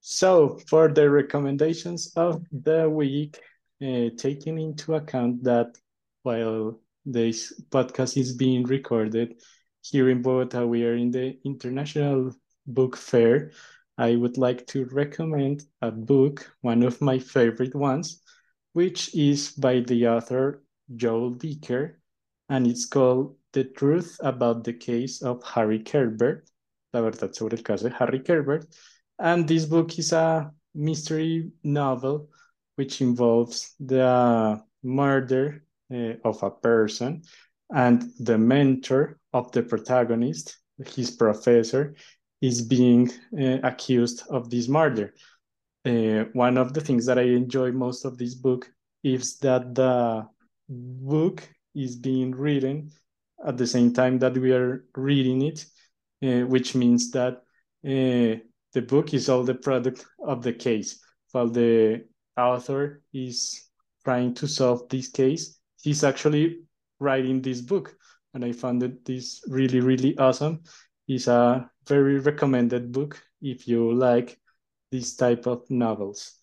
So, 0.00 0.58
for 0.68 0.88
the 0.88 1.08
recommendations 1.08 2.12
of 2.16 2.42
the 2.50 2.88
week, 2.90 3.38
uh, 3.82 4.10
taking 4.16 4.58
into 4.58 4.94
account 4.94 5.44
that 5.44 5.76
while 6.22 6.80
this 7.04 7.52
podcast 7.70 8.16
is 8.16 8.34
being 8.34 8.64
recorded 8.64 9.40
here 9.82 10.10
in 10.10 10.22
Bogota, 10.22 10.66
we 10.66 10.84
are 10.84 10.94
in 10.94 11.10
the 11.10 11.38
International 11.44 12.32
Book 12.66 12.96
Fair. 12.96 13.52
I 13.96 14.16
would 14.16 14.36
like 14.36 14.66
to 14.68 14.84
recommend 14.86 15.64
a 15.82 15.90
book, 15.90 16.50
one 16.60 16.82
of 16.82 17.00
my 17.00 17.18
favorite 17.18 17.74
ones, 17.74 18.22
which 18.72 19.14
is 19.14 19.52
by 19.52 19.80
the 19.80 20.08
author 20.08 20.62
Joel 20.94 21.30
Dicker, 21.30 22.00
and 22.48 22.66
it's 22.66 22.86
called 22.86 23.36
The 23.52 23.64
Truth 23.64 24.18
About 24.20 24.64
the 24.64 24.72
Case 24.72 25.22
of 25.22 25.42
Harry 25.44 25.80
Quebert, 25.80 26.48
La 26.92 27.02
Verdad 27.02 27.34
sobre 27.34 27.56
el 27.56 27.62
caso 27.62 27.88
de 27.88 27.94
Harry 27.94 28.20
Quebert. 28.20 28.66
And 29.18 29.48
this 29.48 29.64
book 29.64 29.98
is 29.98 30.12
a 30.12 30.52
mystery 30.74 31.50
novel 31.64 32.28
which 32.78 33.00
involves 33.00 33.74
the 33.80 34.62
murder 34.84 35.64
uh, 35.92 36.12
of 36.24 36.40
a 36.44 36.50
person, 36.50 37.22
and 37.70 38.04
the 38.20 38.38
mentor 38.38 39.18
of 39.32 39.50
the 39.50 39.64
protagonist, 39.64 40.58
his 40.94 41.10
professor, 41.10 41.96
is 42.40 42.62
being 42.62 43.10
uh, 43.36 43.58
accused 43.64 44.22
of 44.30 44.48
this 44.48 44.68
murder. 44.68 45.12
Uh, 45.84 46.24
one 46.34 46.56
of 46.56 46.72
the 46.72 46.80
things 46.80 47.04
that 47.06 47.18
I 47.18 47.22
enjoy 47.22 47.72
most 47.72 48.04
of 48.04 48.16
this 48.16 48.36
book 48.36 48.70
is 49.02 49.38
that 49.38 49.74
the 49.74 50.28
book 50.68 51.42
is 51.74 51.96
being 51.96 52.30
written 52.30 52.92
at 53.44 53.56
the 53.56 53.66
same 53.66 53.92
time 53.92 54.20
that 54.20 54.38
we 54.38 54.52
are 54.52 54.84
reading 54.94 55.42
it, 55.42 55.66
uh, 56.22 56.46
which 56.46 56.76
means 56.76 57.10
that 57.10 57.42
the 57.82 58.82
book 58.86 59.14
is 59.14 59.28
all 59.28 59.42
the 59.42 59.54
product 59.54 60.06
of 60.24 60.44
the 60.44 60.52
case. 60.52 61.00
While 61.32 61.48
the 61.48 62.04
author 62.38 63.02
is 63.12 63.68
trying 64.04 64.34
to 64.34 64.46
solve 64.48 64.88
this 64.88 65.08
case, 65.08 65.58
he's 65.82 66.04
actually 66.04 66.60
writing 67.00 67.42
this 67.42 67.60
book. 67.60 67.94
And 68.34 68.44
I 68.44 68.52
found 68.52 68.82
that 68.82 69.04
this 69.04 69.42
really, 69.48 69.80
really 69.80 70.16
awesome. 70.18 70.62
It's 71.06 71.26
a 71.26 71.68
very 71.86 72.18
recommended 72.20 72.92
book 72.92 73.22
if 73.40 73.66
you 73.66 73.92
like 73.92 74.38
this 74.90 75.16
type 75.16 75.46
of 75.46 75.68
novels. 75.70 76.34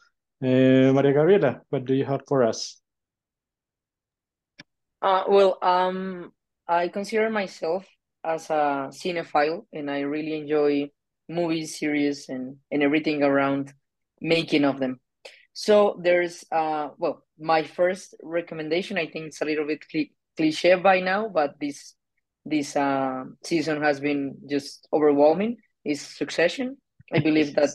Uh, 0.44 0.92
Maria 0.92 1.14
Gabriela, 1.14 1.62
what 1.70 1.86
do 1.86 1.94
you 1.94 2.06
have 2.06 2.22
for 2.28 2.44
us? 2.44 2.82
Uh, 5.02 5.24
well, 5.28 5.58
um, 5.62 6.32
I 6.68 6.88
consider 6.88 7.30
myself 7.30 7.86
as 8.24 8.50
a 8.50 8.90
cinephile, 8.90 9.66
and 9.72 9.90
I 9.90 10.02
really 10.02 10.34
enjoy 10.34 10.90
movies, 11.30 11.78
series, 11.78 12.28
and 12.30 12.58
and 12.72 12.82
everything 12.82 13.22
around 13.24 13.74
making 14.20 14.66
of 14.66 14.80
them. 14.80 15.00
So 15.56 15.98
there's 16.04 16.44
uh, 16.52 16.90
well, 16.98 17.24
my 17.40 17.64
first 17.64 18.14
recommendation. 18.22 18.98
I 18.98 19.08
think 19.08 19.28
it's 19.28 19.42
a 19.42 19.46
little 19.46 19.66
bit 19.66 19.88
cli 19.90 20.12
cliche 20.36 20.76
by 20.76 21.00
now, 21.00 21.30
but 21.30 21.56
this 21.62 21.96
this 22.44 22.76
uh, 22.76 23.24
season 23.42 23.82
has 23.82 24.02
been 24.02 24.36
just 24.50 24.86
overwhelming. 24.92 25.56
Is 25.86 26.02
Succession? 26.02 26.76
I 27.14 27.20
believe 27.20 27.56
that 27.56 27.70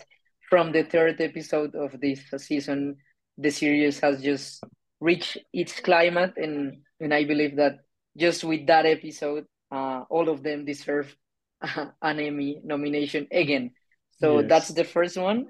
from 0.51 0.73
the 0.73 0.83
third 0.83 1.23
episode 1.23 1.75
of 1.75 1.99
this 1.99 2.21
season, 2.37 2.97
the 3.39 3.51
series 3.51 3.99
has 4.01 4.21
just 4.21 4.63
reached 5.01 5.39
its 5.51 5.81
climate, 5.81 6.35
and 6.37 6.85
and 7.01 7.15
I 7.15 7.25
believe 7.25 7.57
that 7.57 7.79
just 8.15 8.45
with 8.45 8.67
that 8.67 8.85
episode, 8.85 9.47
uh, 9.73 10.05
all 10.11 10.29
of 10.29 10.43
them 10.43 10.67
deserve 10.67 11.17
an 11.63 12.21
Emmy 12.21 12.61
nomination 12.63 13.27
again. 13.33 13.71
So 14.21 14.41
yes. 14.41 14.49
that's 14.51 14.69
the 14.69 14.85
first 14.85 15.17
one. 15.17 15.47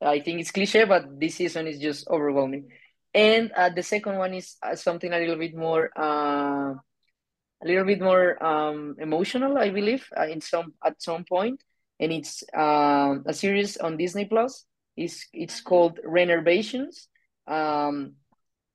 I 0.00 0.20
think 0.20 0.40
it's 0.40 0.50
cliche, 0.50 0.84
but 0.84 1.18
this 1.18 1.36
season 1.36 1.66
is 1.66 1.78
just 1.78 2.08
overwhelming. 2.08 2.68
And 3.14 3.50
uh, 3.52 3.70
the 3.70 3.82
second 3.82 4.18
one 4.18 4.34
is 4.34 4.56
uh, 4.62 4.76
something 4.76 5.12
a 5.12 5.18
little 5.18 5.36
bit 5.36 5.54
more, 5.56 5.90
uh, 5.96 6.72
a 6.74 7.64
little 7.64 7.84
bit 7.84 8.00
more 8.00 8.42
um, 8.44 8.96
emotional, 8.98 9.56
I 9.56 9.70
believe, 9.70 10.06
uh, 10.16 10.26
in 10.26 10.40
some 10.40 10.74
at 10.84 11.00
some 11.00 11.24
point. 11.24 11.62
And 11.98 12.12
it's 12.12 12.44
uh, 12.54 13.14
a 13.24 13.32
series 13.32 13.78
on 13.78 13.96
Disney 13.96 14.26
Plus. 14.26 14.66
It's 14.96 15.26
it's 15.32 15.62
called 15.62 15.98
Rennervations. 16.06 17.06
Um, 17.46 18.16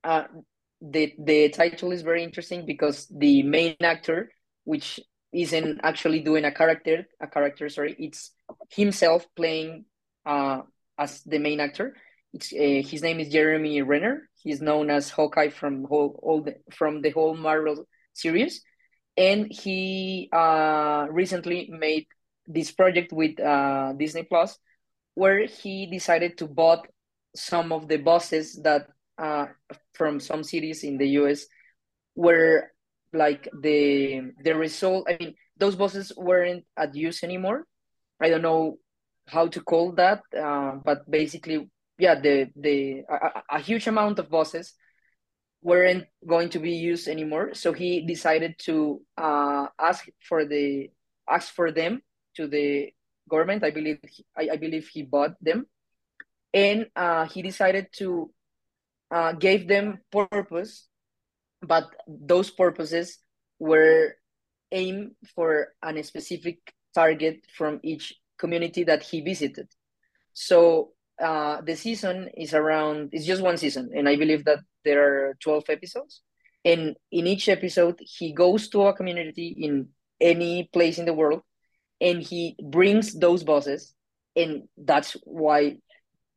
uh, 0.04 0.24
the 0.82 1.14
the 1.20 1.50
title 1.50 1.92
is 1.92 2.02
very 2.02 2.24
interesting 2.24 2.66
because 2.66 3.08
the 3.16 3.44
main 3.44 3.76
actor, 3.82 4.32
which 4.64 5.00
isn't 5.32 5.82
actually 5.84 6.22
doing 6.22 6.46
a 6.46 6.52
character, 6.52 7.06
a 7.22 7.28
character, 7.28 7.70
sorry, 7.70 7.96
it's 8.00 8.32
himself 8.72 9.28
playing 9.36 9.86
uh, 10.26 10.62
as 11.02 11.22
the 11.24 11.40
main 11.40 11.60
actor. 11.60 11.96
Uh, 12.36 12.82
his 12.86 13.02
name 13.02 13.20
is 13.20 13.30
Jeremy 13.30 13.82
Renner. 13.82 14.30
He's 14.36 14.62
known 14.62 14.90
as 14.90 15.10
Hawkeye 15.10 15.50
from 15.50 15.84
whole 15.84 16.20
all 16.24 16.42
the, 16.44 16.56
from 16.72 17.02
the 17.02 17.10
whole 17.10 17.36
Marvel 17.36 17.86
series, 18.14 18.62
and 19.18 19.52
he 19.52 20.30
uh, 20.32 21.08
recently 21.10 21.70
made 21.70 22.06
this 22.48 22.72
project 22.72 23.12
with 23.12 23.40
uh, 23.40 23.94
Disney 23.98 24.24
Plus, 24.24 24.58
where 25.16 25.46
he 25.46 25.88
decided 25.88 26.38
to 26.38 26.48
bought 26.48 26.88
some 27.36 27.72
of 27.72 27.88
the 27.88 27.98
bosses 27.98 28.60
that 28.64 28.88
uh, 29.18 29.48
from 29.94 30.20
some 30.20 30.44
cities 30.44 30.84
in 30.84 30.98
the 30.98 31.08
US 31.20 31.46
were 32.16 32.72
like 33.12 33.50
the 33.62 34.32
the 34.44 34.56
result. 34.56 35.08
I 35.10 35.18
mean, 35.20 35.36
those 35.58 35.76
buses 35.76 36.14
weren't 36.16 36.64
at 36.78 36.96
use 36.96 37.24
anymore. 37.24 37.68
I 38.22 38.30
don't 38.30 38.42
know 38.42 38.78
how 39.28 39.48
to 39.48 39.62
call 39.62 39.94
that, 39.94 40.22
uh, 40.38 40.78
but 40.84 41.10
basically, 41.10 41.70
yeah, 41.98 42.20
the 42.20 42.50
the 42.56 43.04
a, 43.10 43.58
a 43.58 43.60
huge 43.60 43.88
amount 43.88 44.20
of 44.20 44.30
buses 44.30 44.74
weren't 45.62 46.06
going 46.26 46.50
to 46.50 46.60
be 46.60 46.72
used 46.72 47.08
anymore. 47.08 47.54
So 47.54 47.74
he 47.74 48.06
decided 48.06 48.56
to 48.66 49.02
uh, 49.18 49.68
ask 49.80 50.08
for 50.28 50.46
the 50.46 50.90
ask 51.30 51.54
for 51.54 51.72
them 51.72 52.02
to 52.36 52.48
the 52.48 52.94
government. 53.30 53.64
I 53.64 53.72
believe 53.72 54.00
I, 54.38 54.50
I 54.54 54.58
believe 54.58 54.88
he 54.88 55.04
bought 55.04 55.36
them, 55.42 55.68
and 56.54 56.88
uh, 56.96 57.26
he 57.28 57.42
decided 57.42 57.88
to 57.98 58.32
uh, 59.12 59.34
gave 59.34 59.68
them 59.68 60.00
purpose, 60.12 60.88
but 61.62 61.86
those 62.08 62.50
purposes 62.50 63.20
were 63.60 64.16
aimed 64.72 65.12
for 65.36 65.68
a 65.84 66.04
specific 66.04 66.58
target 66.96 67.46
from 67.56 67.80
each 67.84 68.16
community 68.44 68.84
that 68.84 69.04
he 69.04 69.22
visited. 69.22 69.68
So 70.34 70.92
uh, 71.22 71.62
the 71.62 71.76
season 71.76 72.30
is 72.36 72.54
around, 72.54 73.10
it's 73.14 73.26
just 73.26 73.42
one 73.42 73.58
season, 73.58 73.92
and 73.96 74.10
I 74.10 74.16
believe 74.18 74.44
that 74.46 74.60
there 74.84 75.30
are 75.30 75.38
12 75.40 75.70
episodes. 75.70 76.22
And 76.66 76.96
in 77.12 77.28
each 77.28 77.48
episode, 77.50 78.00
he 78.02 78.34
goes 78.34 78.70
to 78.70 78.84
a 78.84 78.94
community 78.94 79.56
in 79.58 79.90
any 80.20 80.70
place 80.74 81.00
in 81.00 81.06
the 81.06 81.14
world 81.14 81.42
and 82.02 82.22
he 82.22 82.56
brings 82.62 83.14
those 83.14 83.44
bosses. 83.44 83.94
And 84.36 84.64
that's 84.78 85.16
why 85.24 85.78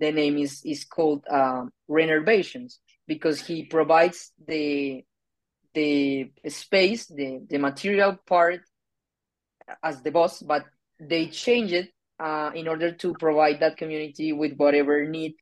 the 0.01 0.13
name 0.13 0.37
is 0.39 0.63
is 0.65 0.85
called 0.85 1.25
uh, 1.31 1.65
Rennervations 1.89 2.79
because 3.07 3.41
he 3.41 3.65
provides 3.65 4.33
the 4.47 5.05
the 5.75 6.31
space, 6.49 7.07
the 7.07 7.41
the 7.49 7.59
material 7.59 8.19
part 8.27 8.61
as 9.83 10.03
the 10.03 10.11
boss, 10.11 10.43
but 10.43 10.65
they 11.01 11.27
change 11.29 11.73
it 11.73 11.94
uh, 12.21 12.51
in 12.55 12.69
order 12.69 12.93
to 12.93 13.15
provide 13.15 13.61
that 13.61 13.77
community 13.77 14.33
with 14.33 14.55
whatever 14.57 15.05
need 15.07 15.35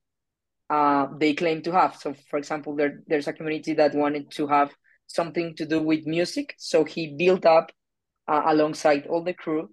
uh, 0.70 1.06
they 1.18 1.34
claim 1.34 1.62
to 1.62 1.72
have. 1.72 1.96
So, 1.96 2.14
for 2.30 2.38
example, 2.38 2.76
there 2.76 3.02
there's 3.06 3.28
a 3.28 3.32
community 3.32 3.74
that 3.74 3.94
wanted 3.94 4.30
to 4.32 4.46
have 4.46 4.72
something 5.06 5.54
to 5.56 5.66
do 5.66 5.82
with 5.82 6.06
music, 6.06 6.54
so 6.58 6.84
he 6.84 7.14
built 7.18 7.44
up 7.44 7.70
uh, 8.28 8.42
alongside 8.46 9.06
all 9.06 9.22
the 9.22 9.34
crew 9.34 9.68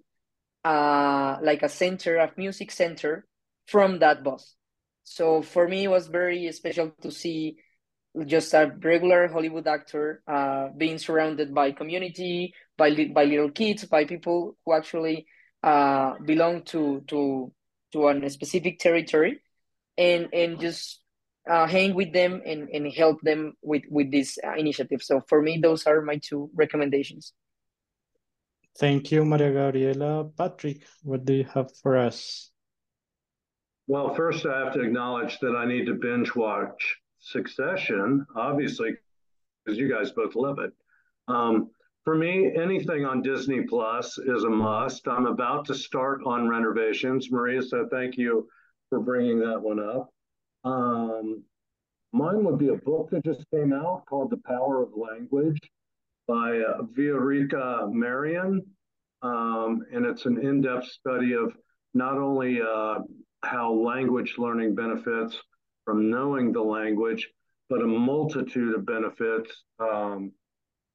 uh, 0.64 1.38
like 1.42 1.62
a 1.62 1.68
center, 1.68 2.16
a 2.16 2.30
music 2.36 2.70
center 2.70 3.26
from 3.66 3.98
that 4.00 4.22
boss. 4.22 4.54
So 5.04 5.42
for 5.42 5.66
me, 5.66 5.84
it 5.84 5.88
was 5.90 6.08
very 6.08 6.50
special 6.52 6.92
to 7.02 7.10
see 7.10 7.56
just 8.26 8.52
a 8.54 8.72
regular 8.82 9.28
Hollywood 9.28 9.66
actor 9.66 10.22
uh, 10.26 10.68
being 10.76 10.98
surrounded 10.98 11.54
by 11.54 11.72
community, 11.72 12.52
by 12.76 12.90
by 13.14 13.24
little 13.24 13.50
kids, 13.50 13.84
by 13.84 14.04
people 14.04 14.56
who 14.64 14.74
actually 14.74 15.26
uh, 15.62 16.14
belong 16.24 16.62
to 16.62 17.02
to 17.08 17.52
to 17.92 18.08
a 18.08 18.30
specific 18.30 18.78
territory, 18.78 19.40
and 19.98 20.28
and 20.32 20.60
just 20.60 21.00
uh, 21.48 21.66
hang 21.66 21.94
with 21.94 22.12
them 22.12 22.42
and, 22.46 22.68
and 22.68 22.92
help 22.92 23.20
them 23.22 23.54
with 23.62 23.82
with 23.90 24.10
this 24.10 24.38
uh, 24.44 24.54
initiative. 24.54 25.02
So 25.02 25.20
for 25.28 25.42
me, 25.42 25.58
those 25.62 25.86
are 25.86 26.02
my 26.02 26.18
two 26.22 26.50
recommendations. 26.54 27.32
Thank 28.78 29.10
you, 29.10 29.24
Maria 29.24 29.52
Gabriela. 29.52 30.24
Patrick, 30.36 30.86
what 31.02 31.24
do 31.24 31.34
you 31.34 31.44
have 31.52 31.70
for 31.82 31.96
us? 31.96 32.50
Well, 33.88 34.14
first 34.14 34.46
I 34.46 34.64
have 34.64 34.72
to 34.74 34.80
acknowledge 34.80 35.40
that 35.40 35.56
I 35.56 35.66
need 35.66 35.86
to 35.86 35.94
binge 35.94 36.34
watch 36.36 36.96
Succession, 37.18 38.24
obviously, 38.34 38.92
because 39.64 39.78
you 39.78 39.90
guys 39.90 40.10
both 40.12 40.34
love 40.34 40.58
it. 40.58 40.72
Um, 41.28 41.70
for 42.10 42.16
me, 42.16 42.50
anything 42.60 43.04
on 43.04 43.22
Disney 43.22 43.60
Plus 43.60 44.18
is 44.18 44.42
a 44.42 44.50
must. 44.50 45.06
I'm 45.06 45.26
about 45.26 45.64
to 45.66 45.76
start 45.76 46.22
on 46.26 46.48
Rennervations. 46.48 47.30
Maria, 47.30 47.62
so 47.62 47.86
thank 47.88 48.16
you 48.16 48.48
for 48.88 48.98
bringing 48.98 49.38
that 49.38 49.60
one 49.60 49.78
up. 49.78 50.12
Um, 50.64 51.44
mine 52.12 52.42
would 52.42 52.58
be 52.58 52.70
a 52.70 52.74
book 52.74 53.10
that 53.10 53.24
just 53.24 53.48
came 53.54 53.72
out 53.72 54.06
called 54.06 54.30
The 54.30 54.38
Power 54.38 54.82
of 54.82 54.88
Language 54.96 55.60
by 56.26 56.58
uh, 56.58 56.82
Viorica 56.82 57.88
Marian. 57.92 58.60
Um, 59.22 59.82
and 59.92 60.04
it's 60.04 60.26
an 60.26 60.44
in 60.44 60.62
depth 60.62 60.86
study 60.86 61.34
of 61.34 61.54
not 61.94 62.18
only 62.18 62.60
uh, 62.60 62.98
how 63.44 63.72
language 63.72 64.34
learning 64.36 64.74
benefits 64.74 65.38
from 65.84 66.10
knowing 66.10 66.50
the 66.50 66.60
language, 66.60 67.30
but 67.68 67.82
a 67.82 67.86
multitude 67.86 68.74
of 68.74 68.84
benefits 68.84 69.62
um, 69.78 70.32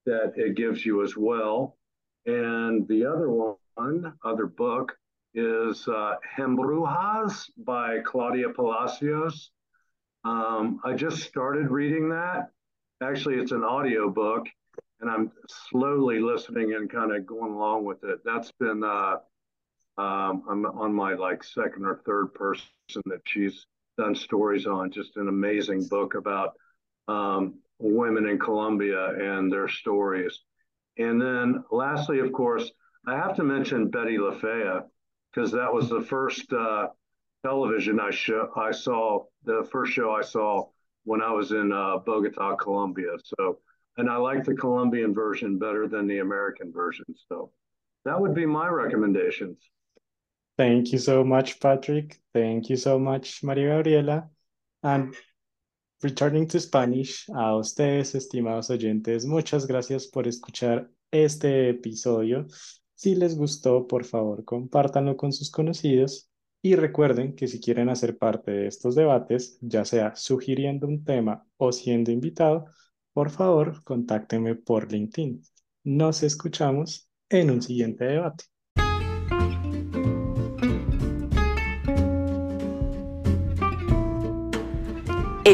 that 0.05 0.33
it 0.35 0.55
gives 0.55 0.85
you 0.85 1.03
as 1.03 1.15
well. 1.17 1.77
And 2.25 2.87
the 2.87 3.05
other 3.05 3.29
one, 3.29 4.13
other 4.23 4.47
book, 4.47 4.97
is 5.33 5.87
uh, 5.87 6.15
Hembrujas 6.37 7.49
by 7.57 7.99
Claudia 8.05 8.49
Palacios. 8.49 9.51
Um, 10.23 10.79
I 10.83 10.93
just 10.93 11.23
started 11.23 11.69
reading 11.69 12.09
that, 12.09 12.49
actually 13.01 13.35
it's 13.35 13.51
an 13.51 13.63
audio 13.63 14.09
book, 14.09 14.47
and 15.01 15.09
I'm 15.09 15.31
slowly 15.69 16.19
listening 16.19 16.73
and 16.73 16.89
kind 16.89 17.13
of 17.13 17.25
going 17.25 17.51
along 17.51 17.85
with 17.85 18.03
it. 18.03 18.19
That's 18.23 18.51
been 18.59 18.83
uh, 18.83 19.17
um, 19.97 20.43
I'm 20.49 20.65
on 20.65 20.93
my 20.93 21.13
like 21.13 21.43
second 21.43 21.85
or 21.85 22.01
third 22.05 22.33
person 22.33 22.67
that 23.05 23.21
she's 23.25 23.65
done 23.97 24.15
stories 24.15 24.65
on. 24.65 24.91
Just 24.91 25.17
an 25.17 25.27
amazing 25.27 25.85
book 25.87 26.15
about 26.15 26.53
um, 27.07 27.55
women 27.79 28.27
in 28.27 28.39
Colombia 28.39 29.09
and 29.09 29.51
their 29.51 29.67
stories. 29.67 30.39
And 30.97 31.21
then 31.21 31.63
lastly, 31.71 32.19
of 32.19 32.31
course, 32.31 32.71
I 33.07 33.15
have 33.15 33.35
to 33.35 33.43
mention 33.43 33.89
Betty 33.89 34.17
LaFea 34.17 34.83
because 35.31 35.51
that 35.51 35.73
was 35.73 35.89
the 35.89 36.01
first 36.01 36.51
uh, 36.53 36.87
television 37.43 37.99
I, 37.99 38.11
show, 38.11 38.49
I 38.55 38.71
saw, 38.71 39.25
the 39.43 39.67
first 39.71 39.93
show 39.93 40.11
I 40.11 40.21
saw 40.21 40.67
when 41.03 41.21
I 41.21 41.31
was 41.31 41.51
in 41.51 41.71
uh, 41.71 41.97
Bogota, 41.97 42.55
Colombia. 42.55 43.11
So, 43.23 43.59
and 43.97 44.09
I 44.09 44.17
like 44.17 44.43
the 44.43 44.55
Colombian 44.55 45.13
version 45.13 45.59
better 45.59 45.87
than 45.87 46.07
the 46.07 46.19
American 46.19 46.71
version. 46.71 47.05
So 47.29 47.51
that 48.05 48.19
would 48.19 48.33
be 48.33 48.45
my 48.45 48.67
recommendations. 48.67 49.57
Thank 50.57 50.93
you 50.93 50.99
so 50.99 51.23
much, 51.23 51.59
Patrick. 51.59 52.17
Thank 52.33 52.69
you 52.69 52.77
so 52.77 52.97
much, 52.97 53.43
Maria 53.43 53.77
Gabriela. 53.77 54.29
And 54.83 55.13
returning 56.01 56.47
to 56.47 56.59
Spanish, 56.59 57.25
a 57.33 57.55
ustedes, 57.55 58.15
estimados 58.15 58.69
oyentes, 58.69 59.25
muchas 59.25 59.65
gracias 59.67 60.07
por 60.07 60.27
escuchar 60.27 60.89
este 61.11 61.69
episodio. 61.69 62.47
Si 62.93 63.15
les 63.15 63.37
gustó, 63.37 63.87
por 63.87 64.05
favor, 64.05 64.43
compártanlo 64.45 65.17
con 65.17 65.31
sus 65.33 65.51
conocidos 65.51 66.29
y 66.61 66.75
recuerden 66.75 67.35
que 67.35 67.47
si 67.47 67.59
quieren 67.59 67.89
hacer 67.89 68.17
parte 68.17 68.51
de 68.51 68.67
estos 68.67 68.95
debates, 68.95 69.57
ya 69.61 69.85
sea 69.85 70.15
sugiriendo 70.15 70.87
un 70.87 71.03
tema 71.03 71.45
o 71.57 71.71
siendo 71.71 72.11
invitado, 72.11 72.65
por 73.13 73.29
favor, 73.29 73.83
contáctenme 73.83 74.55
por 74.55 74.91
LinkedIn. 74.91 75.41
Nos 75.83 76.23
escuchamos 76.23 77.07
en 77.29 77.51
un 77.51 77.61
siguiente 77.61 78.05
debate. 78.05 78.45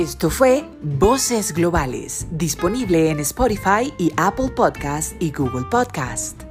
Esto 0.02 0.32
fue 0.32 0.64
Voces 0.82 1.54
Globales, 1.54 2.26
disponible 2.32 3.12
en 3.12 3.20
Spotify 3.20 3.94
y 4.00 4.12
Apple 4.18 4.50
Podcast 4.50 5.14
y 5.22 5.32
Google 5.32 5.68
Podcast. 5.70 6.51